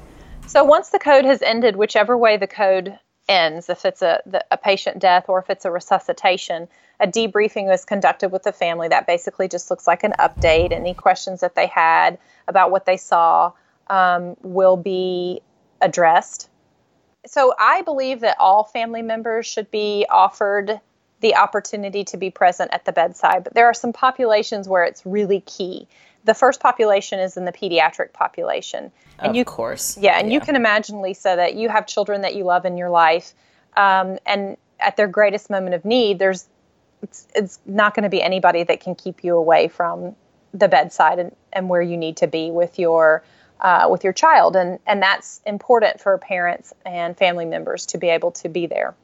So 0.48 0.64
once 0.64 0.88
the 0.88 0.98
code 0.98 1.24
has 1.26 1.42
ended, 1.42 1.76
whichever 1.76 2.18
way 2.18 2.36
the 2.36 2.48
code 2.48 2.98
ends, 3.28 3.68
if 3.68 3.84
it's 3.84 4.02
a, 4.02 4.20
the, 4.26 4.44
a 4.50 4.56
patient 4.56 4.98
death 4.98 5.28
or 5.28 5.38
if 5.38 5.50
it's 5.50 5.64
a 5.64 5.70
resuscitation, 5.70 6.68
a 7.00 7.06
debriefing 7.06 7.66
was 7.66 7.84
conducted 7.84 8.30
with 8.30 8.42
the 8.42 8.52
family. 8.52 8.88
That 8.88 9.06
basically 9.06 9.48
just 9.48 9.70
looks 9.70 9.86
like 9.86 10.04
an 10.04 10.14
update. 10.18 10.72
Any 10.72 10.94
questions 10.94 11.40
that 11.40 11.54
they 11.54 11.66
had 11.66 12.18
about 12.48 12.70
what 12.70 12.86
they 12.86 12.96
saw 12.96 13.52
um, 13.88 14.36
will 14.42 14.76
be 14.76 15.40
addressed. 15.80 16.48
So 17.26 17.54
I 17.58 17.82
believe 17.82 18.20
that 18.20 18.36
all 18.38 18.64
family 18.64 19.02
members 19.02 19.46
should 19.46 19.70
be 19.70 20.06
offered 20.08 20.80
the 21.20 21.34
opportunity 21.34 22.04
to 22.04 22.16
be 22.16 22.30
present 22.30 22.70
at 22.72 22.84
the 22.84 22.92
bedside, 22.92 23.44
but 23.44 23.54
there 23.54 23.66
are 23.66 23.74
some 23.74 23.92
populations 23.92 24.68
where 24.68 24.84
it's 24.84 25.04
really 25.06 25.40
key. 25.40 25.88
The 26.24 26.34
first 26.34 26.60
population 26.60 27.20
is 27.20 27.36
in 27.36 27.44
the 27.44 27.52
pediatric 27.52 28.12
population. 28.12 28.92
And 29.18 29.30
of 29.30 29.36
you, 29.36 29.44
course. 29.44 29.96
Yeah, 29.96 30.18
and 30.18 30.28
yeah. 30.28 30.34
you 30.34 30.40
can 30.40 30.56
imagine, 30.56 31.00
Lisa, 31.00 31.34
that 31.36 31.54
you 31.54 31.68
have 31.68 31.86
children 31.86 32.22
that 32.22 32.34
you 32.34 32.44
love 32.44 32.66
in 32.66 32.76
your 32.76 32.90
life, 32.90 33.32
um, 33.76 34.18
and 34.26 34.56
at 34.78 34.96
their 34.96 35.08
greatest 35.08 35.48
moment 35.48 35.74
of 35.74 35.84
need, 35.84 36.18
there's 36.18 36.46
it's, 37.02 37.28
it's 37.34 37.60
not 37.66 37.94
going 37.94 38.04
to 38.04 38.08
be 38.08 38.22
anybody 38.22 38.62
that 38.64 38.80
can 38.80 38.94
keep 38.94 39.22
you 39.22 39.36
away 39.36 39.68
from 39.68 40.16
the 40.52 40.68
bedside 40.68 41.18
and, 41.18 41.36
and 41.52 41.68
where 41.68 41.82
you 41.82 41.96
need 41.96 42.16
to 42.18 42.26
be 42.26 42.50
with 42.50 42.78
your 42.78 43.22
uh, 43.60 43.88
with 43.90 44.04
your 44.04 44.12
child 44.12 44.54
and 44.56 44.78
and 44.86 45.02
that's 45.02 45.40
important 45.46 46.00
for 46.00 46.16
parents 46.18 46.74
and 46.84 47.16
family 47.16 47.44
members 47.44 47.86
to 47.86 47.98
be 47.98 48.08
able 48.08 48.30
to 48.30 48.48
be 48.48 48.66
there 48.66 48.94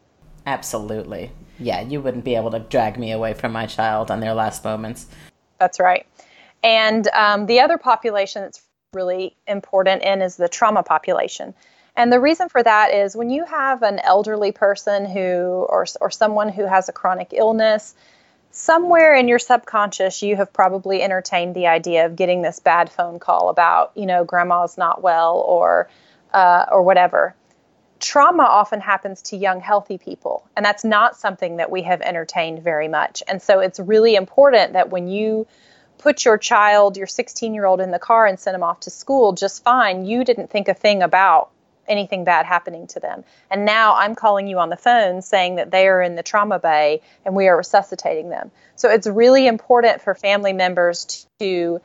absolutely. 0.46 1.30
Yeah 1.58 1.80
you 1.80 2.00
wouldn't 2.00 2.24
be 2.24 2.34
able 2.34 2.50
to 2.50 2.60
drag 2.60 2.98
me 2.98 3.12
away 3.12 3.34
from 3.34 3.52
my 3.52 3.66
child 3.66 4.10
on 4.10 4.20
their 4.20 4.34
last 4.34 4.64
moments. 4.64 5.06
That's 5.58 5.78
right. 5.78 6.06
And 6.62 7.08
um, 7.08 7.46
the 7.46 7.60
other 7.60 7.78
population 7.78 8.42
that's 8.42 8.62
really 8.92 9.36
important 9.46 10.02
in 10.02 10.22
is 10.22 10.36
the 10.36 10.48
trauma 10.48 10.82
population. 10.82 11.54
And 11.96 12.12
the 12.12 12.20
reason 12.20 12.48
for 12.48 12.62
that 12.62 12.92
is 12.92 13.16
when 13.16 13.30
you 13.30 13.44
have 13.44 13.82
an 13.82 13.98
elderly 14.00 14.52
person 14.52 15.04
who, 15.04 15.66
or, 15.68 15.86
or 16.00 16.10
someone 16.10 16.48
who 16.48 16.66
has 16.66 16.88
a 16.88 16.92
chronic 16.92 17.28
illness, 17.32 17.94
somewhere 18.50 19.14
in 19.14 19.28
your 19.28 19.38
subconscious, 19.38 20.22
you 20.22 20.36
have 20.36 20.52
probably 20.52 21.02
entertained 21.02 21.54
the 21.54 21.66
idea 21.66 22.06
of 22.06 22.16
getting 22.16 22.42
this 22.42 22.58
bad 22.58 22.90
phone 22.90 23.18
call 23.18 23.48
about, 23.48 23.92
you 23.94 24.06
know, 24.06 24.24
grandma's 24.24 24.78
not 24.78 25.02
well 25.02 25.38
or, 25.46 25.88
uh, 26.32 26.66
or 26.70 26.82
whatever. 26.82 27.34
Trauma 28.02 28.42
often 28.42 28.80
happens 28.80 29.22
to 29.22 29.36
young, 29.36 29.60
healthy 29.60 29.96
people, 29.96 30.44
and 30.56 30.66
that's 30.66 30.82
not 30.82 31.16
something 31.16 31.58
that 31.58 31.70
we 31.70 31.82
have 31.82 32.02
entertained 32.02 32.62
very 32.62 32.88
much. 32.88 33.22
And 33.28 33.40
so 33.40 33.60
it's 33.60 33.78
really 33.78 34.16
important 34.16 34.72
that 34.72 34.90
when 34.90 35.06
you 35.06 35.46
put 35.98 36.24
your 36.24 36.36
child, 36.36 36.96
your 36.96 37.06
16 37.06 37.54
year 37.54 37.64
old, 37.64 37.80
in 37.80 37.92
the 37.92 38.00
car 38.00 38.26
and 38.26 38.40
send 38.40 38.56
them 38.56 38.64
off 38.64 38.80
to 38.80 38.90
school 38.90 39.32
just 39.32 39.62
fine, 39.62 40.04
you 40.04 40.24
didn't 40.24 40.50
think 40.50 40.66
a 40.66 40.74
thing 40.74 41.00
about 41.00 41.50
anything 41.86 42.24
bad 42.24 42.44
happening 42.44 42.88
to 42.88 42.98
them. 42.98 43.22
And 43.50 43.64
now 43.64 43.94
I'm 43.94 44.16
calling 44.16 44.48
you 44.48 44.58
on 44.58 44.68
the 44.68 44.76
phone 44.76 45.22
saying 45.22 45.56
that 45.56 45.70
they 45.70 45.86
are 45.86 46.02
in 46.02 46.16
the 46.16 46.22
trauma 46.24 46.58
bay 46.58 47.02
and 47.24 47.36
we 47.36 47.46
are 47.46 47.56
resuscitating 47.56 48.30
them. 48.30 48.50
So 48.74 48.90
it's 48.90 49.06
really 49.06 49.46
important 49.46 50.02
for 50.02 50.14
family 50.16 50.52
members 50.52 51.26
to 51.38 51.80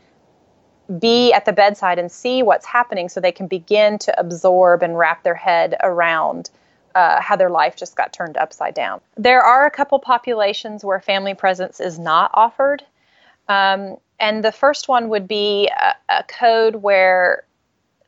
be 1.00 1.34
at 1.34 1.46
the 1.46 1.54
bedside 1.54 2.00
and 2.00 2.12
see 2.12 2.44
what's 2.44 2.66
happening 2.66 3.10
so 3.10 3.20
they 3.20 3.32
can 3.32 3.48
begin 3.48 3.98
to 4.00 4.20
absorb 4.20 4.84
and 4.84 4.98
wrap 4.98 5.24
their 5.24 5.36
head 5.36 5.76
around 5.84 6.50
uh, 6.96 7.22
how 7.22 7.36
their 7.36 7.50
life 7.50 7.76
just 7.76 7.96
got 7.96 8.12
turned 8.14 8.38
upside 8.38 8.74
down. 8.74 9.00
There 9.16 9.42
are 9.42 9.66
a 9.66 9.72
couple 9.72 10.00
populations 10.00 10.84
where 10.84 11.00
family 11.00 11.34
presence 11.34 11.80
is 11.80 12.00
not 12.00 12.32
offered. 12.34 12.84
Um, 13.48 13.98
and 14.20 14.44
the 14.44 14.52
first 14.52 14.88
one 14.88 15.10
would 15.10 15.28
be 15.28 15.68
a, 15.68 15.94
a 16.10 16.24
code 16.24 16.78
where 16.78 17.44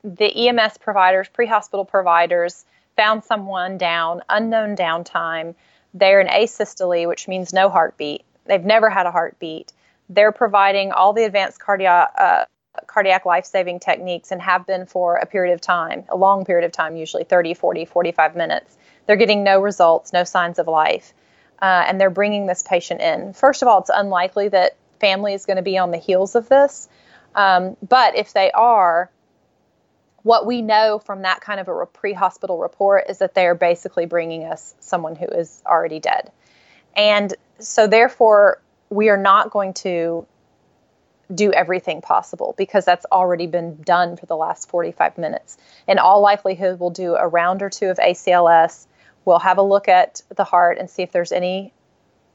the 0.03 0.47
EMS 0.47 0.77
providers, 0.79 1.27
pre 1.31 1.45
hospital 1.45 1.85
providers, 1.85 2.65
found 2.95 3.23
someone 3.23 3.77
down, 3.77 4.21
unknown 4.29 4.75
downtime. 4.75 5.53
They're 5.93 6.19
in 6.19 6.27
asystole, 6.27 7.07
which 7.07 7.27
means 7.27 7.53
no 7.53 7.69
heartbeat. 7.69 8.23
They've 8.45 8.63
never 8.63 8.89
had 8.89 9.05
a 9.05 9.11
heartbeat. 9.11 9.71
They're 10.09 10.31
providing 10.31 10.91
all 10.91 11.13
the 11.13 11.23
advanced 11.23 11.59
cardiac, 11.59 12.11
uh, 12.17 12.45
cardiac 12.87 13.25
life 13.25 13.45
saving 13.45 13.79
techniques 13.79 14.31
and 14.31 14.41
have 14.41 14.65
been 14.65 14.85
for 14.85 15.15
a 15.15 15.25
period 15.25 15.53
of 15.53 15.61
time, 15.61 16.03
a 16.09 16.17
long 16.17 16.45
period 16.45 16.65
of 16.65 16.71
time, 16.71 16.95
usually 16.95 17.23
30, 17.23 17.53
40, 17.53 17.85
45 17.85 18.35
minutes. 18.35 18.77
They're 19.05 19.15
getting 19.15 19.43
no 19.43 19.59
results, 19.59 20.13
no 20.13 20.23
signs 20.23 20.59
of 20.59 20.67
life. 20.67 21.13
Uh, 21.61 21.83
and 21.87 21.99
they're 21.99 22.09
bringing 22.09 22.45
this 22.45 22.63
patient 22.63 23.01
in. 23.01 23.33
First 23.33 23.61
of 23.61 23.67
all, 23.67 23.79
it's 23.81 23.91
unlikely 23.93 24.47
that 24.49 24.77
family 24.99 25.33
is 25.33 25.45
going 25.45 25.57
to 25.57 25.63
be 25.63 25.77
on 25.77 25.91
the 25.91 25.97
heels 25.97 26.35
of 26.35 26.47
this. 26.47 26.87
Um, 27.35 27.75
but 27.87 28.15
if 28.15 28.33
they 28.33 28.51
are, 28.51 29.09
what 30.23 30.45
we 30.45 30.61
know 30.61 30.99
from 30.99 31.23
that 31.23 31.41
kind 31.41 31.59
of 31.59 31.67
a 31.67 31.85
pre 31.85 32.13
hospital 32.13 32.59
report 32.59 33.05
is 33.09 33.19
that 33.19 33.33
they 33.33 33.45
are 33.45 33.55
basically 33.55 34.05
bringing 34.05 34.45
us 34.45 34.75
someone 34.79 35.15
who 35.15 35.25
is 35.25 35.61
already 35.65 35.99
dead. 35.99 36.31
And 36.95 37.33
so, 37.59 37.87
therefore, 37.87 38.61
we 38.89 39.09
are 39.09 39.17
not 39.17 39.51
going 39.51 39.73
to 39.75 40.25
do 41.33 41.51
everything 41.51 42.01
possible 42.01 42.55
because 42.57 42.85
that's 42.85 43.05
already 43.11 43.47
been 43.47 43.81
done 43.83 44.17
for 44.17 44.25
the 44.25 44.35
last 44.35 44.69
45 44.69 45.17
minutes. 45.17 45.57
In 45.87 45.99
all 45.99 46.21
likelihood, 46.21 46.79
we'll 46.79 46.89
do 46.89 47.15
a 47.15 47.27
round 47.27 47.61
or 47.61 47.69
two 47.69 47.87
of 47.87 47.97
ACLS. 47.97 48.87
We'll 49.25 49.39
have 49.39 49.57
a 49.57 49.63
look 49.63 49.87
at 49.87 50.21
the 50.35 50.43
heart 50.43 50.77
and 50.79 50.89
see 50.89 51.03
if 51.03 51.11
there's 51.11 51.31
any 51.31 51.73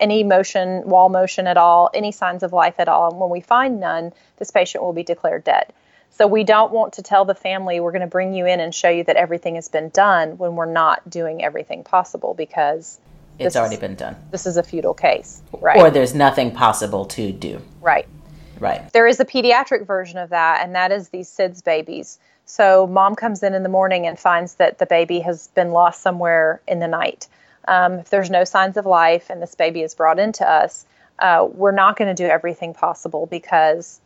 any 0.01 0.25
motion, 0.25 0.83
wall 0.89 1.09
motion 1.09 1.47
at 1.47 1.57
all, 1.57 1.89
any 1.95 2.11
signs 2.11 2.43
of 2.43 2.53
life 2.53 2.75
at 2.79 2.89
all. 2.89 3.11
And 3.13 3.21
when 3.21 3.31
we 3.31 3.41
find 3.41 3.79
none, 3.79 4.13
this 4.39 4.51
patient 4.51 4.83
will 4.83 4.93
be 4.93 5.05
declared 5.05 5.45
dead. 5.45 5.73
So 6.11 6.27
we 6.27 6.45
don't 6.45 6.73
want 6.73 6.95
to 6.95 7.03
tell 7.03 7.25
the 7.25 7.35
family 7.35 7.81
we're 7.81 7.93
going 7.93 8.03
to 8.03 8.07
bring 8.07 8.35
you 8.35 8.47
in 8.47 8.61
and 8.61 8.75
show 8.75 8.89
you 8.89 9.05
that 9.05 9.17
everything 9.17 9.57
has 9.57 9.69
been 9.69 9.89
done 9.89 10.37
when 10.37 10.57
we're 10.57 10.71
not 10.71 11.09
doing 11.09 11.43
everything 11.45 11.85
possible 11.85 12.35
because 12.35 13.01
it's 13.39 13.57
already 13.57 13.75
is, 13.75 13.81
been 13.81 13.97
done. 13.97 14.17
This 14.31 14.47
is 14.47 14.57
a 14.57 14.63
futile 14.63 14.95
case, 14.95 15.43
right? 15.61 15.77
Or 15.77 15.91
there's 15.91 16.15
nothing 16.15 16.53
possible 16.53 17.05
to 17.07 17.33
do. 17.33 17.61
Right. 17.81 18.07
Right. 18.61 18.93
There 18.93 19.07
is 19.07 19.21
a 19.21 19.25
pediatric 19.25 19.87
version 19.87 20.19
of 20.19 20.31
that, 20.31 20.65
and 20.65 20.75
that 20.75 20.93
is 20.93 21.09
these 21.09 21.29
SIDS 21.29 21.63
babies. 21.63 22.19
So 22.47 22.87
mom 22.87 23.15
comes 23.15 23.43
in 23.43 23.55
in 23.55 23.63
the 23.63 23.69
morning 23.69 24.07
and 24.07 24.19
finds 24.19 24.57
that 24.57 24.79
the 24.79 24.87
baby 24.87 25.21
has 25.21 25.49
been 25.49 25.73
lost 25.73 26.03
somewhere 26.03 26.61
in 26.69 26.79
the 26.79 26.89
night. 26.89 27.27
Um, 27.67 27.95
if 27.95 28.11
there's 28.11 28.31
no 28.31 28.45
signs 28.45 28.77
of 28.77 28.85
life 28.85 29.31
and 29.31 29.41
this 29.41 29.55
baby 29.55 29.83
is 29.83 29.95
brought 29.95 30.19
into 30.19 30.49
us, 30.49 30.85
uh, 31.19 31.49
we're 31.51 31.73
not 31.73 31.97
going 31.97 32.15
to 32.15 32.23
do 32.23 32.29
everything 32.29 32.75
possible 32.75 33.27
because 33.27 34.01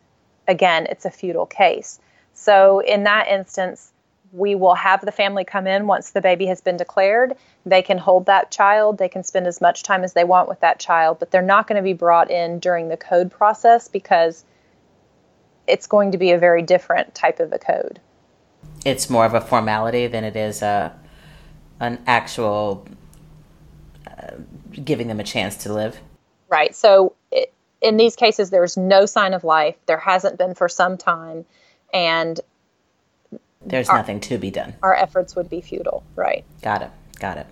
again, 0.47 0.87
it's 0.89 1.05
a 1.05 1.11
futile 1.11 1.47
case. 1.47 2.01
So 2.35 2.81
in 2.81 3.05
that 3.05 3.29
instance, 3.29 3.93
we 4.33 4.55
will 4.55 4.75
have 4.75 5.05
the 5.05 5.12
family 5.12 5.45
come 5.45 5.67
in 5.67 5.87
once 5.87 6.11
the 6.11 6.21
baby 6.21 6.47
has 6.47 6.61
been 6.61 6.77
declared. 6.77 7.35
They 7.64 7.83
can 7.83 7.99
hold 7.99 8.27
that 8.27 8.51
child. 8.51 8.99
They 8.99 9.09
can 9.09 9.25
spend 9.25 9.47
as 9.47 9.61
much 9.61 9.83
time 9.83 10.05
as 10.05 10.12
they 10.12 10.25
want 10.25 10.49
with 10.49 10.61
that 10.61 10.79
child, 10.79 11.19
but 11.19 11.31
they're 11.31 11.43
not 11.43 11.67
going 11.67 11.77
to 11.77 11.83
be 11.83 11.93
brought 11.93 12.31
in 12.31 12.59
during 12.59 12.88
the 12.88 12.97
code 12.97 13.31
process 13.31 13.88
because 13.88 14.45
it's 15.66 15.87
going 15.87 16.12
to 16.12 16.18
be 16.18 16.33
a 16.33 16.39
very 16.39 16.62
different 16.62 17.14
type 17.14 17.41
of 17.41 17.53
a 17.53 17.59
code. 17.59 18.01
It's 18.85 19.09
more 19.09 19.24
of 19.24 19.35
a 19.35 19.41
formality 19.41 20.07
than 20.07 20.24
it 20.24 20.37
is 20.37 20.62
a 20.62 20.99
an 21.81 22.03
actual 22.07 22.87
uh, 24.07 24.33
giving 24.85 25.07
them 25.07 25.20
a 25.20 25.24
chance 25.24 25.57
to 25.59 25.72
live. 25.72 26.01
Right. 26.49 26.74
So 26.74 27.14
it, 27.31 27.53
in 27.81 27.97
these 27.97 28.16
cases, 28.16 28.51
there's 28.51 28.76
no 28.76 29.07
sign 29.07 29.33
of 29.33 29.45
life. 29.45 29.76
There 29.87 29.99
hasn't 29.99 30.39
been 30.39 30.55
for 30.55 30.68
some 30.68 30.97
time, 30.97 31.45
and 31.95 32.41
there's 33.65 33.89
our, 33.89 33.97
nothing 33.99 34.21
to 34.21 34.39
be 34.39 34.51
done. 34.51 34.75
Our 34.83 34.95
efforts 34.95 35.37
would 35.37 35.51
be 35.51 35.61
futile, 35.61 36.05
right? 36.15 36.45
Got 36.63 36.83
it. 36.83 36.91
Got 37.19 37.39
it. 37.39 37.47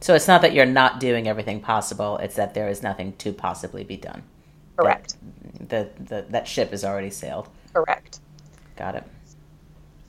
So 0.00 0.14
it's 0.14 0.28
not 0.28 0.42
that 0.42 0.52
you're 0.52 0.66
not 0.66 1.00
doing 1.00 1.26
everything 1.26 1.60
possible; 1.60 2.18
it's 2.18 2.36
that 2.36 2.54
there 2.54 2.68
is 2.68 2.82
nothing 2.82 3.14
to 3.18 3.32
possibly 3.32 3.84
be 3.84 3.96
done. 3.96 4.22
Correct. 4.76 5.16
The, 5.58 5.88
the, 5.98 6.04
the 6.04 6.26
that 6.30 6.46
ship 6.46 6.70
has 6.70 6.84
already 6.84 7.10
sailed. 7.10 7.48
Correct. 7.72 8.20
Got 8.76 8.96
it. 8.96 9.04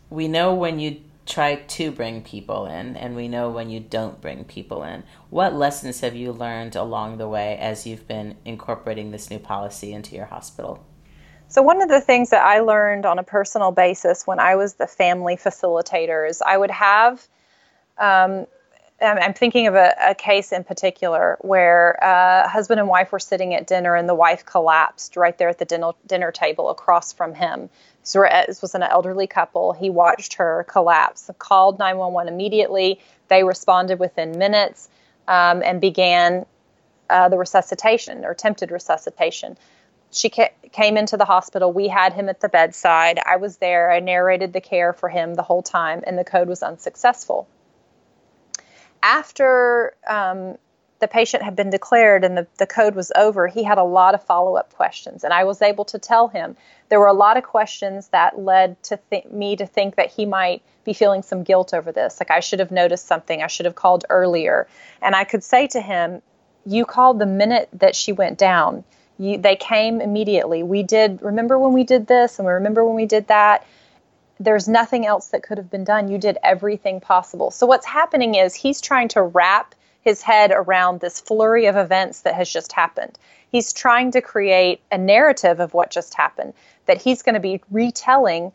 We 0.09 0.28
know 0.28 0.53
when 0.53 0.80
you 0.80 1.01
try 1.26 1.55
to 1.55 1.91
bring 1.91 2.22
people 2.22 2.66
in, 2.66 2.95
and 2.95 3.16
we 3.16 3.28
know 3.28 3.49
when 3.49 3.70
you 3.70 3.80
don't 3.80 4.22
bring 4.22 4.43
people 4.43 4.84
in. 4.84 5.03
What 5.30 5.55
lessons 5.55 6.01
have 6.01 6.16
you 6.16 6.32
learned 6.32 6.76
along 6.76 7.18
the 7.18 7.28
way 7.28 7.57
as 7.57 7.88
you've 7.88 8.07
been 8.07 8.36
incorporating 8.45 9.11
this 9.11 9.30
new 9.30 9.39
policy 9.39 9.93
into 9.93 10.16
your 10.16 10.26
hospital? 10.26 10.86
So, 11.47 11.61
one 11.61 11.81
of 11.81 11.89
the 11.89 12.01
things 12.01 12.31
that 12.31 12.43
I 12.43 12.59
learned 12.59 13.05
on 13.05 13.19
a 13.19 13.23
personal 13.23 13.71
basis 13.71 14.25
when 14.25 14.39
I 14.39 14.55
was 14.55 14.73
the 14.73 14.87
family 14.87 15.37
facilitator 15.37 16.27
is 16.27 16.41
I 16.41 16.57
would 16.57 16.71
have, 16.71 17.25
um, 17.97 18.47
I'm 19.01 19.33
thinking 19.33 19.67
of 19.67 19.75
a, 19.75 19.93
a, 19.99 20.15
case 20.15 20.51
in 20.51 20.63
particular 20.63 21.37
where 21.41 22.01
uh, 22.03 22.47
husband 22.47 22.79
and 22.79 22.89
wife 22.89 23.11
were 23.11 23.19
sitting 23.19 23.53
at 23.53 23.67
dinner 23.67 23.95
and 23.95 24.07
the 24.07 24.15
wife 24.15 24.45
collapsed 24.45 25.17
right 25.17 25.37
there 25.37 25.49
at 25.49 25.59
the 25.59 25.65
dinner, 25.65 25.91
dinner 26.07 26.31
table 26.31 26.69
across 26.69 27.13
from 27.13 27.33
him. 27.33 27.69
So 28.03 28.25
this 28.47 28.61
was 28.61 28.73
an 28.73 28.83
elderly 28.83 29.27
couple. 29.27 29.73
He 29.73 29.89
watched 29.89 30.35
her 30.35 30.65
collapse, 30.69 31.29
called 31.39 31.77
911 31.77 32.33
immediately. 32.33 32.99
They 33.27 33.43
responded 33.43 33.99
within 33.99 34.37
minutes 34.37 34.89
um, 35.27 35.61
and 35.63 35.81
began 35.81 36.45
uh, 37.09 37.29
the 37.29 37.37
resuscitation 37.37 38.23
or 38.23 38.31
attempted 38.31 38.71
resuscitation 38.71 39.57
she 40.16 40.30
ca- 40.30 40.53
came 40.72 40.97
into 40.97 41.18
the 41.18 41.26
hospital. 41.26 41.72
We 41.72 41.88
had 41.88 42.13
him 42.13 42.30
at 42.30 42.39
the 42.39 42.49
bedside. 42.49 43.20
I 43.26 43.36
was 43.36 43.57
there. 43.57 43.91
I 43.91 43.99
narrated 43.99 44.53
the 44.53 44.61
care 44.61 44.93
for 44.93 45.09
him 45.09 45.36
the 45.36 45.43
whole 45.43 45.61
time, 45.61 46.03
and 46.07 46.18
the 46.18 46.24
code 46.24 46.47
was 46.47 46.63
unsuccessful. 46.63 47.47
After 49.03 49.95
um, 50.07 50.57
the 50.99 51.07
patient 51.07 51.43
had 51.43 51.55
been 51.55 51.70
declared 51.70 52.24
and 52.24 52.38
the, 52.38 52.47
the 52.57 52.66
code 52.66 52.95
was 52.95 53.11
over, 53.16 53.47
he 53.47 53.63
had 53.63 53.78
a 53.78 53.84
lot 53.84 54.16
of 54.16 54.24
follow 54.24 54.55
up 54.55 54.74
questions. 54.74 55.24
And 55.24 55.34
I 55.34 55.43
was 55.43 55.61
able 55.61 55.86
to 55.86 55.99
tell 55.99 56.30
him 56.30 56.55
there 56.89 56.99
were 56.99 57.07
a 57.07 57.13
lot 57.13 57.38
of 57.38 57.43
questions 57.43 58.07
that 58.07 58.39
led 58.39 58.82
to 58.84 58.99
th- 59.09 59.26
me 59.26 59.55
to 59.57 59.66
think 59.66 59.95
that 59.95 60.11
he 60.11 60.26
might 60.26 60.63
be 60.84 60.93
feeling 60.93 61.22
some 61.22 61.43
guilt 61.43 61.74
over 61.74 61.91
this. 61.91 62.20
Like, 62.20 62.32
I 62.32 62.39
should 62.39 62.59
have 62.59 62.72
noticed 62.72 63.05
something, 63.05 63.43
I 63.43 63.47
should 63.47 63.66
have 63.66 63.76
called 63.76 64.05
earlier. 64.09 64.68
And 65.01 65.16
I 65.16 65.26
could 65.26 65.43
say 65.43 65.68
to 65.68 65.82
him, 65.82 66.22
You 66.66 66.86
called 66.86 67.20
the 67.20 67.26
minute 67.26 67.70
that 67.74 67.95
she 67.95 68.11
went 68.11 68.38
down 68.38 68.84
you, 69.18 69.38
they 69.38 69.55
came 69.55 70.01
immediately. 70.01 70.63
We 70.63 70.84
did, 70.84 71.22
remember 71.22 71.57
when 71.57 71.74
we 71.74 71.84
did 71.84 72.07
this 72.07 72.39
and 72.39 72.45
we 72.45 72.53
remember 72.53 72.86
when 72.86 72.95
we 72.95 73.05
did 73.05 73.28
that? 73.28 73.66
There's 74.39 74.68
nothing 74.68 75.05
else 75.05 75.28
that 75.30 75.43
could 75.43 75.57
have 75.57 75.70
been 75.70 75.86
done. 75.86 76.09
You 76.09 76.18
did 76.18 76.38
everything 76.43 76.99
possible. 76.99 77.51
So, 77.51 77.66
what's 77.66 77.86
happening 77.86 78.36
is 78.36 78.53
he's 78.53 78.82
trying 78.82 79.07
to 79.09 79.22
wrap 79.22 79.76
his 80.01 80.22
head 80.22 80.51
around 80.53 80.99
this 80.99 81.22
flurry 81.22 81.66
of 81.66 81.78
events 81.78 82.22
that 82.22 82.36
has 82.36 82.51
just 82.51 82.74
happened. 82.74 83.18
He's 83.51 83.72
trying 83.72 84.11
to 84.11 84.22
create 84.22 84.82
a 84.91 84.97
narrative 84.97 85.59
of 85.59 85.74
what 85.74 85.89
just 85.89 86.13
happened 86.13 86.53
that 86.86 87.01
he's 87.01 87.24
going 87.24 87.34
to 87.34 87.39
be 87.39 87.61
retelling 87.72 88.51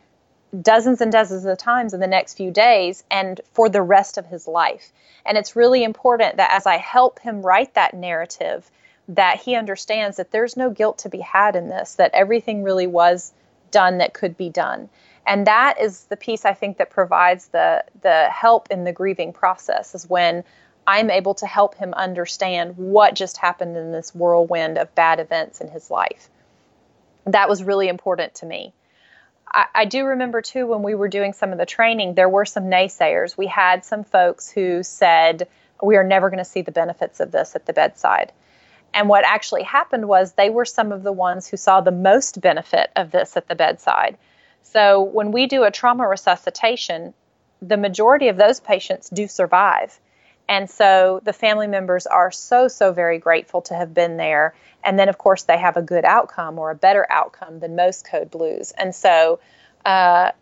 dozens 0.62 1.00
and 1.00 1.12
dozens 1.12 1.44
of 1.44 1.58
times 1.58 1.94
in 1.94 2.00
the 2.00 2.06
next 2.06 2.34
few 2.34 2.50
days 2.50 3.04
and 3.10 3.40
for 3.52 3.68
the 3.68 3.82
rest 3.82 4.18
of 4.18 4.26
his 4.26 4.46
life. 4.46 4.92
And 5.24 5.38
it's 5.38 5.56
really 5.56 5.84
important 5.84 6.36
that 6.36 6.52
as 6.52 6.66
I 6.66 6.76
help 6.76 7.20
him 7.20 7.42
write 7.42 7.74
that 7.74 7.94
narrative, 7.94 8.70
that 9.10 9.40
he 9.40 9.56
understands 9.56 10.16
that 10.16 10.30
there's 10.30 10.56
no 10.56 10.70
guilt 10.70 10.98
to 10.98 11.08
be 11.08 11.18
had 11.18 11.56
in 11.56 11.68
this, 11.68 11.96
that 11.96 12.12
everything 12.14 12.62
really 12.62 12.86
was 12.86 13.32
done 13.70 13.98
that 13.98 14.14
could 14.14 14.36
be 14.36 14.48
done. 14.48 14.88
And 15.26 15.46
that 15.46 15.80
is 15.80 16.04
the 16.04 16.16
piece 16.16 16.44
I 16.44 16.54
think 16.54 16.78
that 16.78 16.90
provides 16.90 17.48
the 17.48 17.84
the 18.02 18.28
help 18.30 18.70
in 18.70 18.84
the 18.84 18.92
grieving 18.92 19.32
process 19.32 19.94
is 19.94 20.08
when 20.08 20.44
I'm 20.86 21.10
able 21.10 21.34
to 21.34 21.46
help 21.46 21.74
him 21.74 21.92
understand 21.94 22.76
what 22.76 23.14
just 23.14 23.36
happened 23.36 23.76
in 23.76 23.92
this 23.92 24.14
whirlwind 24.14 24.78
of 24.78 24.94
bad 24.94 25.20
events 25.20 25.60
in 25.60 25.68
his 25.68 25.90
life. 25.90 26.30
That 27.26 27.48
was 27.48 27.62
really 27.62 27.88
important 27.88 28.34
to 28.36 28.46
me. 28.46 28.72
I, 29.46 29.66
I 29.74 29.84
do 29.84 30.06
remember 30.06 30.40
too 30.40 30.66
when 30.66 30.82
we 30.82 30.94
were 30.94 31.08
doing 31.08 31.32
some 31.32 31.52
of 31.52 31.58
the 31.58 31.66
training, 31.66 32.14
there 32.14 32.28
were 32.28 32.44
some 32.46 32.64
naysayers. 32.64 33.36
We 33.36 33.46
had 33.46 33.84
some 33.84 34.04
folks 34.04 34.50
who 34.50 34.82
said, 34.82 35.48
We 35.82 35.96
are 35.96 36.04
never 36.04 36.30
going 36.30 36.38
to 36.38 36.44
see 36.44 36.62
the 36.62 36.72
benefits 36.72 37.20
of 37.20 37.32
this 37.32 37.54
at 37.54 37.66
the 37.66 37.72
bedside. 37.72 38.32
And 38.92 39.08
what 39.08 39.24
actually 39.24 39.62
happened 39.62 40.08
was 40.08 40.32
they 40.32 40.50
were 40.50 40.64
some 40.64 40.92
of 40.92 41.02
the 41.02 41.12
ones 41.12 41.46
who 41.48 41.56
saw 41.56 41.80
the 41.80 41.92
most 41.92 42.40
benefit 42.40 42.90
of 42.96 43.10
this 43.10 43.36
at 43.36 43.48
the 43.48 43.54
bedside. 43.54 44.18
So 44.62 45.02
when 45.02 45.32
we 45.32 45.46
do 45.46 45.64
a 45.64 45.70
trauma 45.70 46.06
resuscitation, 46.08 47.14
the 47.62 47.76
majority 47.76 48.28
of 48.28 48.36
those 48.36 48.60
patients 48.60 49.08
do 49.10 49.28
survive. 49.28 49.98
And 50.48 50.68
so 50.68 51.20
the 51.24 51.32
family 51.32 51.68
members 51.68 52.06
are 52.06 52.32
so, 52.32 52.66
so 52.66 52.92
very 52.92 53.18
grateful 53.18 53.62
to 53.62 53.74
have 53.74 53.94
been 53.94 54.16
there. 54.16 54.54
And 54.82 54.98
then, 54.98 55.08
of 55.08 55.16
course, 55.16 55.44
they 55.44 55.58
have 55.58 55.76
a 55.76 55.82
good 55.82 56.04
outcome 56.04 56.58
or 56.58 56.70
a 56.70 56.74
better 56.74 57.06
outcome 57.08 57.60
than 57.60 57.76
most 57.76 58.04
code 58.04 58.32
blues. 58.32 58.72
And 58.72 58.92
so 58.92 59.38
uh, 59.84 60.32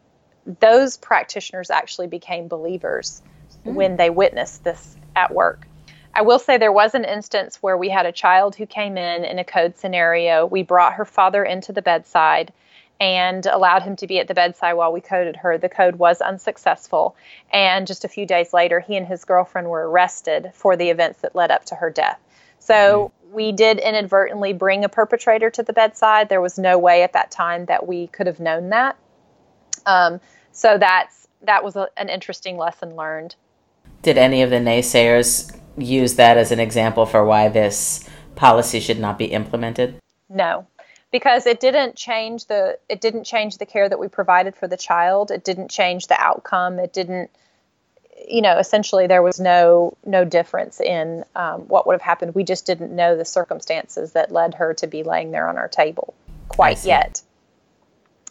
those 0.61 0.96
practitioners 0.96 1.68
actually 1.68 2.07
became 2.07 2.49
believers 2.49 3.20
mm. 3.66 3.74
when 3.74 3.96
they 3.96 4.09
witnessed 4.09 4.64
this 4.64 4.96
at 5.14 5.34
work. 5.34 5.68
I 6.14 6.22
will 6.22 6.38
say 6.38 6.56
there 6.56 6.72
was 6.72 6.94
an 6.94 7.04
instance 7.04 7.59
where 7.62 7.76
we 7.76 7.88
had 7.88 8.06
a 8.06 8.12
child 8.12 8.56
who 8.56 8.66
came 8.66 8.96
in 8.96 9.24
in 9.24 9.38
a 9.38 9.44
code 9.44 9.76
scenario. 9.76 10.46
We 10.46 10.62
brought 10.62 10.94
her 10.94 11.04
father 11.04 11.44
into 11.44 11.72
the 11.72 11.82
bedside 11.82 12.52
and 13.00 13.46
allowed 13.46 13.82
him 13.82 13.94
to 13.96 14.06
be 14.06 14.18
at 14.18 14.26
the 14.26 14.34
bedside 14.34 14.72
while 14.72 14.92
we 14.92 15.00
coded 15.00 15.36
her. 15.36 15.56
The 15.56 15.68
code 15.68 15.96
was 15.96 16.20
unsuccessful. 16.20 17.14
And 17.52 17.86
just 17.86 18.04
a 18.04 18.09
few 18.09 18.26
days 18.26 18.52
later, 18.52 18.80
he 18.80 18.96
and 18.96 19.06
his 19.06 19.24
girlfriend 19.24 19.68
were 19.68 19.88
arrested 19.88 20.50
for 20.54 20.76
the 20.76 20.90
events 20.90 21.20
that 21.20 21.36
led 21.36 21.50
up 21.50 21.64
to 21.66 21.76
her 21.76 21.90
death. 21.90 22.18
So 22.59 23.12
we 23.30 23.52
did 23.52 23.78
inadvertently 23.78 24.52
bring 24.52 24.84
a 24.84 24.88
perpetrator 24.88 25.50
to 25.50 25.62
the 25.62 25.72
bedside. 25.72 26.28
There 26.28 26.40
was 26.40 26.59
no 26.59 26.78
way 26.78 27.02
at 27.02 27.12
that 27.12 27.30
time 27.30 27.66
that 27.66 27.86
we 27.86 28.09
could 28.09 28.26
have 28.26 28.40
known 28.40 28.70
that. 28.70 28.96
Um, 29.86 30.20
so 30.52 30.76
that's 30.76 31.28
that 31.42 31.62
was 31.62 31.76
a, 31.76 31.88
an 31.96 32.09
interesting 32.09 32.56
lesson 32.56 32.96
learned. 32.96 33.36
Did 34.02 34.18
any 34.18 34.42
of 34.42 34.50
the 34.50 34.56
naysayers 34.56 35.56
use 35.81 36.16
that 36.16 36.37
as 36.37 36.53
an 36.53 36.61
example 36.61 37.07
for 37.07 37.24
why 37.24 37.49
this 37.49 38.09
policy 38.35 38.81
should 38.81 38.99
not 38.99 39.18
be 39.18 39.26
implemented? 39.26 39.99
No, 40.29 40.66
because 41.11 41.47
it 41.47 41.61
didn't 41.61 41.97
change 41.97 42.47
the 42.47 42.79
it 42.89 43.01
didn't 43.01 43.24
change 43.24 43.59
the 43.59 43.66
care 43.66 43.89
that 43.89 43.99
we 43.99 44.09
provided 44.09 44.55
for 44.55 44.68
the 44.68 44.76
child. 44.76 45.31
It 45.31 45.45
didn't 45.45 45.70
change 45.70 46.07
the 46.07 46.20
outcome. 46.20 46.79
It 46.79 46.93
didn't 46.93 47.31
you 48.26 48.43
know 48.43 48.59
essentially 48.59 49.07
there 49.07 49.22
was 49.22 49.39
no 49.39 49.97
no 50.05 50.24
difference 50.24 50.81
in 50.81 51.24
um, 51.37 51.61
what 51.62 51.87
would 51.87 51.95
have 51.95 52.03
happened 52.03 52.35
we 52.35 52.45
just 52.45 52.66
didn't 52.66 52.95
know 52.95 53.16
the 53.16 53.24
circumstances 53.24 54.12
that 54.12 54.33
led 54.33 54.55
her 54.55 54.74
to 54.74 54.87
be 54.87 55.03
laying 55.03 55.31
there 55.31 55.49
on 55.49 55.57
our 55.57 55.68
table 55.68 56.14
quite 56.49 56.85
yet 56.85 57.22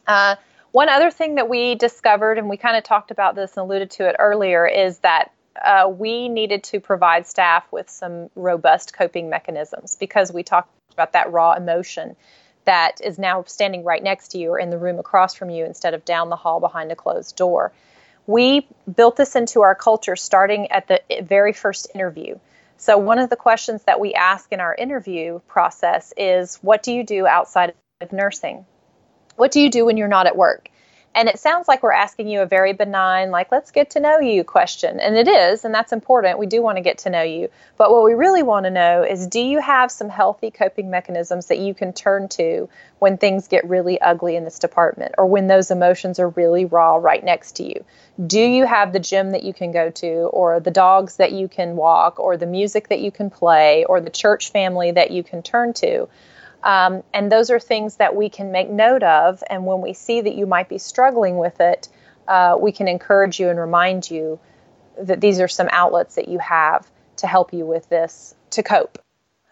uh, 0.07 0.35
one 0.71 0.89
other 0.89 1.11
thing 1.11 1.35
that 1.35 1.49
we 1.49 1.75
discovered 1.75 2.37
and 2.37 2.49
we 2.49 2.57
kind 2.57 2.77
of 2.77 2.83
talked 2.83 3.11
about 3.11 3.35
this 3.35 3.55
and 3.55 3.63
alluded 3.63 3.89
to 3.91 4.07
it 4.07 4.15
earlier 4.19 4.67
is 4.67 4.99
that 4.99 5.31
uh, 5.63 5.89
we 5.89 6.29
needed 6.29 6.63
to 6.63 6.79
provide 6.79 7.27
staff 7.27 7.65
with 7.71 7.89
some 7.89 8.29
robust 8.35 8.93
coping 8.93 9.29
mechanisms 9.29 9.95
because 9.99 10.31
we 10.31 10.43
talked 10.43 10.69
about 10.93 11.13
that 11.13 11.31
raw 11.31 11.53
emotion 11.53 12.15
that 12.65 12.99
is 13.01 13.17
now 13.17 13.43
standing 13.43 13.83
right 13.83 14.03
next 14.03 14.29
to 14.29 14.37
you 14.37 14.51
or 14.51 14.59
in 14.59 14.69
the 14.69 14.77
room 14.77 14.99
across 14.99 15.33
from 15.33 15.49
you 15.49 15.65
instead 15.65 15.93
of 15.93 16.03
down 16.03 16.29
the 16.29 16.35
hall 16.35 16.59
behind 16.59 16.91
a 16.91 16.95
closed 16.95 17.35
door. 17.35 17.71
We 18.25 18.67
built 18.93 19.15
this 19.15 19.37
into 19.37 19.61
our 19.61 19.73
culture 19.73 20.17
starting 20.17 20.69
at 20.69 20.87
the 20.87 21.01
very 21.23 21.53
first 21.53 21.87
interview. 21.95 22.37
So, 22.75 22.97
one 22.97 23.19
of 23.19 23.29
the 23.29 23.37
questions 23.37 23.83
that 23.83 23.99
we 23.99 24.13
ask 24.13 24.51
in 24.51 24.59
our 24.59 24.75
interview 24.75 25.39
process 25.47 26.13
is 26.17 26.57
What 26.61 26.83
do 26.83 26.91
you 26.91 27.03
do 27.03 27.25
outside 27.25 27.73
of 28.01 28.11
nursing? 28.11 28.65
What 29.37 29.51
do 29.51 29.61
you 29.61 29.71
do 29.71 29.85
when 29.85 29.97
you're 29.97 30.07
not 30.07 30.27
at 30.27 30.35
work? 30.35 30.69
And 31.17 31.27
it 31.27 31.39
sounds 31.39 31.67
like 31.67 31.81
we're 31.81 31.93
asking 31.93 32.27
you 32.27 32.41
a 32.41 32.45
very 32.45 32.73
benign, 32.73 33.31
like, 33.31 33.51
let's 33.51 33.71
get 33.71 33.89
to 33.91 33.99
know 33.99 34.19
you 34.19 34.43
question. 34.43 34.99
And 34.99 35.17
it 35.17 35.27
is, 35.27 35.65
and 35.65 35.73
that's 35.73 35.91
important. 35.91 36.37
We 36.37 36.45
do 36.45 36.61
want 36.61 36.77
to 36.77 36.83
get 36.83 36.99
to 36.99 37.09
know 37.09 37.23
you. 37.23 37.49
But 37.75 37.89
what 37.89 38.03
we 38.03 38.13
really 38.13 38.43
want 38.43 38.65
to 38.65 38.69
know 38.69 39.01
is 39.01 39.25
do 39.25 39.39
you 39.39 39.59
have 39.59 39.91
some 39.91 40.09
healthy 40.09 40.51
coping 40.51 40.91
mechanisms 40.91 41.47
that 41.47 41.57
you 41.57 41.73
can 41.73 41.91
turn 41.91 42.27
to 42.29 42.69
when 42.99 43.17
things 43.17 43.47
get 43.47 43.67
really 43.67 43.99
ugly 43.99 44.35
in 44.35 44.43
this 44.43 44.59
department 44.59 45.15
or 45.17 45.25
when 45.25 45.47
those 45.47 45.71
emotions 45.71 46.19
are 46.19 46.29
really 46.29 46.65
raw 46.65 46.97
right 46.97 47.23
next 47.23 47.53
to 47.53 47.63
you? 47.63 47.83
Do 48.23 48.39
you 48.39 48.67
have 48.67 48.93
the 48.93 48.99
gym 48.99 49.31
that 49.31 49.41
you 49.41 49.55
can 49.55 49.71
go 49.71 49.89
to 49.89 50.07
or 50.07 50.59
the 50.59 50.69
dogs 50.69 51.15
that 51.15 51.31
you 51.31 51.47
can 51.47 51.75
walk 51.75 52.19
or 52.19 52.37
the 52.37 52.45
music 52.45 52.89
that 52.89 52.99
you 52.99 53.09
can 53.09 53.31
play 53.31 53.85
or 53.85 54.01
the 54.01 54.11
church 54.11 54.51
family 54.51 54.91
that 54.91 55.09
you 55.09 55.23
can 55.23 55.41
turn 55.41 55.73
to? 55.73 56.09
Um, 56.67 57.03
and 57.13 57.31
those 57.31 57.49
are 57.49 57.61
things 57.61 57.95
that 57.95 58.13
we 58.13 58.27
can 58.27 58.51
make 58.51 58.69
note 58.69 59.01
of. 59.01 59.41
And 59.49 59.65
when 59.65 59.79
we 59.79 59.93
see 59.93 60.19
that 60.19 60.35
you 60.35 60.45
might 60.45 60.67
be 60.67 60.77
struggling 60.77 61.37
with 61.37 61.61
it, 61.61 61.87
uh, 62.27 62.57
we 62.59 62.73
can 62.73 62.89
encourage 62.89 63.39
you 63.39 63.49
and 63.49 63.57
remind 63.57 64.11
you 64.11 64.37
that 64.99 65.21
these 65.21 65.39
are 65.39 65.47
some 65.47 65.69
outlets 65.71 66.15
that 66.15 66.27
you 66.27 66.39
have 66.39 66.85
to 67.15 67.27
help 67.27 67.53
you 67.53 67.65
with 67.65 67.87
this 67.87 68.35
to 68.49 68.63
cope. 68.63 68.99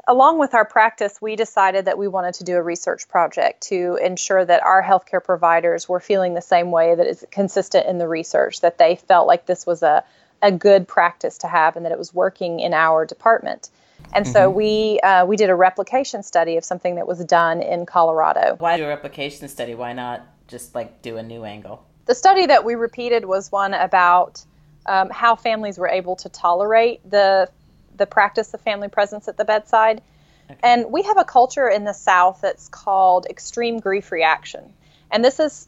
Along 0.05 0.39
with 0.39 0.53
our 0.53 0.65
practice, 0.65 1.19
we 1.21 1.37
decided 1.37 1.85
that 1.85 1.97
we 1.97 2.09
wanted 2.09 2.35
to 2.35 2.43
do 2.43 2.57
a 2.57 2.61
research 2.61 3.07
project 3.07 3.61
to 3.69 3.97
ensure 4.03 4.43
that 4.43 4.61
our 4.61 4.83
healthcare 4.83 5.23
providers 5.23 5.87
were 5.87 6.01
feeling 6.01 6.33
the 6.33 6.41
same 6.41 6.69
way 6.69 6.95
that 6.95 7.07
is 7.07 7.25
consistent 7.31 7.87
in 7.87 7.97
the 7.97 8.09
research, 8.09 8.59
that 8.59 8.77
they 8.77 8.97
felt 8.97 9.25
like 9.25 9.45
this 9.45 9.65
was 9.65 9.83
a, 9.83 10.03
a 10.41 10.51
good 10.51 10.85
practice 10.85 11.39
to 11.39 11.47
have 11.47 11.77
and 11.77 11.85
that 11.85 11.93
it 11.93 11.97
was 11.97 12.13
working 12.13 12.59
in 12.59 12.73
our 12.73 13.05
department. 13.05 13.69
And 14.15 14.25
so 14.25 14.47
mm-hmm. 14.47 14.57
we 14.57 14.99
uh, 15.01 15.25
we 15.25 15.35
did 15.35 15.49
a 15.49 15.55
replication 15.55 16.23
study 16.23 16.55
of 16.55 16.63
something 16.63 16.95
that 16.95 17.05
was 17.05 17.23
done 17.25 17.61
in 17.61 17.85
Colorado. 17.85 18.55
Why 18.57 18.77
do 18.77 18.85
a 18.85 18.87
replication 18.87 19.49
study? 19.49 19.75
Why 19.75 19.91
not 19.91 20.25
just 20.47 20.73
like 20.73 21.01
do 21.01 21.17
a 21.17 21.23
new 21.23 21.43
angle? 21.43 21.85
The 22.05 22.15
study 22.15 22.45
that 22.45 22.63
we 22.63 22.75
repeated 22.75 23.25
was 23.25 23.51
one 23.51 23.73
about 23.73 24.43
um, 24.85 25.09
how 25.09 25.35
families 25.35 25.77
were 25.77 25.89
able 25.89 26.15
to 26.17 26.29
tolerate 26.29 27.07
the 27.09 27.49
the 27.97 28.05
practice 28.05 28.53
of 28.53 28.61
family 28.61 28.87
presence 28.87 29.27
at 29.27 29.35
the 29.37 29.45
bedside. 29.45 30.01
Okay. 30.49 30.59
And 30.63 30.91
we 30.91 31.03
have 31.03 31.17
a 31.17 31.25
culture 31.25 31.67
in 31.67 31.83
the 31.83 31.93
South 31.93 32.39
that's 32.41 32.69
called 32.69 33.25
extreme 33.29 33.79
grief 33.79 34.11
reaction. 34.11 34.73
And 35.11 35.25
this 35.25 35.39
is 35.39 35.67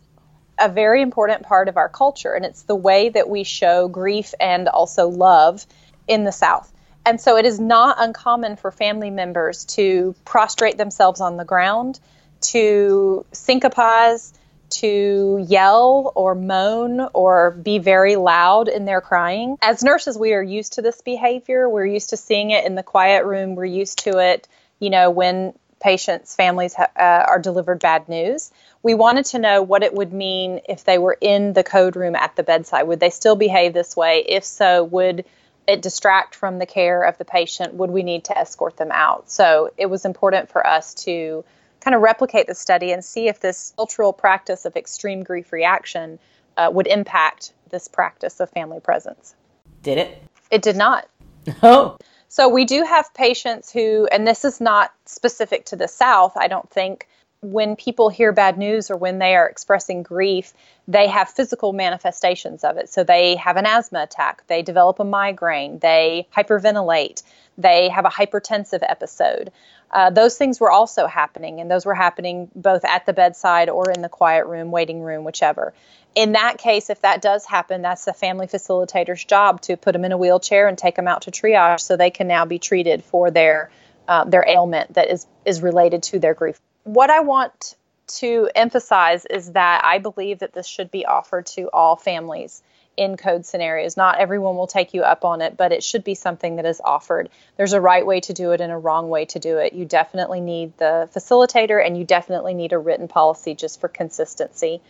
a 0.60 0.70
very 0.70 1.02
important 1.02 1.44
part 1.44 1.68
of 1.68 1.78
our 1.78 1.90
culture, 1.90 2.34
and 2.34 2.46
it's 2.46 2.64
the 2.64 2.76
way 2.76 3.10
that 3.10 3.30
we 3.30 3.44
show 3.44 3.88
grief 3.88 4.34
and 4.40 4.68
also 4.68 5.08
love 5.08 5.66
in 6.08 6.24
the 6.24 6.32
South. 6.32 6.72
And 7.08 7.22
so 7.22 7.38
it 7.38 7.46
is 7.46 7.58
not 7.58 7.96
uncommon 8.00 8.58
for 8.58 8.70
family 8.70 9.12
members 9.12 9.64
to 9.78 10.14
prostrate 10.26 10.78
themselves 10.78 11.22
on 11.22 11.38
the 11.38 11.46
ground, 11.46 12.02
to 12.42 13.26
syncopize, 13.32 14.34
to 14.70 15.46
yell 15.48 16.12
or 16.16 16.36
moan 16.36 17.00
or 17.14 17.52
be 17.52 17.80
very 17.80 18.18
loud 18.18 18.68
in 18.68 18.84
their 18.84 19.00
crying. 19.00 19.56
As 19.62 19.86
nurses, 19.86 20.18
we 20.18 20.34
are 20.34 20.44
used 20.44 20.74
to 20.74 20.82
this 20.82 21.02
behavior. 21.02 21.70
We're 21.70 21.86
used 21.86 22.10
to 22.10 22.18
seeing 22.18 22.52
it 22.52 22.66
in 22.66 22.76
the 22.76 22.84
quiet 22.84 23.24
room. 23.24 23.56
We're 23.56 23.64
used 23.64 24.00
to 24.00 24.18
it, 24.18 24.50
you 24.80 24.90
know, 24.90 25.10
when 25.10 25.54
patients' 25.80 26.36
families 26.36 26.74
ha- 26.74 26.92
uh, 26.94 27.24
are 27.26 27.40
delivered 27.40 27.80
bad 27.80 28.10
news. 28.10 28.52
We 28.84 28.96
wanted 28.96 29.24
to 29.28 29.40
know 29.40 29.62
what 29.62 29.82
it 29.82 29.94
would 29.94 30.12
mean 30.12 30.60
if 30.68 30.84
they 30.84 30.98
were 30.98 31.18
in 31.22 31.54
the 31.54 31.64
code 31.64 31.96
room 31.96 32.18
at 32.18 32.36
the 32.36 32.44
bedside. 32.44 32.84
Would 32.84 33.00
they 33.00 33.12
still 33.12 33.38
behave 33.38 33.74
this 33.74 33.96
way? 33.96 34.26
If 34.28 34.44
so, 34.44 34.84
would 34.84 35.24
it 35.68 35.82
distract 35.82 36.36
from 36.36 36.60
the 36.60 36.66
care 36.66 37.04
of 37.04 37.18
the 37.18 37.26
patient? 37.26 37.74
Would 37.76 37.92
we 37.92 38.04
need 38.04 38.26
to 38.26 38.38
escort 38.38 38.78
them 38.78 38.92
out? 38.92 39.30
So 39.30 39.72
it 39.78 39.88
was 39.88 40.06
important 40.06 40.50
for 40.50 40.66
us 40.66 40.94
to 41.06 41.44
kind 41.82 41.96
of 41.96 42.02
replicate 42.02 42.48
the 42.48 42.56
study 42.56 42.92
and 42.92 43.04
see 43.04 43.28
if 43.28 43.40
this 43.40 43.74
cultural 43.76 44.14
practice 44.14 44.66
of 44.66 44.76
extreme 44.76 45.24
grief 45.24 45.52
reaction 45.52 46.20
uh, 46.56 46.70
would 46.74 46.88
impact 46.88 47.54
this 47.70 47.88
practice 47.88 48.40
of 48.40 48.50
family 48.50 48.80
presence. 48.80 49.36
Did 49.84 49.98
it? 49.98 50.24
It 50.52 50.62
did 50.62 50.76
not. 50.76 51.08
Oh. 51.64 51.98
So 52.28 52.50
we 52.50 52.66
do 52.66 52.84
have 52.84 53.14
patients 53.14 53.72
who, 53.72 54.06
and 54.12 54.28
this 54.28 54.44
is 54.44 54.60
not 54.60 54.92
specific 55.06 55.66
to 55.68 55.78
the 55.78 55.88
South, 55.88 56.36
I 56.36 56.50
don't 56.50 56.70
think, 56.70 57.08
when 57.42 57.76
people 57.76 58.10
hear 58.10 58.32
bad 58.32 58.58
news 58.58 58.90
or 58.90 58.98
when 58.98 59.20
they 59.20 59.36
are 59.36 59.48
expressing 59.48 60.02
grief, 60.02 60.54
they 60.88 61.08
have 61.08 61.30
physical 61.30 61.72
manifestations 61.72 62.64
of 62.64 62.78
it. 62.78 62.90
So 62.90 63.04
they 63.04 63.36
have 63.36 63.58
an 63.58 63.66
asthma 63.66 64.04
attack, 64.04 64.46
they 64.48 64.64
develop 64.64 65.00
a 65.00 65.04
migraine, 65.04 65.78
they 65.80 66.28
hyperventilate, 66.36 67.22
they 67.58 67.90
have 67.90 68.06
a 68.06 68.10
hypertensive 68.10 68.82
episode. 68.82 69.52
Uh, 69.92 70.10
those 70.10 70.38
things 70.38 70.60
were 70.60 70.72
also 70.72 71.08
happening, 71.08 71.62
and 71.62 71.72
those 71.72 71.86
were 71.86 71.94
happening 71.94 72.50
both 72.56 72.84
at 72.84 73.06
the 73.06 73.14
bedside 73.14 73.70
or 73.70 73.90
in 73.92 74.02
the 74.02 74.10
quiet 74.10 74.48
room, 74.48 74.72
waiting 74.72 75.02
room, 75.02 75.24
whichever. 75.24 75.74
In 76.16 76.34
that 76.34 76.58
case, 76.58 76.90
if 76.90 77.02
that 77.02 77.22
does 77.22 77.46
happen, 77.46 77.84
that's 77.84 78.06
the 78.06 78.14
family 78.14 78.48
facilitator's 78.48 79.24
job 79.24 79.62
to 79.62 79.78
put 79.78 79.94
them 79.94 80.04
in 80.04 80.12
a 80.12 80.18
wheelchair 80.18 80.68
and 80.68 80.78
take 80.78 80.96
them 80.96 81.08
out 81.08 81.22
to 81.24 81.32
triage 81.32 81.82
so 81.82 81.96
they 81.96 82.10
can 82.10 82.28
now 82.28 82.46
be 82.46 82.60
treated 82.60 83.04
for 83.04 83.30
their 83.30 83.70
uh, 84.08 84.24
their 84.24 84.46
ailment 84.48 84.94
that 84.94 85.10
is 85.10 85.28
is 85.46 85.62
related 85.62 86.02
to 86.02 86.18
their 86.18 86.34
grief 86.34 86.60
what 86.88 87.10
I 87.10 87.20
want 87.20 87.76
to 88.08 88.50
emphasize 88.56 89.26
is 89.26 89.52
that 89.52 89.84
I 89.84 89.98
believe 89.98 90.40
that 90.40 90.54
this 90.54 90.66
should 90.66 90.90
be 90.90 91.06
offered 91.06 91.46
to 91.48 91.70
all 91.74 91.98
families 91.98 92.64
in 92.96 93.18
code 93.18 93.46
scenarios. 93.46 93.98
Not 93.98 94.20
everyone 94.20 94.56
will 94.56 94.68
take 94.68 94.94
you 94.94 95.04
up 95.04 95.26
on 95.26 95.42
it, 95.42 95.58
but 95.58 95.74
it 95.74 95.84
should 95.84 96.06
be 96.06 96.16
something 96.16 96.56
that 96.56 96.66
is 96.66 96.82
offered. 96.84 97.30
There's 97.58 97.74
a 97.74 97.82
right 97.82 98.06
way 98.06 98.22
to 98.22 98.34
do 98.34 98.52
it 98.52 98.62
and 98.62 98.72
a 98.72 98.78
wrong 98.78 99.10
way 99.10 99.26
to 99.26 99.40
do 99.40 99.58
it. 99.58 99.74
You 99.74 99.84
definitely 99.84 100.40
need 100.40 100.78
the 100.78 101.10
facilitator 101.14 101.86
and 101.86 101.98
you 101.98 102.06
definitely 102.06 102.54
need 102.54 102.72
a 102.72 102.80
written 102.80 103.10
policy 103.10 103.54
just 103.54 103.82
for 103.82 103.90
consistency. 103.90 104.82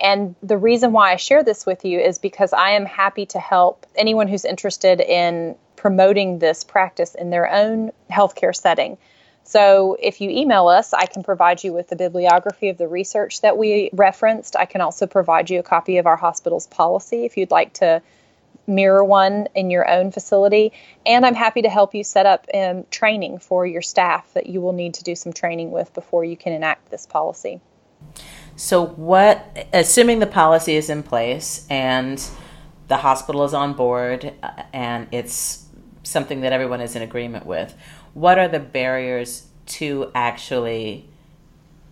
And 0.00 0.36
the 0.42 0.56
reason 0.56 0.92
why 0.92 1.12
I 1.12 1.16
share 1.16 1.42
this 1.42 1.66
with 1.66 1.84
you 1.84 1.98
is 1.98 2.18
because 2.18 2.52
I 2.52 2.70
am 2.70 2.86
happy 2.86 3.26
to 3.26 3.40
help 3.40 3.86
anyone 3.96 4.28
who's 4.28 4.44
interested 4.44 5.00
in 5.00 5.56
promoting 5.74 6.38
this 6.38 6.62
practice 6.62 7.16
in 7.16 7.30
their 7.30 7.50
own 7.52 7.90
healthcare 8.08 8.54
setting. 8.54 8.98
So 9.44 9.96
if 10.00 10.20
you 10.20 10.30
email 10.30 10.68
us, 10.68 10.92
I 10.92 11.06
can 11.06 11.22
provide 11.22 11.64
you 11.64 11.72
with 11.72 11.88
the 11.88 11.96
bibliography 11.96 12.68
of 12.68 12.78
the 12.78 12.86
research 12.86 13.40
that 13.40 13.58
we 13.58 13.90
referenced. 13.92 14.54
I 14.56 14.64
can 14.64 14.80
also 14.80 15.06
provide 15.06 15.50
you 15.50 15.58
a 15.58 15.62
copy 15.62 15.98
of 15.98 16.06
our 16.06 16.16
hospital's 16.16 16.66
policy 16.68 17.24
if 17.24 17.36
you'd 17.36 17.50
like 17.50 17.72
to 17.74 18.00
mirror 18.66 19.04
one 19.04 19.48
in 19.54 19.70
your 19.70 19.88
own 19.88 20.12
facility. 20.12 20.72
And 21.04 21.26
I'm 21.26 21.34
happy 21.34 21.62
to 21.62 21.68
help 21.68 21.94
you 21.94 22.04
set 22.04 22.26
up 22.26 22.46
um, 22.54 22.84
training 22.90 23.38
for 23.38 23.66
your 23.66 23.82
staff 23.82 24.32
that 24.34 24.46
you 24.46 24.60
will 24.60 24.72
need 24.72 24.94
to 24.94 25.04
do 25.04 25.14
some 25.14 25.32
training 25.32 25.70
with 25.70 25.92
before 25.92 26.24
you 26.24 26.36
can 26.36 26.52
enact 26.52 26.90
this 26.90 27.06
policy. 27.06 27.60
So, 28.56 28.86
what, 28.86 29.68
assuming 29.72 30.18
the 30.18 30.26
policy 30.26 30.76
is 30.76 30.90
in 30.90 31.02
place 31.02 31.66
and 31.68 32.22
the 32.88 32.98
hospital 32.98 33.44
is 33.44 33.54
on 33.54 33.74
board 33.74 34.32
uh, 34.42 34.62
and 34.72 35.08
it's 35.12 35.66
something 36.02 36.40
that 36.40 36.52
everyone 36.52 36.80
is 36.80 36.96
in 36.96 37.02
agreement 37.02 37.46
with, 37.46 37.74
what 38.14 38.38
are 38.38 38.48
the 38.48 38.60
barriers 38.60 39.46
to 39.66 40.10
actually 40.14 41.08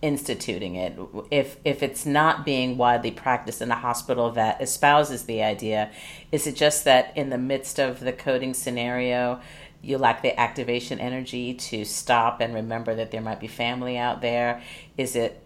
instituting 0.01 0.75
it? 0.75 0.97
If 1.29 1.57
if 1.65 1.83
it's 1.83 2.05
not 2.05 2.45
being 2.45 2.77
widely 2.77 3.11
practiced 3.11 3.61
in 3.61 3.71
a 3.71 3.75
hospital 3.75 4.31
that 4.31 4.61
espouses 4.61 5.23
the 5.23 5.43
idea 5.43 5.91
is 6.31 6.47
it 6.47 6.55
just 6.55 6.85
that 6.85 7.15
in 7.17 7.29
the 7.29 7.37
midst 7.37 7.79
of 7.79 7.99
the 7.99 8.13
coding 8.13 8.53
scenario 8.53 9.41
you 9.81 9.97
lack 9.97 10.21
the 10.21 10.37
activation 10.39 10.99
energy 10.99 11.53
to 11.53 11.85
stop 11.85 12.41
and 12.41 12.53
remember 12.53 12.95
that 12.95 13.11
there 13.11 13.21
might 13.21 13.39
be 13.39 13.47
family 13.47 13.97
out 13.97 14.21
there? 14.21 14.61
Is 14.97 15.15
it 15.15 15.43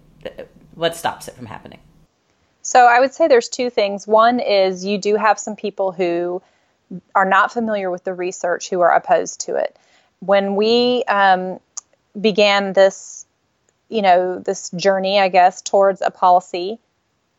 what 0.75 0.95
stops 0.95 1.27
it 1.27 1.35
from 1.35 1.47
happening? 1.47 1.79
So 2.61 2.85
i 2.85 2.99
would 2.99 3.13
say 3.13 3.27
there's 3.27 3.49
two 3.49 3.69
things. 3.69 4.07
One 4.07 4.39
is 4.39 4.85
you 4.85 4.97
do 4.97 5.15
have 5.15 5.39
some 5.39 5.55
people 5.55 5.91
who 5.91 6.41
are 7.15 7.25
not 7.25 7.51
familiar 7.51 7.89
with 7.89 8.03
the 8.03 8.13
research 8.13 8.69
who 8.69 8.81
are 8.81 8.93
opposed 8.93 9.41
to 9.41 9.55
it 9.55 9.77
when 10.25 10.55
we 10.55 11.03
um, 11.05 11.59
began 12.19 12.73
this, 12.73 13.25
you 13.89 14.01
know, 14.01 14.39
this 14.39 14.69
journey, 14.71 15.19
I 15.19 15.29
guess, 15.29 15.61
towards 15.61 16.01
a 16.01 16.11
policy, 16.11 16.79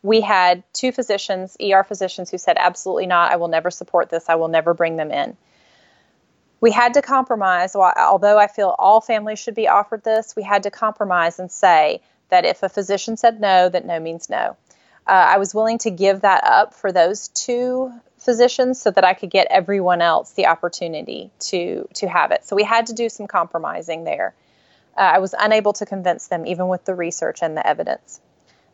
we 0.03 0.21
had 0.21 0.63
two 0.75 0.93
physicians, 0.93 1.57
ER 1.63 1.83
physicians, 1.83 2.31
who 2.31 2.37
said, 2.37 2.57
absolutely 2.59 3.07
not, 3.07 3.33
I 3.33 3.37
will 3.37 3.49
never 3.49 3.71
support 3.71 4.11
this, 4.11 4.29
I 4.29 4.35
will 4.35 4.49
never 4.49 4.75
bring 4.75 4.97
them 4.97 5.11
in. 5.11 5.37
We 6.61 6.73
had 6.73 6.95
to 6.95 7.03
compromise, 7.03 7.75
although 7.75 8.39
I 8.39 8.47
feel 8.47 8.75
all 8.79 9.01
families 9.01 9.39
should 9.39 9.55
be 9.55 9.69
offered 9.69 10.05
this, 10.05 10.35
we 10.37 10.43
had 10.43 10.63
to 10.65 10.71
compromise 10.71 11.39
and 11.39 11.51
say 11.51 12.03
that 12.29 12.45
if 12.45 12.63
a 12.63 12.69
physician 12.69 13.17
said 13.17 13.41
no, 13.41 13.69
that 13.69 13.87
no 13.87 13.99
means 13.99 14.29
no. 14.29 14.57
Uh, 15.07 15.11
I 15.11 15.39
was 15.39 15.55
willing 15.55 15.79
to 15.79 15.91
give 15.91 16.23
that 16.23 16.45
up 16.45 16.75
for 16.75 16.93
those 16.93 17.29
two 17.29 17.93
physicians 18.25 18.81
so 18.81 18.91
that 18.91 19.05
I 19.05 19.15
could 19.15 19.31
get 19.31 19.47
everyone 19.51 20.01
else 20.01 20.33
the 20.33 20.47
opportunity 20.47 21.31
to 21.41 21.89
to 21.95 22.09
have 22.09 22.31
it. 22.31 22.45
So 22.45 22.57
we 22.57 22.65
had 22.65 22.87
to 22.87 22.93
do 22.93 23.09
some 23.09 23.27
compromising 23.27 24.05
there. 24.05 24.35
Uh, 24.97 25.01
I 25.01 25.19
was 25.19 25.35
unable 25.39 25.73
to 25.75 25.87
convince 25.87 26.29
them 26.29 26.47
even 26.47 26.69
with 26.69 26.85
the 26.85 26.95
research 26.95 27.43
and 27.43 27.57
the 27.57 27.67
evidence. 27.67 28.21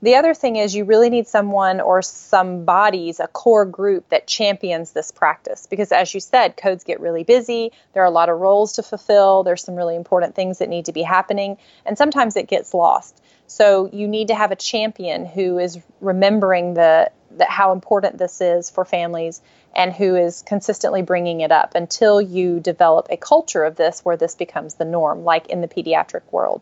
The 0.02 0.16
other 0.16 0.32
thing 0.32 0.56
is 0.56 0.74
you 0.74 0.84
really 0.84 1.10
need 1.10 1.28
someone 1.28 1.80
or 1.80 2.00
some 2.00 2.64
bodies, 2.64 3.20
a 3.20 3.26
core 3.26 3.66
group 3.66 4.08
that 4.08 4.26
champions 4.26 4.92
this 4.92 5.10
practice 5.10 5.66
because 5.66 5.92
as 5.92 6.14
you 6.14 6.20
said, 6.20 6.56
codes 6.56 6.84
get 6.84 7.00
really 7.00 7.22
busy, 7.22 7.72
there 7.92 8.02
are 8.02 8.06
a 8.06 8.10
lot 8.10 8.30
of 8.30 8.38
roles 8.38 8.72
to 8.72 8.82
fulfill, 8.82 9.42
there's 9.42 9.62
some 9.62 9.76
really 9.76 9.96
important 9.96 10.34
things 10.34 10.58
that 10.58 10.70
need 10.70 10.86
to 10.86 10.92
be 10.92 11.02
happening, 11.02 11.58
and 11.84 11.98
sometimes 11.98 12.36
it 12.36 12.48
gets 12.48 12.72
lost. 12.72 13.20
So 13.46 13.90
you 13.92 14.08
need 14.08 14.28
to 14.28 14.34
have 14.34 14.52
a 14.52 14.56
champion 14.56 15.26
who 15.26 15.58
is 15.58 15.78
remembering 16.00 16.74
the 16.74 17.10
that 17.38 17.48
how 17.48 17.72
important 17.72 18.18
this 18.18 18.40
is 18.40 18.70
for 18.70 18.84
families 18.84 19.40
and 19.74 19.92
who 19.92 20.16
is 20.16 20.42
consistently 20.42 21.02
bringing 21.02 21.40
it 21.40 21.52
up 21.52 21.74
until 21.74 22.20
you 22.20 22.60
develop 22.60 23.06
a 23.10 23.16
culture 23.16 23.64
of 23.64 23.76
this 23.76 24.00
where 24.04 24.16
this 24.16 24.34
becomes 24.34 24.74
the 24.74 24.84
norm, 24.84 25.24
like 25.24 25.46
in 25.46 25.60
the 25.60 25.68
pediatric 25.68 26.22
world. 26.30 26.60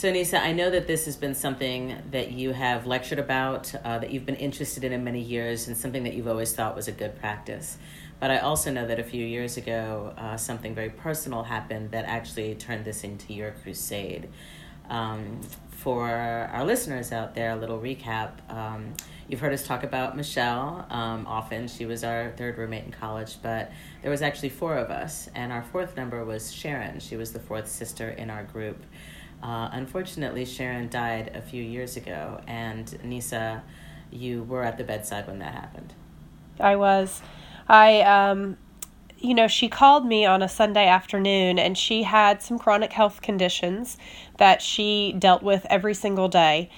So, 0.00 0.10
Nyssa, 0.10 0.42
I 0.42 0.52
know 0.52 0.70
that 0.70 0.86
this 0.86 1.04
has 1.04 1.16
been 1.16 1.34
something 1.34 1.94
that 2.10 2.32
you 2.32 2.52
have 2.52 2.86
lectured 2.86 3.18
about, 3.18 3.74
uh, 3.84 3.98
that 3.98 4.10
you've 4.10 4.24
been 4.24 4.36
interested 4.36 4.82
in 4.82 4.94
in 4.94 5.04
many 5.04 5.20
years, 5.20 5.68
and 5.68 5.76
something 5.76 6.04
that 6.04 6.14
you've 6.14 6.26
always 6.26 6.54
thought 6.54 6.74
was 6.74 6.88
a 6.88 6.92
good 6.92 7.20
practice. 7.20 7.76
But 8.18 8.30
I 8.30 8.38
also 8.38 8.70
know 8.70 8.86
that 8.86 8.98
a 8.98 9.04
few 9.04 9.22
years 9.22 9.58
ago, 9.58 10.14
uh, 10.16 10.38
something 10.38 10.74
very 10.74 10.88
personal 10.88 11.42
happened 11.42 11.90
that 11.90 12.06
actually 12.06 12.54
turned 12.54 12.86
this 12.86 13.04
into 13.04 13.34
your 13.34 13.50
crusade. 13.62 14.30
Um, 14.88 15.40
for 15.82 16.06
our 16.08 16.64
listeners 16.64 17.10
out 17.10 17.34
there, 17.34 17.52
a 17.52 17.56
little 17.56 17.78
recap. 17.78 18.32
Um, 18.50 18.92
you've 19.28 19.40
heard 19.40 19.54
us 19.54 19.66
talk 19.66 19.82
about 19.82 20.14
Michelle 20.14 20.86
um, 20.90 21.26
often. 21.26 21.68
She 21.68 21.86
was 21.86 22.04
our 22.04 22.32
third 22.36 22.58
roommate 22.58 22.84
in 22.84 22.92
college, 22.92 23.36
but 23.42 23.72
there 24.02 24.10
was 24.10 24.20
actually 24.20 24.50
four 24.50 24.76
of 24.76 24.90
us, 24.90 25.30
and 25.34 25.50
our 25.50 25.62
fourth 25.62 25.96
member 25.96 26.22
was 26.22 26.52
Sharon. 26.52 27.00
She 27.00 27.16
was 27.16 27.32
the 27.32 27.40
fourth 27.40 27.66
sister 27.66 28.10
in 28.10 28.28
our 28.28 28.44
group. 28.44 28.84
Uh, 29.42 29.70
unfortunately, 29.72 30.44
Sharon 30.44 30.90
died 30.90 31.32
a 31.34 31.40
few 31.40 31.62
years 31.62 31.96
ago, 31.96 32.42
and 32.46 33.02
Nyssa, 33.02 33.62
you 34.10 34.42
were 34.42 34.62
at 34.62 34.76
the 34.76 34.84
bedside 34.84 35.26
when 35.26 35.38
that 35.38 35.54
happened. 35.54 35.94
I 36.58 36.76
was. 36.76 37.22
I 37.68 38.02
um, 38.02 38.58
you 39.20 39.34
know, 39.34 39.48
she 39.48 39.68
called 39.68 40.06
me 40.06 40.24
on 40.24 40.42
a 40.42 40.48
Sunday 40.48 40.86
afternoon 40.86 41.58
and 41.58 41.76
she 41.76 42.02
had 42.02 42.42
some 42.42 42.58
chronic 42.58 42.92
health 42.92 43.22
conditions 43.22 43.96
that 44.38 44.62
she 44.62 45.14
dealt 45.18 45.42
with 45.42 45.66
every 45.68 45.94
single 45.94 46.28
day. 46.28 46.70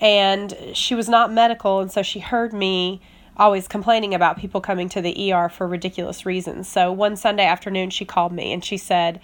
And 0.00 0.56
she 0.72 0.94
was 0.94 1.10
not 1.10 1.30
medical, 1.30 1.80
and 1.80 1.92
so 1.92 2.02
she 2.02 2.20
heard 2.20 2.54
me 2.54 3.02
always 3.36 3.68
complaining 3.68 4.14
about 4.14 4.38
people 4.38 4.60
coming 4.62 4.88
to 4.88 5.02
the 5.02 5.32
ER 5.32 5.50
for 5.50 5.68
ridiculous 5.68 6.24
reasons. 6.24 6.68
So 6.68 6.90
one 6.90 7.16
Sunday 7.16 7.44
afternoon, 7.44 7.90
she 7.90 8.06
called 8.06 8.32
me 8.32 8.52
and 8.52 8.64
she 8.64 8.78
said, 8.78 9.20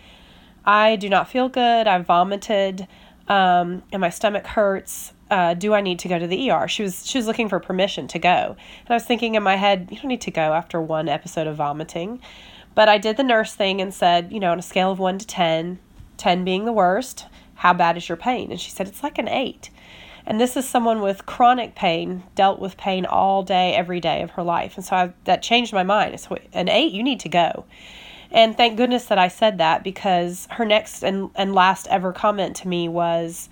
I 0.66 0.97
do 0.97 1.09
not 1.09 1.29
feel 1.29 1.49
good. 1.49 1.87
I 1.87 1.99
vomited 1.99 2.87
um, 3.29 3.83
and 3.93 4.01
my 4.01 4.11
stomach 4.11 4.47
hurts. 4.47 5.12
Uh, 5.31 5.55
do 5.55 5.74
I 5.74 5.81
need 5.81 5.99
to 6.01 6.09
go 6.09 6.18
to 6.18 6.27
the 6.27 6.51
ER? 6.51 6.68
She 6.68 6.85
was 6.85 7.05
she 7.07 7.18
was 7.18 7.27
looking 7.27 7.49
for 7.49 7.59
permission 7.59 8.07
to 8.09 8.18
go, 8.18 8.57
and 8.57 8.91
I 8.91 8.95
was 8.95 9.05
thinking 9.05 9.35
in 9.35 9.43
my 9.43 9.57
head, 9.57 9.89
you 9.91 9.97
don't 9.97 10.07
need 10.07 10.20
to 10.22 10.31
go 10.31 10.53
after 10.53 10.81
one 10.81 11.09
episode 11.09 11.49
of 11.49 11.57
vomiting. 11.57 12.20
But 12.77 12.91
I 12.91 12.99
did 12.99 13.16
the 13.16 13.24
nurse 13.24 13.55
thing 13.55 13.81
and 13.81 13.93
said, 13.93 14.31
you 14.31 14.39
know, 14.39 14.53
on 14.53 14.59
a 14.59 14.62
scale 14.62 14.93
of 14.93 14.99
one 14.99 15.18
to 15.18 15.27
10, 15.27 15.79
10 16.18 16.45
being 16.45 16.66
the 16.66 16.72
worst, 16.72 17.24
how 17.55 17.72
bad 17.72 17.97
is 17.97 18.07
your 18.07 18.16
pain? 18.16 18.51
And 18.51 18.61
she 18.61 18.70
said, 18.70 18.87
it's 18.87 19.03
like 19.03 19.16
an 19.16 19.29
eight. 19.29 19.70
And 20.27 20.39
this 20.39 20.59
is 20.59 20.68
someone 20.68 21.01
with 21.01 21.24
chronic 21.24 21.74
pain, 21.74 22.24
dealt 22.35 22.59
with 22.59 22.77
pain 22.77 23.07
all 23.07 23.43
day, 23.43 23.74
every 23.74 23.99
day 23.99 24.20
of 24.20 24.33
her 24.33 24.43
life. 24.43 24.77
And 24.77 24.85
so 24.85 24.95
I, 24.95 25.14
that 25.24 25.43
changed 25.43 25.72
my 25.72 25.85
mind. 25.85 26.20
So 26.20 26.37
an 26.53 26.68
eight, 26.68 26.93
you 26.93 27.03
need 27.03 27.20
to 27.20 27.31
go. 27.31 27.64
And 28.31 28.55
thank 28.55 28.77
goodness 28.77 29.07
that 29.07 29.18
I 29.18 29.29
said 29.29 29.57
that 29.57 29.83
because 29.83 30.47
her 30.51 30.66
next 30.66 31.03
and, 31.03 31.31
and 31.35 31.55
last 31.55 31.87
ever 31.87 32.12
comment 32.12 32.57
to 32.57 32.68
me 32.68 32.91
was, 32.91 33.49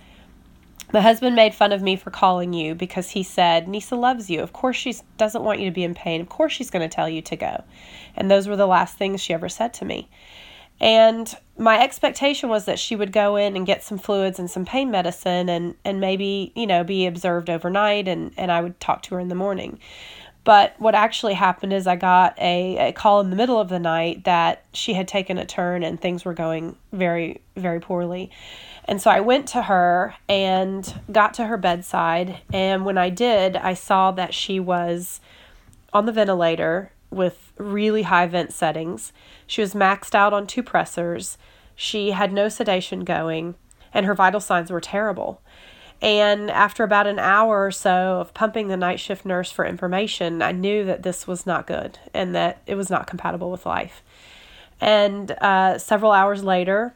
my 0.93 1.01
husband 1.01 1.35
made 1.35 1.53
fun 1.53 1.71
of 1.71 1.81
me 1.81 1.95
for 1.95 2.11
calling 2.11 2.53
you 2.53 2.75
because 2.75 3.09
he 3.09 3.23
said, 3.23 3.67
Nyssa 3.67 3.95
loves 3.95 4.29
you. 4.29 4.41
Of 4.41 4.53
course, 4.53 4.75
she 4.75 4.95
doesn't 5.17 5.43
want 5.43 5.59
you 5.59 5.65
to 5.65 5.73
be 5.73 5.83
in 5.83 5.95
pain. 5.95 6.21
Of 6.21 6.29
course, 6.29 6.53
she's 6.53 6.69
going 6.69 6.87
to 6.87 6.93
tell 6.93 7.09
you 7.09 7.21
to 7.23 7.35
go. 7.35 7.63
And 8.15 8.29
those 8.29 8.47
were 8.47 8.55
the 8.55 8.67
last 8.67 8.97
things 8.97 9.21
she 9.21 9.33
ever 9.33 9.49
said 9.49 9.73
to 9.75 9.85
me. 9.85 10.09
And 10.79 11.33
my 11.57 11.81
expectation 11.81 12.49
was 12.49 12.65
that 12.65 12.79
she 12.79 12.95
would 12.95 13.13
go 13.13 13.37
in 13.37 13.55
and 13.55 13.65
get 13.65 13.83
some 13.83 13.97
fluids 13.97 14.39
and 14.39 14.51
some 14.51 14.65
pain 14.65 14.91
medicine 14.91 15.47
and, 15.47 15.75
and 15.85 15.99
maybe, 16.01 16.51
you 16.55 16.67
know, 16.67 16.83
be 16.83 17.05
observed 17.05 17.49
overnight 17.49 18.07
and, 18.07 18.33
and 18.37 18.51
I 18.51 18.61
would 18.61 18.79
talk 18.79 19.01
to 19.03 19.15
her 19.15 19.21
in 19.21 19.29
the 19.29 19.35
morning. 19.35 19.79
But 20.43 20.75
what 20.77 20.93
actually 20.93 21.33
happened 21.33 21.73
is 21.73 21.87
I 21.87 21.95
got 21.95 22.37
a, 22.39 22.89
a 22.89 22.91
call 22.91 23.19
in 23.19 23.31
the 23.31 23.35
middle 23.35 23.59
of 23.59 23.69
the 23.69 23.79
night 23.79 24.25
that 24.25 24.63
she 24.73 24.93
had 24.93 25.07
taken 25.07 25.39
a 25.39 25.45
turn 25.45 25.81
and 25.81 25.99
things 25.99 26.23
were 26.23 26.35
going 26.35 26.77
very, 26.91 27.41
very 27.55 27.79
poorly. 27.79 28.29
And 28.87 29.01
so 29.01 29.09
I 29.09 29.19
went 29.19 29.47
to 29.49 29.63
her 29.63 30.15
and 30.29 31.01
got 31.11 31.33
to 31.35 31.47
her 31.47 31.57
bedside. 31.57 32.41
And 32.53 32.85
when 32.85 32.97
I 32.97 33.09
did, 33.09 33.57
I 33.57 33.73
saw 33.73 34.11
that 34.11 34.33
she 34.33 34.59
was 34.59 35.19
on 35.91 36.05
the 36.05 36.11
ventilator 36.11 36.91
with 37.09 37.51
really 37.57 38.03
high 38.03 38.27
vent 38.27 38.53
settings. 38.53 39.11
She 39.47 39.61
was 39.61 39.73
maxed 39.73 40.13
out 40.13 40.33
on 40.33 40.45
two 40.45 40.61
pressors. 40.61 41.37
She 41.75 42.11
had 42.11 42.31
no 42.31 42.47
sedation 42.47 43.03
going, 43.03 43.55
and 43.93 44.05
her 44.05 44.13
vital 44.13 44.39
signs 44.39 44.69
were 44.69 44.81
terrible. 44.81 45.41
And 46.01 46.51
after 46.51 46.83
about 46.83 47.07
an 47.07 47.19
hour 47.19 47.65
or 47.65 47.71
so 47.71 48.19
of 48.19 48.33
pumping 48.33 48.67
the 48.67 48.77
night 48.77 48.99
shift 48.99 49.25
nurse 49.25 49.49
for 49.51 49.65
information, 49.65 50.41
I 50.41 50.51
knew 50.51 50.83
that 50.85 51.03
this 51.03 51.25
was 51.25 51.45
not 51.45 51.67
good 51.67 51.97
and 52.13 52.35
that 52.35 52.61
it 52.67 52.75
was 52.75 52.89
not 52.89 53.07
compatible 53.07 53.49
with 53.49 53.65
life. 53.65 54.03
And 54.81 55.31
uh, 55.31 55.77
several 55.77 56.11
hours 56.11 56.43
later, 56.43 56.93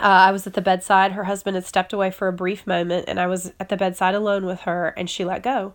uh, 0.00 0.28
I 0.28 0.32
was 0.32 0.46
at 0.46 0.54
the 0.54 0.62
bedside. 0.62 1.12
Her 1.12 1.24
husband 1.24 1.54
had 1.54 1.64
stepped 1.64 1.92
away 1.92 2.10
for 2.10 2.28
a 2.28 2.32
brief 2.32 2.66
moment, 2.66 3.06
and 3.08 3.20
I 3.20 3.26
was 3.26 3.52
at 3.60 3.68
the 3.68 3.76
bedside 3.76 4.14
alone 4.14 4.46
with 4.46 4.60
her, 4.60 4.88
and 4.96 5.08
she 5.08 5.24
let 5.24 5.42
go. 5.42 5.74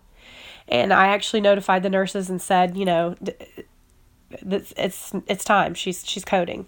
And 0.67 0.91
I 0.91 1.07
actually 1.07 1.41
notified 1.41 1.83
the 1.83 1.89
nurses 1.89 2.29
and 2.29 2.41
said, 2.41 2.75
you 2.75 2.85
know, 2.85 3.15
it's 4.31 4.73
it's 4.77 5.13
it's 5.27 5.43
time. 5.43 5.73
She's 5.73 6.05
she's 6.05 6.25
coding. 6.25 6.67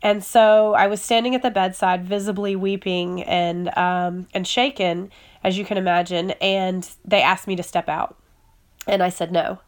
And 0.00 0.22
so 0.22 0.74
I 0.74 0.86
was 0.86 1.02
standing 1.02 1.34
at 1.34 1.42
the 1.42 1.50
bedside, 1.50 2.04
visibly 2.04 2.54
weeping 2.54 3.22
and 3.24 3.76
um, 3.76 4.28
and 4.32 4.46
shaken, 4.46 5.10
as 5.42 5.58
you 5.58 5.64
can 5.64 5.76
imagine. 5.76 6.30
And 6.40 6.88
they 7.04 7.20
asked 7.20 7.46
me 7.46 7.56
to 7.56 7.62
step 7.62 7.88
out, 7.88 8.16
and 8.86 9.02
I 9.02 9.08
said 9.08 9.32
no. 9.32 9.60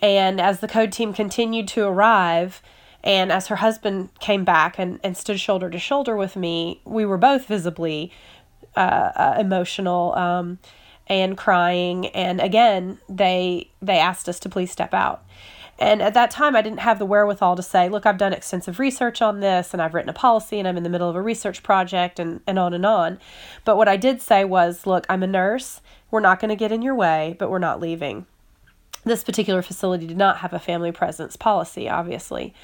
And 0.00 0.40
as 0.40 0.60
the 0.60 0.68
code 0.68 0.92
team 0.92 1.14
continued 1.14 1.68
to 1.68 1.84
arrive, 1.84 2.62
and 3.04 3.30
as 3.30 3.48
her 3.48 3.56
husband 3.56 4.08
came 4.18 4.44
back 4.44 4.78
and, 4.78 4.98
and 5.04 5.16
stood 5.16 5.38
shoulder 5.38 5.68
to 5.68 5.78
shoulder 5.78 6.16
with 6.16 6.36
me, 6.36 6.80
we 6.84 7.04
were 7.04 7.18
both 7.18 7.46
visibly 7.46 8.10
uh, 8.76 9.12
uh, 9.14 9.36
emotional 9.38 10.14
um, 10.16 10.58
and 11.06 11.36
crying. 11.36 12.06
And 12.08 12.40
again, 12.40 12.98
they 13.08 13.70
they 13.82 13.98
asked 13.98 14.28
us 14.28 14.40
to 14.40 14.48
please 14.48 14.72
step 14.72 14.94
out. 14.94 15.22
And 15.78 16.00
at 16.00 16.14
that 16.14 16.30
time, 16.30 16.56
I 16.56 16.62
didn't 16.62 16.78
have 16.80 16.98
the 16.98 17.04
wherewithal 17.04 17.56
to 17.56 17.62
say, 17.62 17.88
look, 17.88 18.06
I've 18.06 18.16
done 18.16 18.32
extensive 18.32 18.78
research 18.78 19.20
on 19.20 19.40
this 19.40 19.72
and 19.72 19.82
I've 19.82 19.92
written 19.92 20.08
a 20.08 20.14
policy 20.14 20.58
and 20.58 20.68
I'm 20.68 20.76
in 20.76 20.84
the 20.84 20.88
middle 20.88 21.10
of 21.10 21.16
a 21.16 21.22
research 21.22 21.64
project 21.64 22.20
and, 22.20 22.40
and 22.46 22.60
on 22.60 22.72
and 22.72 22.86
on. 22.86 23.18
But 23.64 23.76
what 23.76 23.88
I 23.88 23.96
did 23.96 24.22
say 24.22 24.44
was, 24.44 24.86
look, 24.86 25.04
I'm 25.08 25.24
a 25.24 25.26
nurse. 25.26 25.80
We're 26.12 26.20
not 26.20 26.38
going 26.38 26.50
to 26.50 26.56
get 26.56 26.70
in 26.70 26.80
your 26.80 26.94
way, 26.94 27.34
but 27.40 27.50
we're 27.50 27.58
not 27.58 27.80
leaving. 27.80 28.26
This 29.02 29.24
particular 29.24 29.62
facility 29.62 30.06
did 30.06 30.16
not 30.16 30.38
have 30.38 30.52
a 30.52 30.60
family 30.60 30.92
presence 30.92 31.36
policy, 31.36 31.88
obviously. 31.88 32.54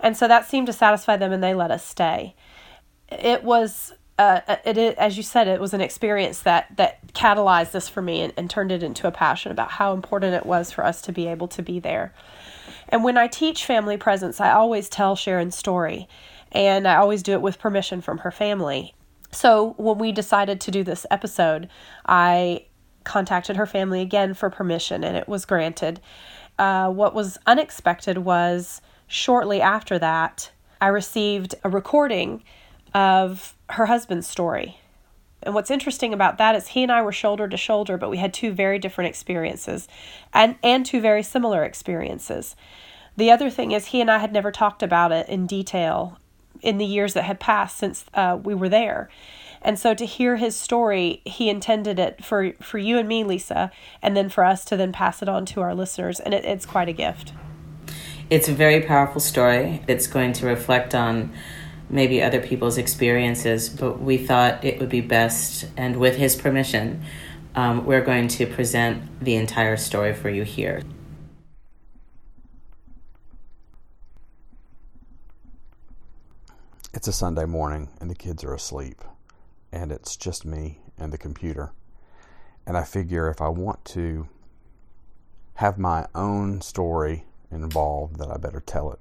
And 0.00 0.16
so 0.16 0.28
that 0.28 0.48
seemed 0.48 0.66
to 0.66 0.72
satisfy 0.72 1.16
them 1.16 1.32
and 1.32 1.42
they 1.42 1.54
let 1.54 1.70
us 1.70 1.84
stay. 1.84 2.34
It 3.08 3.44
was 3.44 3.92
uh, 4.18 4.40
it, 4.64 4.78
it, 4.78 4.96
as 4.96 5.16
you 5.16 5.22
said, 5.22 5.46
it 5.46 5.60
was 5.60 5.74
an 5.74 5.80
experience 5.80 6.40
that 6.40 6.74
that 6.76 7.06
catalyzed 7.12 7.72
this 7.72 7.88
for 7.88 8.00
me 8.00 8.22
and, 8.22 8.32
and 8.36 8.48
turned 8.48 8.72
it 8.72 8.82
into 8.82 9.06
a 9.06 9.12
passion 9.12 9.52
about 9.52 9.72
how 9.72 9.92
important 9.92 10.34
it 10.34 10.46
was 10.46 10.70
for 10.70 10.84
us 10.84 11.02
to 11.02 11.12
be 11.12 11.26
able 11.26 11.48
to 11.48 11.62
be 11.62 11.78
there. 11.78 12.14
And 12.88 13.04
when 13.04 13.18
I 13.18 13.26
teach 13.26 13.64
family 13.64 13.96
presence, 13.96 14.40
I 14.40 14.52
always 14.52 14.88
tell 14.88 15.16
Sharon's 15.16 15.56
story, 15.56 16.08
and 16.52 16.86
I 16.88 16.96
always 16.96 17.22
do 17.22 17.32
it 17.32 17.42
with 17.42 17.58
permission 17.58 18.00
from 18.00 18.18
her 18.18 18.30
family. 18.30 18.94
So 19.32 19.74
when 19.76 19.98
we 19.98 20.12
decided 20.12 20.60
to 20.62 20.70
do 20.70 20.82
this 20.82 21.04
episode, 21.10 21.68
I 22.06 22.66
contacted 23.04 23.56
her 23.56 23.66
family 23.66 24.00
again 24.00 24.34
for 24.34 24.48
permission, 24.48 25.04
and 25.04 25.16
it 25.16 25.28
was 25.28 25.44
granted. 25.44 26.00
Uh, 26.58 26.88
what 26.88 27.12
was 27.12 27.36
unexpected 27.46 28.18
was 28.18 28.80
shortly 29.06 29.60
after 29.60 29.98
that, 29.98 30.50
I 30.80 30.88
received 30.88 31.54
a 31.64 31.70
recording 31.70 32.42
of 32.94 33.54
her 33.70 33.86
husband's 33.86 34.26
story. 34.26 34.78
And 35.42 35.54
what's 35.54 35.70
interesting 35.70 36.12
about 36.12 36.38
that 36.38 36.56
is 36.56 36.68
he 36.68 36.82
and 36.82 36.90
I 36.90 37.02
were 37.02 37.12
shoulder 37.12 37.48
to 37.48 37.56
shoulder, 37.56 37.96
but 37.96 38.10
we 38.10 38.16
had 38.16 38.34
two 38.34 38.52
very 38.52 38.78
different 38.78 39.08
experiences 39.08 39.86
and, 40.32 40.56
and 40.62 40.84
two 40.84 41.00
very 41.00 41.22
similar 41.22 41.62
experiences. 41.62 42.56
The 43.16 43.30
other 43.30 43.48
thing 43.48 43.72
is, 43.72 43.86
he 43.86 44.00
and 44.00 44.10
I 44.10 44.18
had 44.18 44.32
never 44.32 44.50
talked 44.50 44.82
about 44.82 45.12
it 45.12 45.28
in 45.28 45.46
detail 45.46 46.18
in 46.62 46.78
the 46.78 46.84
years 46.84 47.14
that 47.14 47.24
had 47.24 47.38
passed 47.38 47.76
since 47.76 48.04
uh, 48.14 48.38
we 48.42 48.54
were 48.54 48.68
there. 48.68 49.08
And 49.62 49.78
so 49.78 49.94
to 49.94 50.04
hear 50.04 50.36
his 50.36 50.56
story, 50.56 51.22
he 51.24 51.48
intended 51.48 51.98
it 51.98 52.24
for, 52.24 52.52
for 52.60 52.78
you 52.78 52.98
and 52.98 53.08
me, 53.08 53.24
Lisa, 53.24 53.70
and 54.02 54.16
then 54.16 54.28
for 54.28 54.44
us 54.44 54.64
to 54.66 54.76
then 54.76 54.92
pass 54.92 55.22
it 55.22 55.28
on 55.28 55.46
to 55.46 55.60
our 55.60 55.74
listeners. 55.74 56.20
And 56.20 56.34
it, 56.34 56.44
it's 56.44 56.66
quite 56.66 56.88
a 56.88 56.92
gift. 56.92 57.32
It's 58.28 58.48
a 58.48 58.52
very 58.52 58.82
powerful 58.82 59.20
story. 59.20 59.82
It's 59.86 60.08
going 60.08 60.32
to 60.34 60.46
reflect 60.46 60.96
on 60.96 61.32
maybe 61.88 62.20
other 62.20 62.40
people's 62.40 62.76
experiences, 62.76 63.68
but 63.68 64.00
we 64.00 64.18
thought 64.18 64.64
it 64.64 64.80
would 64.80 64.88
be 64.88 65.00
best, 65.00 65.68
and 65.76 65.96
with 66.00 66.16
his 66.16 66.34
permission, 66.34 67.04
um, 67.54 67.86
we're 67.86 68.00
going 68.00 68.26
to 68.26 68.46
present 68.46 69.22
the 69.24 69.36
entire 69.36 69.76
story 69.76 70.12
for 70.12 70.28
you 70.28 70.42
here. 70.42 70.82
It's 76.92 77.06
a 77.06 77.12
Sunday 77.12 77.44
morning, 77.44 77.90
and 78.00 78.10
the 78.10 78.16
kids 78.16 78.42
are 78.42 78.54
asleep, 78.54 79.04
and 79.70 79.92
it's 79.92 80.16
just 80.16 80.44
me 80.44 80.80
and 80.98 81.12
the 81.12 81.18
computer. 81.18 81.70
And 82.66 82.76
I 82.76 82.82
figure 82.82 83.30
if 83.30 83.40
I 83.40 83.48
want 83.50 83.84
to 83.84 84.26
have 85.54 85.78
my 85.78 86.06
own 86.12 86.60
story 86.60 87.24
involved, 87.50 88.18
that 88.18 88.30
I 88.30 88.36
better 88.36 88.60
tell 88.60 88.92
it. 88.92 88.98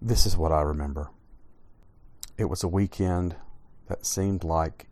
This 0.00 0.26
is 0.26 0.36
what 0.36 0.52
I 0.52 0.62
remember. 0.62 1.10
It 2.36 2.46
was 2.46 2.62
a 2.62 2.68
weekend 2.68 3.36
that 3.88 4.04
seemed 4.04 4.44
like 4.44 4.86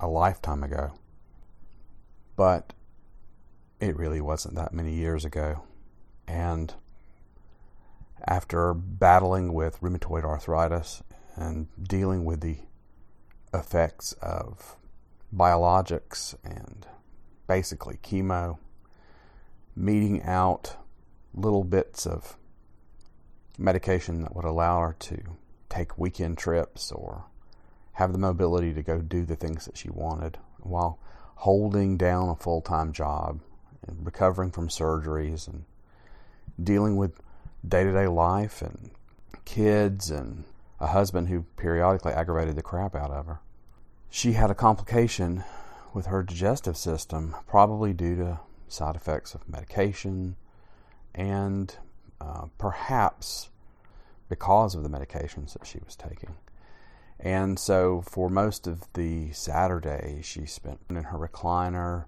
a 0.00 0.08
lifetime 0.08 0.62
ago. 0.62 0.92
But 2.36 2.72
it 3.80 3.96
really 3.96 4.20
wasn't 4.20 4.54
that 4.56 4.72
many 4.74 4.94
years 4.94 5.24
ago. 5.24 5.62
And 6.26 6.74
after 8.26 8.74
battling 8.74 9.52
with 9.52 9.80
rheumatoid 9.80 10.24
arthritis 10.24 11.02
and 11.36 11.68
dealing 11.82 12.24
with 12.24 12.40
the 12.40 12.58
effects 13.52 14.12
of 14.14 14.76
biologics 15.34 16.34
and 16.44 16.86
basically 17.46 17.98
chemo, 18.02 18.58
meeting 19.76 20.22
out 20.22 20.76
little 21.34 21.64
bits 21.64 22.06
of 22.06 22.36
medication 23.58 24.22
that 24.22 24.34
would 24.34 24.44
allow 24.44 24.80
her 24.80 24.96
to 24.98 25.20
take 25.68 25.98
weekend 25.98 26.38
trips 26.38 26.92
or 26.92 27.24
have 27.94 28.12
the 28.12 28.18
mobility 28.18 28.72
to 28.72 28.82
go 28.82 29.00
do 29.00 29.24
the 29.24 29.36
things 29.36 29.64
that 29.64 29.76
she 29.76 29.90
wanted 29.90 30.38
while 30.58 30.98
holding 31.36 31.96
down 31.96 32.28
a 32.28 32.34
full 32.34 32.60
time 32.60 32.92
job 32.92 33.40
and 33.86 34.04
recovering 34.04 34.50
from 34.50 34.68
surgeries 34.68 35.46
and 35.46 35.64
dealing 36.62 36.96
with 36.96 37.20
day 37.66 37.84
to 37.84 37.92
day 37.92 38.06
life 38.06 38.62
and 38.62 38.90
kids 39.44 40.10
and 40.10 40.44
a 40.80 40.88
husband 40.88 41.28
who 41.28 41.42
periodically 41.56 42.12
aggravated 42.12 42.56
the 42.56 42.62
crap 42.62 42.94
out 42.94 43.10
of 43.10 43.26
her. 43.26 43.40
She 44.10 44.32
had 44.32 44.50
a 44.50 44.54
complication 44.54 45.44
with 45.92 46.06
her 46.06 46.22
digestive 46.22 46.76
system, 46.76 47.36
probably 47.46 47.92
due 47.92 48.16
to 48.16 48.40
side 48.68 48.96
effects 48.96 49.34
of 49.34 49.48
medication 49.48 50.36
and 51.14 51.76
uh, 52.20 52.46
perhaps 52.58 53.50
because 54.28 54.74
of 54.74 54.82
the 54.82 54.88
medications 54.88 55.52
that 55.52 55.66
she 55.66 55.78
was 55.84 55.96
taking. 55.96 56.34
And 57.20 57.58
so, 57.58 58.02
for 58.02 58.28
most 58.28 58.66
of 58.66 58.92
the 58.94 59.32
Saturday, 59.32 60.20
she 60.22 60.46
spent 60.46 60.80
in 60.90 60.96
her 60.96 61.18
recliner 61.18 62.06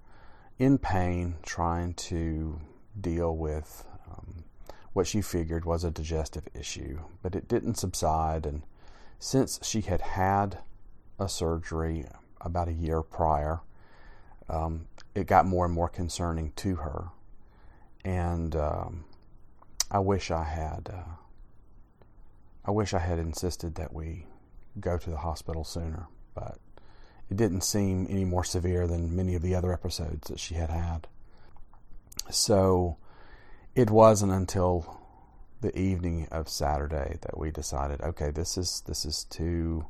in 0.58 0.78
pain 0.78 1.36
trying 1.42 1.94
to 1.94 2.60
deal 3.00 3.36
with 3.36 3.84
um, 4.10 4.44
what 4.92 5.06
she 5.06 5.20
figured 5.20 5.64
was 5.64 5.84
a 5.84 5.90
digestive 5.90 6.48
issue, 6.54 7.00
but 7.22 7.34
it 7.34 7.48
didn't 7.48 7.76
subside. 7.76 8.46
And 8.46 8.62
since 9.18 9.60
she 9.62 9.82
had 9.82 10.00
had 10.00 10.58
a 11.18 11.28
surgery 11.28 12.04
about 12.40 12.68
a 12.68 12.72
year 12.72 13.02
prior, 13.02 13.60
um, 14.48 14.86
it 15.14 15.26
got 15.26 15.46
more 15.46 15.64
and 15.64 15.74
more 15.74 15.88
concerning 15.88 16.52
to 16.56 16.76
her. 16.76 17.08
And 18.06 18.54
um, 18.54 19.04
I 19.90 19.98
wish 19.98 20.30
I 20.30 20.44
had. 20.44 20.88
Uh, 20.92 21.14
I 22.64 22.70
wish 22.70 22.94
I 22.94 23.00
had 23.00 23.18
insisted 23.18 23.74
that 23.74 23.92
we 23.92 24.26
go 24.78 24.96
to 24.96 25.10
the 25.10 25.16
hospital 25.16 25.64
sooner, 25.64 26.06
but 26.32 26.58
it 27.28 27.36
didn't 27.36 27.62
seem 27.62 28.06
any 28.08 28.24
more 28.24 28.44
severe 28.44 28.86
than 28.86 29.16
many 29.16 29.34
of 29.34 29.42
the 29.42 29.56
other 29.56 29.72
episodes 29.72 30.28
that 30.28 30.38
she 30.38 30.54
had 30.54 30.70
had. 30.70 31.08
So 32.30 32.96
it 33.74 33.90
wasn't 33.90 34.30
until 34.30 35.00
the 35.60 35.76
evening 35.76 36.28
of 36.30 36.48
Saturday 36.48 37.18
that 37.22 37.36
we 37.36 37.50
decided, 37.50 38.00
okay, 38.02 38.30
this 38.30 38.56
is 38.56 38.84
this 38.86 39.04
is 39.04 39.24
too 39.24 39.86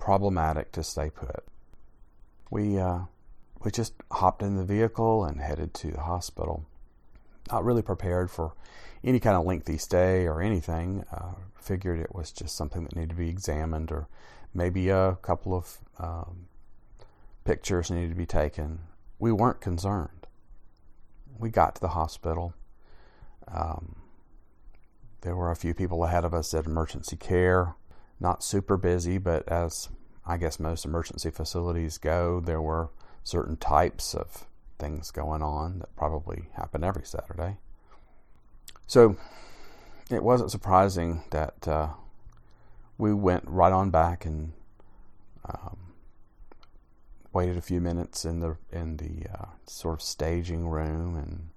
problematic 0.00 0.72
to 0.72 0.82
stay 0.82 1.08
put. 1.08 1.44
We 2.50 2.78
uh, 2.78 3.02
we 3.62 3.70
just 3.70 3.94
hopped 4.10 4.42
in 4.42 4.56
the 4.56 4.64
vehicle 4.64 5.24
and 5.24 5.40
headed 5.40 5.72
to 5.74 5.92
the 5.92 6.00
hospital. 6.00 6.66
Not 7.50 7.64
really 7.64 7.82
prepared 7.82 8.30
for 8.30 8.54
any 9.02 9.20
kind 9.20 9.36
of 9.36 9.44
lengthy 9.44 9.76
stay 9.78 10.26
or 10.26 10.40
anything. 10.40 11.04
Uh, 11.12 11.34
figured 11.60 11.98
it 11.98 12.14
was 12.14 12.32
just 12.32 12.56
something 12.56 12.84
that 12.84 12.96
needed 12.96 13.10
to 13.10 13.16
be 13.16 13.28
examined, 13.28 13.90
or 13.90 14.08
maybe 14.52 14.88
a 14.88 15.16
couple 15.22 15.54
of 15.54 15.78
um, 15.98 16.46
pictures 17.44 17.90
needed 17.90 18.10
to 18.10 18.16
be 18.16 18.26
taken. 18.26 18.80
We 19.18 19.32
weren't 19.32 19.60
concerned. 19.60 20.26
We 21.38 21.50
got 21.50 21.74
to 21.76 21.80
the 21.80 21.88
hospital. 21.88 22.54
Um, 23.48 23.96
there 25.22 25.36
were 25.36 25.50
a 25.50 25.56
few 25.56 25.74
people 25.74 26.04
ahead 26.04 26.24
of 26.24 26.34
us 26.34 26.52
at 26.54 26.66
emergency 26.66 27.16
care. 27.16 27.74
Not 28.20 28.44
super 28.44 28.76
busy, 28.76 29.18
but 29.18 29.48
as 29.48 29.88
I 30.26 30.36
guess 30.36 30.60
most 30.60 30.84
emergency 30.84 31.30
facilities 31.30 31.98
go, 31.98 32.40
there 32.40 32.60
were 32.60 32.90
certain 33.22 33.56
types 33.56 34.14
of 34.14 34.46
things 34.78 35.10
going 35.10 35.42
on 35.42 35.78
that 35.80 35.94
probably 35.96 36.48
happen 36.54 36.84
every 36.84 37.04
Saturday. 37.04 37.58
So 38.86 39.16
it 40.10 40.22
wasn't 40.22 40.50
surprising 40.50 41.22
that 41.30 41.66
uh, 41.66 41.88
we 42.98 43.14
went 43.14 43.44
right 43.46 43.72
on 43.72 43.90
back 43.90 44.24
and 44.24 44.52
um, 45.48 45.78
waited 47.32 47.56
a 47.56 47.62
few 47.62 47.80
minutes 47.80 48.24
in 48.24 48.40
the 48.40 48.56
in 48.70 48.96
the 48.98 49.26
uh, 49.32 49.46
sort 49.66 49.94
of 49.94 50.02
staging 50.02 50.68
room, 50.68 51.16
and 51.16 51.48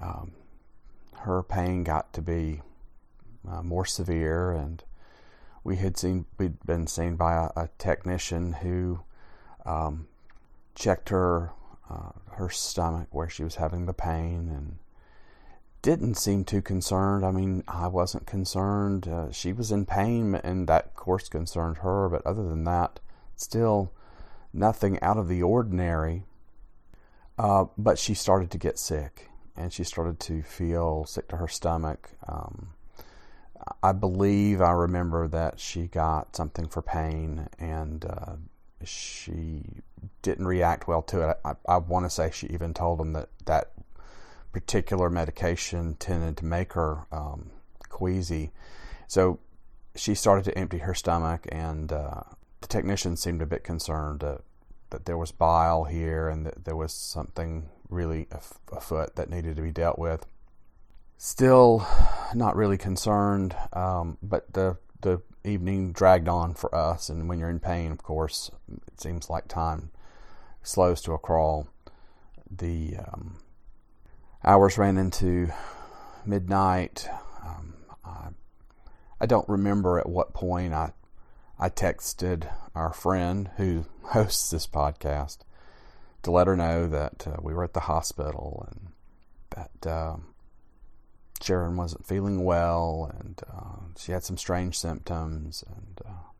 um, 0.00 0.32
her 1.20 1.42
pain 1.42 1.82
got 1.84 2.12
to 2.12 2.22
be 2.22 2.62
uh, 3.48 3.62
more 3.62 3.84
severe, 3.84 4.52
and 4.52 4.84
we 5.64 5.76
had 5.76 5.96
seen 5.96 6.26
we'd 6.38 6.64
been 6.64 6.86
seen 6.86 7.16
by 7.16 7.34
a, 7.34 7.60
a 7.60 7.68
technician 7.78 8.52
who 8.54 9.00
um, 9.64 10.06
checked 10.74 11.08
her 11.08 11.50
uh, 11.90 12.10
her 12.32 12.48
stomach 12.48 13.08
where 13.10 13.28
she 13.28 13.44
was 13.44 13.56
having 13.56 13.86
the 13.86 13.92
pain 13.92 14.48
and 14.48 14.78
didn't 15.82 16.16
seem 16.16 16.44
too 16.44 16.62
concerned. 16.62 17.24
I 17.24 17.30
mean, 17.30 17.62
I 17.68 17.86
wasn't 17.86 18.26
concerned. 18.26 19.06
Uh, 19.06 19.30
she 19.30 19.52
was 19.52 19.70
in 19.70 19.86
pain, 19.86 20.34
and 20.34 20.66
that, 20.68 20.86
of 20.86 20.94
course, 20.96 21.28
concerned 21.28 21.78
her. 21.78 22.08
But 22.08 22.26
other 22.26 22.42
than 22.42 22.64
that, 22.64 22.98
still 23.36 23.92
nothing 24.52 25.00
out 25.00 25.16
of 25.16 25.28
the 25.28 25.42
ordinary. 25.42 26.24
Uh, 27.38 27.66
but 27.78 27.98
she 27.98 28.14
started 28.14 28.50
to 28.50 28.58
get 28.58 28.78
sick, 28.78 29.30
and 29.56 29.72
she 29.72 29.84
started 29.84 30.18
to 30.20 30.42
feel 30.42 31.04
sick 31.04 31.28
to 31.28 31.36
her 31.36 31.48
stomach. 31.48 32.10
Um, 32.26 32.70
I 33.82 33.92
believe 33.92 34.60
I 34.60 34.72
remember 34.72 35.28
that 35.28 35.60
she 35.60 35.86
got 35.86 36.34
something 36.34 36.66
for 36.66 36.82
pain, 36.82 37.48
and 37.58 38.04
uh, 38.04 38.36
she 38.86 39.82
didn't 40.22 40.46
react 40.46 40.88
well 40.88 41.02
to 41.02 41.30
it. 41.30 41.36
I, 41.44 41.54
I 41.68 41.76
want 41.78 42.06
to 42.06 42.10
say 42.10 42.30
she 42.32 42.46
even 42.48 42.74
told 42.74 43.00
him 43.00 43.12
that 43.12 43.28
that 43.46 43.72
particular 44.52 45.10
medication 45.10 45.94
tended 45.94 46.36
to 46.38 46.44
make 46.44 46.72
her 46.72 47.06
um, 47.12 47.50
queasy. 47.88 48.52
So 49.06 49.38
she 49.94 50.14
started 50.14 50.44
to 50.46 50.58
empty 50.58 50.78
her 50.78 50.94
stomach, 50.94 51.46
and 51.50 51.92
uh, 51.92 52.22
the 52.60 52.66
technician 52.66 53.16
seemed 53.16 53.42
a 53.42 53.46
bit 53.46 53.64
concerned 53.64 54.24
uh, 54.24 54.38
that 54.90 55.04
there 55.04 55.18
was 55.18 55.32
bile 55.32 55.84
here 55.84 56.28
and 56.28 56.46
that 56.46 56.64
there 56.64 56.76
was 56.76 56.92
something 56.92 57.68
really 57.88 58.26
afoot 58.30 59.16
that 59.16 59.30
needed 59.30 59.56
to 59.56 59.62
be 59.62 59.70
dealt 59.70 59.98
with. 59.98 60.26
Still 61.18 61.86
not 62.34 62.56
really 62.56 62.78
concerned, 62.78 63.56
um, 63.72 64.18
but 64.22 64.52
the 64.52 64.76
the 65.00 65.20
evening 65.46 65.92
dragged 65.92 66.28
on 66.28 66.54
for 66.54 66.74
us, 66.74 67.08
and 67.08 67.28
when 67.28 67.38
you're 67.38 67.50
in 67.50 67.60
pain, 67.60 67.92
of 67.92 68.02
course, 68.02 68.50
it 68.86 69.00
seems 69.00 69.30
like 69.30 69.48
time 69.48 69.90
slows 70.62 71.00
to 71.02 71.12
a 71.12 71.18
crawl. 71.18 71.68
The 72.50 72.96
um, 72.98 73.38
hours 74.44 74.78
ran 74.78 74.96
into 74.96 75.48
midnight. 76.24 77.08
Um, 77.44 77.74
I, 78.04 78.28
I 79.20 79.26
don't 79.26 79.48
remember 79.48 79.98
at 79.98 80.08
what 80.08 80.34
point 80.34 80.72
I 80.72 80.92
I 81.58 81.70
texted 81.70 82.52
our 82.74 82.92
friend 82.92 83.50
who 83.56 83.86
hosts 84.02 84.50
this 84.50 84.66
podcast 84.66 85.38
to 86.22 86.30
let 86.30 86.46
her 86.46 86.56
know 86.56 86.86
that 86.86 87.26
uh, 87.26 87.36
we 87.40 87.54
were 87.54 87.64
at 87.64 87.72
the 87.72 87.80
hospital 87.80 88.68
and 88.70 88.88
that 89.50 89.90
uh, 89.90 90.16
Sharon 91.42 91.76
wasn't 91.76 92.06
feeling 92.06 92.44
well 92.44 93.12
and 93.18 93.40
uh, 93.52 93.80
she 93.96 94.12
had 94.12 94.24
some 94.24 94.36
strange 94.36 94.78
symptoms 94.78 95.64
and 95.66 96.00
uh, 96.06 96.30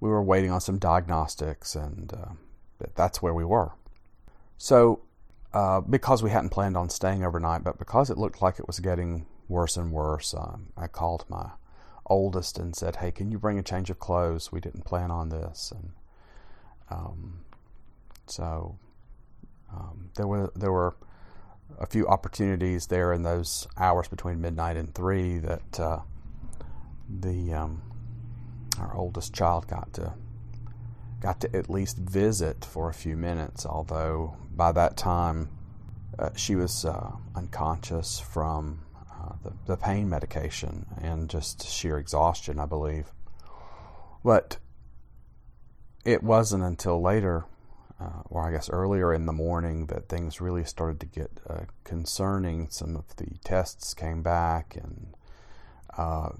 we 0.00 0.08
were 0.08 0.22
waiting 0.22 0.50
on 0.50 0.60
some 0.60 0.78
diagnostics 0.78 1.74
and 1.74 2.12
uh, 2.12 2.86
that's 2.94 3.22
where 3.22 3.34
we 3.34 3.44
were. 3.44 3.72
So 4.56 5.00
uh, 5.52 5.80
because 5.80 6.22
we 6.22 6.30
hadn't 6.30 6.50
planned 6.50 6.76
on 6.76 6.90
staying 6.90 7.24
overnight, 7.24 7.64
but 7.64 7.78
because 7.78 8.10
it 8.10 8.18
looked 8.18 8.42
like 8.42 8.58
it 8.58 8.66
was 8.66 8.80
getting 8.80 9.26
worse 9.48 9.76
and 9.76 9.92
worse, 9.92 10.34
um, 10.34 10.68
I 10.76 10.86
called 10.88 11.24
my 11.28 11.50
oldest 12.06 12.58
and 12.58 12.76
said, 12.76 12.96
"Hey, 12.96 13.10
can 13.10 13.30
you 13.30 13.38
bring 13.38 13.58
a 13.58 13.62
change 13.62 13.88
of 13.88 13.98
clothes? 13.98 14.52
We 14.52 14.60
didn't 14.60 14.84
plan 14.84 15.10
on 15.10 15.30
this." 15.30 15.72
And 15.74 15.92
um, 16.90 17.44
so 18.26 18.78
um, 19.72 20.10
there 20.16 20.26
were 20.26 20.52
there 20.54 20.72
were 20.72 20.96
a 21.78 21.86
few 21.86 22.06
opportunities 22.08 22.86
there 22.86 23.12
in 23.12 23.22
those 23.22 23.66
hours 23.76 24.08
between 24.08 24.40
midnight 24.40 24.76
and 24.76 24.94
three 24.94 25.38
that 25.38 25.80
uh, 25.80 26.00
the 27.08 27.52
um, 27.52 27.82
our 28.78 28.94
oldest 28.96 29.34
child 29.34 29.66
got 29.68 29.92
to 29.94 30.14
got 31.20 31.40
to 31.40 31.56
at 31.56 31.68
least 31.68 31.96
visit 31.96 32.64
for 32.64 32.88
a 32.88 32.94
few 32.94 33.16
minutes, 33.16 33.66
although 33.66 34.36
by 34.54 34.70
that 34.72 34.96
time 34.96 35.48
uh, 36.18 36.30
she 36.36 36.54
was 36.54 36.84
uh, 36.84 37.10
unconscious 37.34 38.20
from 38.20 38.80
uh, 39.10 39.32
the, 39.42 39.52
the 39.66 39.76
pain 39.76 40.08
medication 40.08 40.86
and 41.00 41.28
just 41.28 41.68
sheer 41.68 41.98
exhaustion, 41.98 42.58
I 42.58 42.66
believe. 42.66 43.12
But 44.24 44.58
it 46.04 46.22
wasn't 46.22 46.62
until 46.62 47.02
later, 47.02 47.44
uh, 48.00 48.22
or 48.26 48.46
I 48.46 48.52
guess 48.52 48.70
earlier 48.70 49.12
in 49.12 49.26
the 49.26 49.32
morning, 49.32 49.86
that 49.86 50.08
things 50.08 50.40
really 50.40 50.64
started 50.64 51.00
to 51.00 51.06
get 51.06 51.30
uh, 51.48 51.62
concerning. 51.84 52.68
Some 52.70 52.96
of 52.96 53.16
the 53.16 53.38
tests 53.44 53.94
came 53.94 54.22
back 54.22 54.76
and 54.76 55.14
uh, 55.96 56.30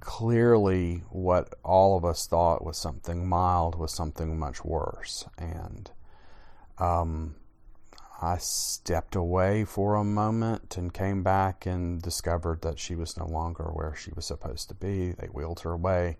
clearly 0.00 1.04
what 1.10 1.54
all 1.64 1.96
of 1.96 2.04
us 2.04 2.26
thought 2.26 2.64
was 2.64 2.76
something 2.78 3.28
mild 3.28 3.76
was 3.78 3.92
something 3.92 4.38
much 4.38 4.64
worse. 4.64 5.24
And 5.38 5.90
um, 6.78 7.36
I 8.20 8.38
stepped 8.38 9.14
away 9.14 9.64
for 9.64 9.94
a 9.94 10.04
moment 10.04 10.76
and 10.76 10.92
came 10.92 11.22
back 11.22 11.66
and 11.66 12.02
discovered 12.02 12.62
that 12.62 12.78
she 12.78 12.94
was 12.94 13.16
no 13.16 13.26
longer 13.26 13.64
where 13.64 13.94
she 13.94 14.12
was 14.14 14.26
supposed 14.26 14.68
to 14.68 14.74
be. 14.74 15.12
They 15.12 15.28
wheeled 15.28 15.60
her 15.60 15.72
away 15.72 16.16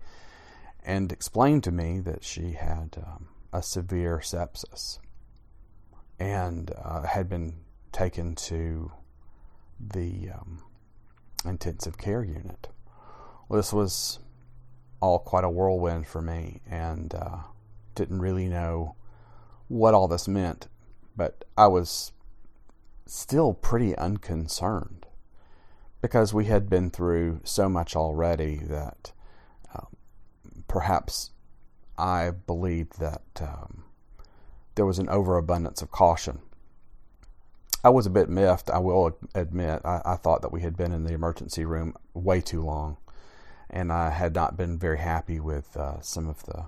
and 0.85 1.11
explained 1.11 1.63
to 1.63 1.71
me 1.71 1.99
that 2.01 2.23
she 2.23 2.51
had 2.53 2.97
um, 2.97 3.27
a 3.53 3.61
severe 3.61 4.17
sepsis 4.17 4.99
and 6.19 6.71
uh, 6.83 7.03
had 7.03 7.29
been 7.29 7.53
taken 7.91 8.35
to 8.35 8.91
the 9.79 10.29
um, 10.31 10.63
intensive 11.45 11.97
care 11.97 12.23
unit. 12.23 12.69
Well, 13.47 13.57
this 13.57 13.71
was 13.71 14.19
all 14.99 15.19
quite 15.19 15.43
a 15.43 15.49
whirlwind 15.49 16.07
for 16.07 16.21
me 16.21 16.61
and 16.69 17.13
uh, 17.13 17.37
didn't 17.93 18.19
really 18.19 18.47
know 18.47 18.95
what 19.67 19.93
all 19.93 20.07
this 20.07 20.27
meant, 20.27 20.67
but 21.15 21.45
I 21.57 21.67
was 21.67 22.11
still 23.05 23.53
pretty 23.53 23.95
unconcerned 23.95 25.05
because 26.01 26.33
we 26.33 26.45
had 26.45 26.69
been 26.69 26.89
through 26.89 27.41
so 27.43 27.69
much 27.69 27.95
already 27.95 28.57
that 28.57 29.11
um, 29.75 29.87
perhaps 30.67 31.31
I 31.97 32.31
believed 32.31 32.99
that 32.99 33.21
um, 33.41 33.83
there 34.75 34.85
was 34.85 34.99
an 34.99 35.09
overabundance 35.09 35.81
of 35.81 35.91
caution. 35.91 36.39
I 37.83 37.89
was 37.89 38.05
a 38.05 38.09
bit 38.09 38.29
miffed, 38.29 38.69
I 38.69 38.79
will 38.79 39.17
admit. 39.35 39.81
I, 39.83 40.01
I 40.05 40.15
thought 40.15 40.41
that 40.41 40.53
we 40.53 40.61
had 40.61 40.77
been 40.77 40.93
in 40.93 41.03
the 41.03 41.13
emergency 41.13 41.65
room 41.65 41.95
way 42.13 42.39
too 42.39 42.61
long, 42.61 42.97
and 43.69 43.91
I 43.91 44.09
had 44.09 44.33
not 44.33 44.55
been 44.55 44.79
very 44.79 44.99
happy 44.99 45.39
with 45.39 45.75
uh, 45.75 45.99
some 46.01 46.27
of 46.27 46.43
the 46.45 46.65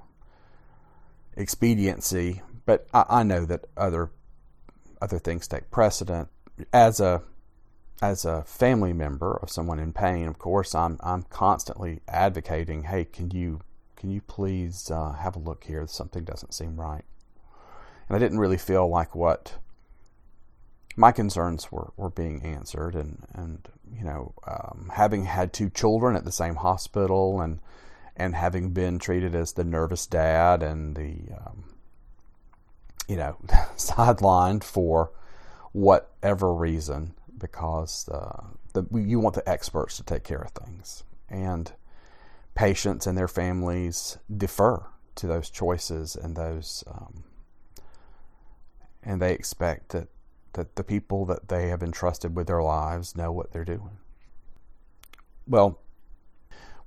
expediency. 1.37 2.41
But 2.65 2.87
I, 2.93 3.05
I 3.09 3.23
know 3.23 3.45
that 3.45 3.65
other 3.77 4.11
other 5.01 5.19
things 5.19 5.47
take 5.47 5.71
precedent. 5.71 6.29
As 6.73 6.99
a 6.99 7.21
as 8.01 8.25
a 8.25 8.43
family 8.43 8.91
member 8.91 9.37
of 9.41 9.49
someone 9.49 9.79
in 9.79 9.93
pain, 9.93 10.27
of 10.27 10.37
course, 10.37 10.75
I'm 10.75 10.99
I'm 11.01 11.23
constantly 11.23 12.01
advocating. 12.07 12.83
Hey, 12.83 13.05
can 13.05 13.31
you 13.31 13.61
can 13.95 14.11
you 14.11 14.21
please 14.21 14.91
uh, 14.91 15.13
have 15.13 15.35
a 15.35 15.39
look 15.39 15.63
here? 15.63 15.85
Something 15.87 16.23
doesn't 16.23 16.53
seem 16.53 16.79
right. 16.79 17.05
And 18.07 18.15
I 18.15 18.19
didn't 18.19 18.39
really 18.39 18.57
feel 18.57 18.87
like 18.87 19.15
what 19.15 19.55
my 20.95 21.11
concerns 21.11 21.71
were, 21.71 21.91
were 21.97 22.09
being 22.09 22.43
answered. 22.43 22.95
And, 22.95 23.25
and 23.33 23.67
you 23.93 24.03
know, 24.03 24.33
um, 24.47 24.91
having 24.93 25.25
had 25.25 25.53
two 25.53 25.69
children 25.69 26.15
at 26.15 26.25
the 26.25 26.31
same 26.31 26.55
hospital 26.55 27.41
and, 27.41 27.59
and 28.15 28.35
having 28.35 28.71
been 28.71 28.99
treated 28.99 29.35
as 29.35 29.53
the 29.53 29.63
nervous 29.63 30.05
dad 30.05 30.61
and 30.63 30.95
the, 30.95 31.33
um, 31.45 31.63
you 33.07 33.15
know, 33.15 33.37
sidelined 33.77 34.63
for 34.63 35.11
whatever 35.71 36.53
reason 36.53 37.13
because 37.37 38.07
uh, 38.09 38.43
the, 38.73 38.85
you 38.93 39.19
want 39.19 39.35
the 39.35 39.49
experts 39.49 39.97
to 39.97 40.03
take 40.03 40.23
care 40.23 40.41
of 40.41 40.51
things. 40.51 41.03
And 41.29 41.71
patients 42.55 43.05
and 43.05 43.17
their 43.17 43.27
families 43.27 44.17
defer 44.35 44.85
to 45.15 45.27
those 45.27 45.49
choices 45.49 46.15
and 46.15 46.35
those 46.35 46.83
um, 46.87 47.23
and 49.05 49.21
they 49.21 49.33
expect 49.33 49.89
that, 49.89 50.07
that 50.53 50.75
the 50.75 50.83
people 50.83 51.25
that 51.25 51.47
they 51.47 51.67
have 51.67 51.83
entrusted 51.83 52.35
with 52.35 52.47
their 52.47 52.63
lives 52.63 53.15
know 53.15 53.31
what 53.31 53.51
they're 53.51 53.63
doing. 53.63 53.97
Well, 55.47 55.79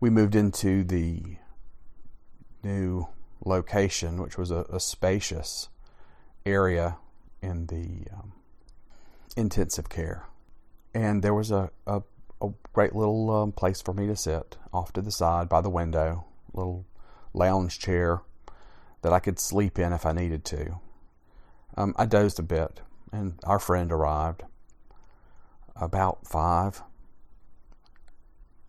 we 0.01 0.11
moved 0.11 0.35
into 0.35 0.83
the 0.83 1.37
new 2.63 3.07
location, 3.45 4.21
which 4.21 4.37
was 4.37 4.51
a, 4.51 4.67
a 4.71 4.81
spacious 4.81 5.69
area 6.45 6.97
in 7.41 7.67
the 7.67 8.11
um, 8.13 8.33
intensive 9.37 9.89
care. 9.89 10.27
And 10.93 11.23
there 11.23 11.35
was 11.35 11.53
a, 11.53 11.71
a, 11.87 12.03
a 12.41 12.51
great 12.73 12.95
little 12.95 13.31
um, 13.31 13.53
place 13.53 13.81
for 13.81 13.93
me 13.93 14.07
to 14.07 14.17
sit 14.17 14.57
off 14.73 14.93
to 14.93 15.03
the 15.03 15.11
side 15.11 15.49
by 15.49 15.61
the 15.61 15.71
window, 15.71 16.25
little 16.53 16.87
lounge 17.33 17.79
chair 17.79 18.23
that 19.03 19.13
I 19.13 19.19
could 19.19 19.39
sleep 19.39 19.79
in 19.79 19.93
if 19.93 20.07
I 20.07 20.13
needed 20.13 20.45
to. 20.47 20.81
Um, 21.77 21.95
I 21.97 22.07
dozed 22.07 22.39
a 22.39 22.43
bit, 22.43 22.81
and 23.13 23.39
our 23.45 23.59
friend 23.59 23.93
arrived 23.93 24.43
about 25.77 26.27
five. 26.27 26.83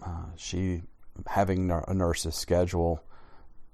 Uh, 0.04 0.26
she, 0.36 0.84
having 1.28 1.72
a 1.72 1.94
nurse's 1.94 2.36
schedule, 2.36 3.04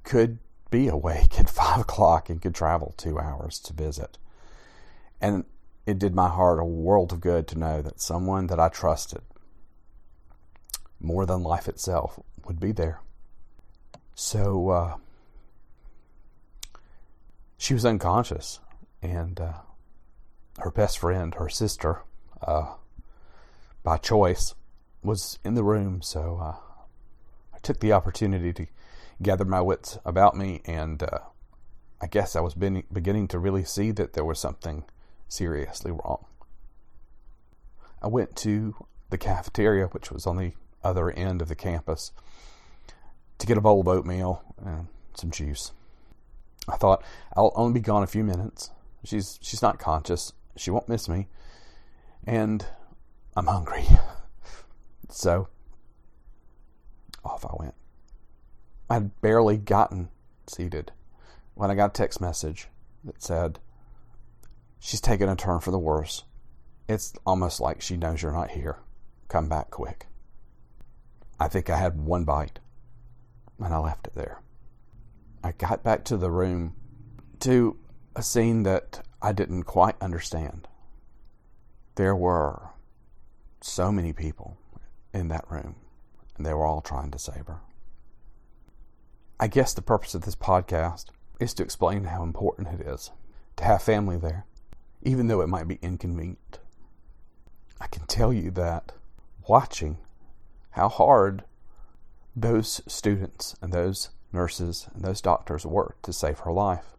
could 0.04 0.40
be 0.72 0.88
awake 0.88 1.40
at 1.40 1.50
five 1.50 1.82
o'clock 1.82 2.30
and 2.30 2.42
could 2.42 2.56
travel 2.56 2.94
two 2.98 3.20
hours 3.20 3.60
to 3.60 3.74
visit. 3.74 4.18
And 5.22 5.46
it 5.86 6.00
did 6.00 6.16
my 6.16 6.30
heart 6.30 6.60
a 6.60 6.66
world 6.66 7.12
of 7.12 7.22
good 7.22 7.48
to 7.50 7.60
know 7.60 7.82
that 7.82 8.02
someone 8.02 8.48
that 8.48 8.60
I 8.60 8.70
trusted 8.70 9.22
more 11.00 11.26
than 11.26 11.44
life 11.44 11.68
itself 11.68 12.20
would 12.46 12.60
be 12.60 12.72
there. 12.72 13.02
So 14.16 14.70
uh, 14.70 14.96
she 17.58 17.74
was 17.74 17.86
unconscious 17.86 18.60
and 19.02 19.40
uh, 19.40 19.54
her 20.60 20.72
best 20.72 20.98
friend, 20.98 21.36
her 21.36 21.50
sister, 21.50 22.02
uh, 22.42 22.76
by 23.84 23.98
choice, 23.98 24.56
was 25.04 25.38
in 25.44 25.54
the 25.54 25.64
room. 25.64 26.02
So 26.02 26.40
uh, 26.42 26.56
I 27.54 27.60
took 27.60 27.80
the 27.80 27.94
opportunity 27.94 28.54
to 28.54 28.68
gather 29.22 29.46
my 29.46 29.62
wits 29.62 29.98
about 30.06 30.36
me, 30.36 30.62
and 30.66 31.02
uh, 31.04 31.20
I 32.02 32.08
guess 32.08 32.36
I 32.36 32.42
was 32.42 32.54
beginning 32.54 33.28
to 33.30 33.40
really 33.40 33.64
see 33.64 33.92
that 33.92 34.14
there 34.14 34.26
was 34.26 34.40
something 34.40 34.86
seriously 35.28 35.92
wrong. 35.92 36.26
I 38.02 38.08
went 38.08 38.36
to 38.38 38.76
the 39.10 39.18
cafeteria, 39.18 39.88
which 39.88 40.12
was 40.12 40.28
on 40.28 40.38
the 40.38 40.54
other 40.86 41.12
end 41.12 41.42
of 41.42 41.48
the 41.48 41.56
campus, 41.56 42.12
to 43.40 43.48
get 43.48 43.58
a 43.58 43.62
bowl 43.62 43.82
of 43.82 43.88
oatmeal 43.88 44.44
and 44.64 44.88
some 45.16 45.32
juice. 45.32 45.72
I 46.68 46.78
thought 46.78 47.04
I'll 47.36 47.54
only 47.56 47.74
be 47.74 47.84
gone 47.84 48.04
a 48.04 48.08
few 48.08 48.24
minutes, 48.24 48.72
She's 49.06 49.40
she's 49.42 49.62
not 49.62 49.80
conscious. 49.80 50.34
She 50.58 50.72
won't 50.72 50.90
miss 50.90 51.08
me. 51.08 51.28
And 52.26 52.66
I'm 53.38 53.46
hungry. 53.46 53.86
so 55.10 55.48
off 57.24 57.46
I 57.46 57.56
went. 57.58 57.76
I'd 58.90 59.22
barely 59.22 59.58
gotten 59.58 60.10
seated 60.48 60.92
when 61.54 61.72
I 61.72 61.76
got 61.76 61.92
a 61.92 61.94
text 61.94 62.20
message 62.20 62.68
that 63.04 63.22
said, 63.22 63.60
She's 64.80 65.02
taken 65.02 65.30
a 65.30 65.36
turn 65.36 65.60
for 65.60 65.72
the 65.72 65.80
worse. 65.80 66.24
It's 66.88 67.14
almost 67.26 67.60
like 67.60 67.82
she 67.82 67.98
knows 67.98 68.22
you're 68.22 68.32
not 68.32 68.52
here. 68.52 68.78
Come 69.28 69.50
back 69.50 69.72
quick. 69.72 70.08
I 71.40 71.48
think 71.48 71.70
I 71.70 71.78
had 71.78 72.00
one 72.00 72.24
bite 72.24 72.60
and 73.60 73.74
I 73.74 73.78
left 73.78 74.08
it 74.08 74.16
there. 74.16 74.42
I 75.44 75.52
got 75.52 75.84
back 75.84 76.04
to 76.06 76.18
the 76.18 76.32
room 76.32 76.76
to 77.42 77.78
a 78.16 78.24
scene 78.24 78.64
that 78.64 79.06
I 79.22 79.32
didn't 79.32 79.64
quite 79.64 79.96
understand. 80.02 80.68
There 81.96 82.16
were 82.16 82.70
so 83.62 83.92
many 83.92 84.14
people 84.14 84.58
in 85.14 85.28
that 85.30 85.50
room, 85.50 85.76
and 86.36 86.46
they 86.46 86.54
were 86.54 86.66
all 86.66 86.82
trying 86.82 87.12
to 87.12 87.20
save 87.20 87.48
her. 87.48 87.60
I 89.40 89.48
guess 89.48 89.74
the 89.74 89.82
purpose 89.82 90.16
of 90.16 90.24
this 90.24 90.36
podcast 90.36 91.06
is 91.40 91.54
to 91.56 91.64
explain 91.64 92.06
how 92.06 92.24
important 92.24 92.68
it 92.80 92.82
is 92.86 93.12
to 93.58 93.64
have 93.64 93.82
family 93.84 94.18
there, 94.18 94.46
even 95.04 95.28
though 95.28 95.42
it 95.42 95.50
might 95.50 95.68
be 95.68 95.80
inconvenient. 95.82 96.60
I 97.80 97.88
can 97.88 98.06
tell 98.08 98.34
you 98.34 98.52
that 98.52 98.94
watching 99.48 99.98
how 100.76 100.90
hard 100.90 101.46
those 102.36 102.82
students 102.86 103.56
and 103.62 103.72
those 103.72 104.10
nurses 104.34 104.90
and 104.94 105.06
those 105.06 105.22
doctors 105.22 105.66
worked 105.66 106.04
to 106.04 106.12
save 106.12 106.40
her 106.40 106.52
life 106.52 106.98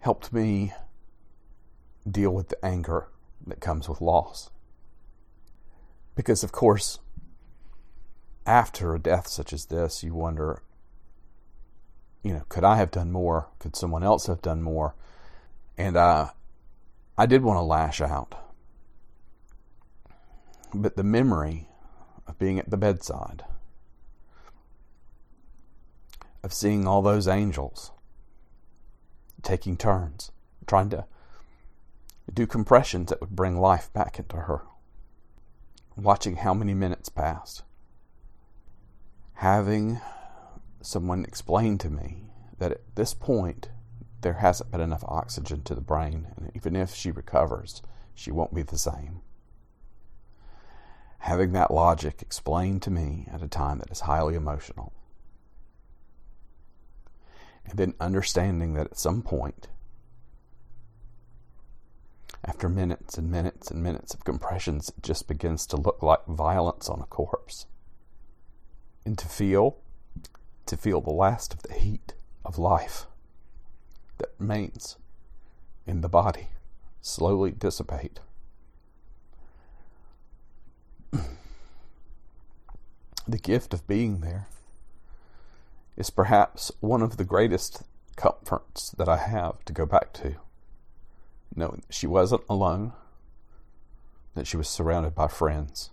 helped 0.00 0.32
me 0.32 0.72
deal 2.10 2.30
with 2.30 2.48
the 2.48 2.64
anger 2.64 3.08
that 3.46 3.60
comes 3.60 3.90
with 3.90 4.00
loss. 4.00 4.50
Because, 6.14 6.42
of 6.42 6.50
course, 6.50 6.98
after 8.46 8.94
a 8.94 8.98
death 8.98 9.28
such 9.28 9.52
as 9.52 9.66
this, 9.66 10.02
you 10.02 10.14
wonder, 10.14 10.62
you 12.22 12.32
know, 12.32 12.44
could 12.48 12.64
I 12.64 12.76
have 12.76 12.90
done 12.90 13.12
more? 13.12 13.50
Could 13.58 13.76
someone 13.76 14.02
else 14.02 14.28
have 14.28 14.40
done 14.40 14.62
more? 14.62 14.94
And 15.76 15.98
uh, 15.98 16.30
I 17.18 17.26
did 17.26 17.42
want 17.42 17.58
to 17.58 17.62
lash 17.62 18.00
out. 18.00 18.34
But 20.72 20.96
the 20.96 21.04
memory 21.04 21.68
of 22.26 22.38
being 22.38 22.58
at 22.58 22.70
the 22.70 22.76
bedside, 22.76 23.44
of 26.42 26.52
seeing 26.52 26.86
all 26.86 27.02
those 27.02 27.28
angels 27.28 27.92
taking 29.42 29.76
turns, 29.76 30.30
trying 30.66 30.90
to 30.90 31.04
do 32.32 32.46
compressions 32.46 33.10
that 33.10 33.20
would 33.20 33.36
bring 33.36 33.58
life 33.58 33.92
back 33.92 34.18
into 34.18 34.36
her. 34.36 34.62
Watching 35.96 36.36
how 36.36 36.54
many 36.54 36.72
minutes 36.72 37.08
passed. 37.08 37.64
Having 39.34 40.00
someone 40.80 41.24
explain 41.24 41.76
to 41.78 41.90
me 41.90 42.30
that 42.58 42.72
at 42.72 42.94
this 42.94 43.12
point 43.12 43.68
there 44.22 44.34
hasn't 44.34 44.70
been 44.70 44.80
enough 44.80 45.04
oxygen 45.06 45.62
to 45.64 45.74
the 45.74 45.80
brain, 45.80 46.28
and 46.36 46.50
even 46.54 46.76
if 46.76 46.94
she 46.94 47.10
recovers, 47.10 47.82
she 48.14 48.30
won't 48.30 48.54
be 48.54 48.62
the 48.62 48.78
same. 48.78 49.20
Having 51.22 51.52
that 51.52 51.72
logic 51.72 52.20
explained 52.20 52.82
to 52.82 52.90
me 52.90 53.26
at 53.32 53.42
a 53.42 53.48
time 53.48 53.78
that 53.78 53.90
is 53.90 54.00
highly 54.00 54.34
emotional 54.34 54.92
and 57.64 57.78
then 57.78 57.94
understanding 58.00 58.74
that 58.74 58.86
at 58.86 58.98
some 58.98 59.22
point 59.22 59.68
After 62.44 62.68
minutes 62.68 63.18
and 63.18 63.30
minutes 63.30 63.70
and 63.70 63.82
minutes 63.82 64.14
of 64.14 64.24
compressions, 64.24 64.88
it 64.88 65.02
just 65.02 65.28
begins 65.28 65.64
to 65.66 65.76
look 65.76 66.02
like 66.02 66.26
violence 66.26 66.88
on 66.88 67.00
a 67.00 67.06
corpse. 67.06 67.66
And 69.04 69.16
to 69.18 69.28
feel, 69.28 69.76
to 70.66 70.76
feel 70.76 71.00
the 71.00 71.10
last 71.10 71.54
of 71.54 71.62
the 71.62 71.74
heat 71.74 72.14
of 72.44 72.58
life 72.58 73.06
that 74.18 74.30
remains 74.38 74.96
in 75.86 76.00
the 76.00 76.08
body 76.08 76.48
slowly 77.00 77.52
dissipate. 77.52 78.18
the 83.28 83.38
gift 83.38 83.74
of 83.74 83.86
being 83.86 84.20
there 84.20 84.46
is 85.96 86.10
perhaps 86.10 86.72
one 86.80 87.02
of 87.02 87.16
the 87.16 87.24
greatest 87.24 87.82
comforts 88.16 88.90
that 88.90 89.08
I 89.08 89.16
have 89.16 89.64
to 89.64 89.72
go 89.72 89.86
back 89.86 90.12
to. 90.14 90.36
Knowing 91.54 91.82
that 91.86 91.94
she 91.94 92.06
wasn't 92.06 92.42
alone, 92.48 92.92
that 94.34 94.46
she 94.46 94.56
was 94.56 94.68
surrounded 94.68 95.14
by 95.14 95.28
friends, 95.28 95.90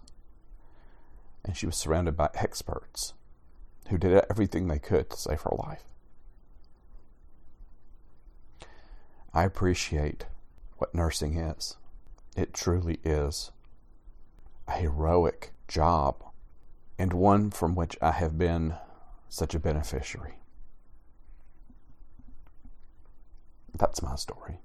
and 1.43 1.55
she 1.55 1.65
was 1.65 1.75
surrounded 1.75 2.15
by 2.15 2.29
experts 2.33 3.13
who 3.89 3.97
did 3.97 4.23
everything 4.29 4.67
they 4.67 4.79
could 4.79 5.09
to 5.09 5.17
save 5.17 5.41
her 5.41 5.55
life. 5.57 5.83
I 9.33 9.43
appreciate 9.43 10.25
what 10.77 10.95
nursing 10.95 11.37
is. 11.37 11.75
It 12.35 12.53
truly 12.53 12.99
is 13.03 13.51
heroic 14.71 15.51
job 15.67 16.23
and 16.97 17.13
one 17.13 17.49
from 17.51 17.75
which 17.75 17.97
I 18.01 18.11
have 18.11 18.37
been 18.37 18.75
such 19.29 19.55
a 19.55 19.59
beneficiary. 19.59 20.35
That's 23.77 24.01
my 24.01 24.15
story. 24.15 24.59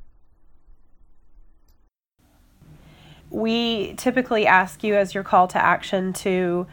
We 3.31 3.95
typically 3.95 4.47
ask 4.47 4.83
you 4.83 4.95
as 4.95 5.15
your 5.15 5.25
call 5.25 5.49
to 5.49 5.63
action 5.63 6.13
to 6.15 6.67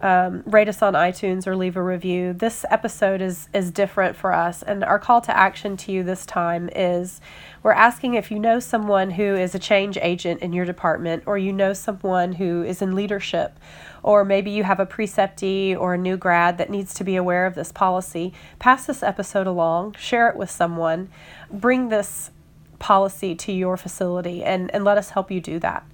um, 0.00 0.44
rate 0.46 0.68
us 0.68 0.80
on 0.80 0.94
iTunes 0.94 1.46
or 1.46 1.56
leave 1.56 1.76
a 1.76 1.82
review. 1.82 2.32
This 2.32 2.64
episode 2.70 3.20
is 3.20 3.48
is 3.52 3.70
different 3.70 4.16
for 4.16 4.32
us, 4.32 4.62
and 4.62 4.84
our 4.84 4.98
call 4.98 5.20
to 5.22 5.36
action 5.36 5.76
to 5.78 5.92
you 5.92 6.04
this 6.04 6.24
time 6.24 6.70
is 6.74 7.20
we're 7.62 7.72
asking 7.72 8.14
if 8.14 8.30
you 8.30 8.38
know 8.38 8.60
someone 8.60 9.10
who 9.10 9.34
is 9.34 9.54
a 9.54 9.58
change 9.58 9.98
agent 10.00 10.40
in 10.40 10.52
your 10.52 10.64
department, 10.64 11.24
or 11.26 11.36
you 11.36 11.52
know 11.52 11.72
someone 11.72 12.32
who 12.34 12.62
is 12.62 12.80
in 12.80 12.94
leadership, 12.94 13.58
or 14.02 14.24
maybe 14.24 14.50
you 14.50 14.62
have 14.62 14.78
a 14.78 14.86
preceptee 14.86 15.76
or 15.76 15.94
a 15.94 15.98
new 15.98 16.16
grad 16.16 16.58
that 16.58 16.70
needs 16.70 16.94
to 16.94 17.02
be 17.02 17.16
aware 17.16 17.46
of 17.46 17.56
this 17.56 17.72
policy. 17.72 18.32
Pass 18.60 18.86
this 18.86 19.02
episode 19.02 19.48
along, 19.48 19.94
share 19.94 20.28
it 20.28 20.36
with 20.36 20.50
someone, 20.50 21.10
bring 21.50 21.88
this 21.88 22.30
policy 22.78 23.34
to 23.34 23.52
your 23.52 23.76
facility, 23.76 24.44
and, 24.44 24.72
and 24.72 24.84
let 24.84 24.96
us 24.96 25.10
help 25.10 25.30
you 25.30 25.40
do 25.40 25.58
that. 25.58 25.84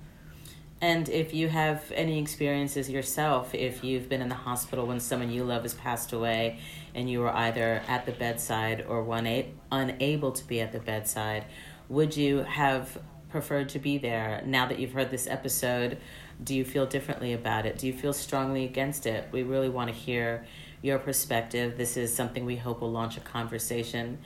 And 0.85 1.09
if 1.09 1.32
you 1.32 1.49
have 1.49 1.91
any 1.93 2.20
experiences 2.20 2.91
yourself, 2.91 3.55
if 3.55 3.82
you've 3.82 4.07
been 4.11 4.20
in 4.20 4.28
the 4.28 4.35
hospital 4.35 4.87
when 4.87 5.01
someone 5.01 5.30
you 5.30 5.43
love 5.43 5.62
has 5.62 5.72
passed 5.72 6.12
away 6.12 6.59
and 6.95 7.09
you 7.09 7.20
were 7.20 7.35
either 7.35 7.80
at 7.89 8.05
the 8.05 8.12
bedside 8.12 8.85
or 8.87 9.03
one 9.03 9.26
a- 9.26 9.51
unable 9.72 10.32
to 10.32 10.47
be 10.47 10.61
at 10.61 10.72
the 10.72 10.80
bedside, 10.80 11.47
would 11.89 12.14
you 12.14 12.41
have 12.41 12.99
preferred 13.30 13.70
to 13.70 13.78
be 13.78 13.97
there? 13.97 14.43
Now 14.45 14.66
that 14.66 14.78
you've 14.78 14.93
heard 14.93 15.11
this 15.11 15.26
episode, 15.26 15.97
do 16.43 16.55
you 16.55 16.66
feel 16.66 16.85
differently 16.85 17.32
about 17.32 17.64
it? 17.64 17.78
Do 17.78 17.87
you 17.87 17.95
feel 17.95 18.12
strongly 18.12 18.66
against 18.66 19.07
it? 19.07 19.26
We 19.32 19.43
really 19.43 19.70
want 19.70 19.89
to 19.89 19.95
hear 19.95 20.45
your 20.82 20.99
perspective. 20.99 21.78
This 21.78 21.97
is 21.97 22.14
something 22.14 22.45
we 22.45 22.57
hope 22.57 22.82
will 22.82 22.93
launch 22.93 23.16
a 23.16 23.20
conversation. 23.20 24.18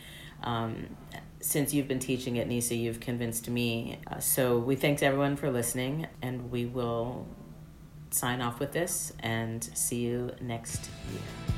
Um, 0.43 0.89
since 1.41 1.72
you've 1.72 1.89
been 1.89 1.99
teaching 1.99 2.39
at 2.39 2.49
Nyssa, 2.49 2.74
you've 2.74 3.01
convinced 3.01 3.49
me. 3.49 3.99
Uh, 4.07 4.18
so 4.18 4.59
we 4.59 4.76
thank 4.76 5.03
everyone 5.03 5.36
for 5.36 5.51
listening, 5.51 6.07
and 6.22 6.51
we 6.51 6.66
will 6.66 7.26
sign 8.11 8.41
off 8.41 8.59
with 8.59 8.72
this 8.72 9.12
and 9.20 9.62
see 9.62 10.01
you 10.01 10.32
next 10.41 10.89
year. 11.12 11.58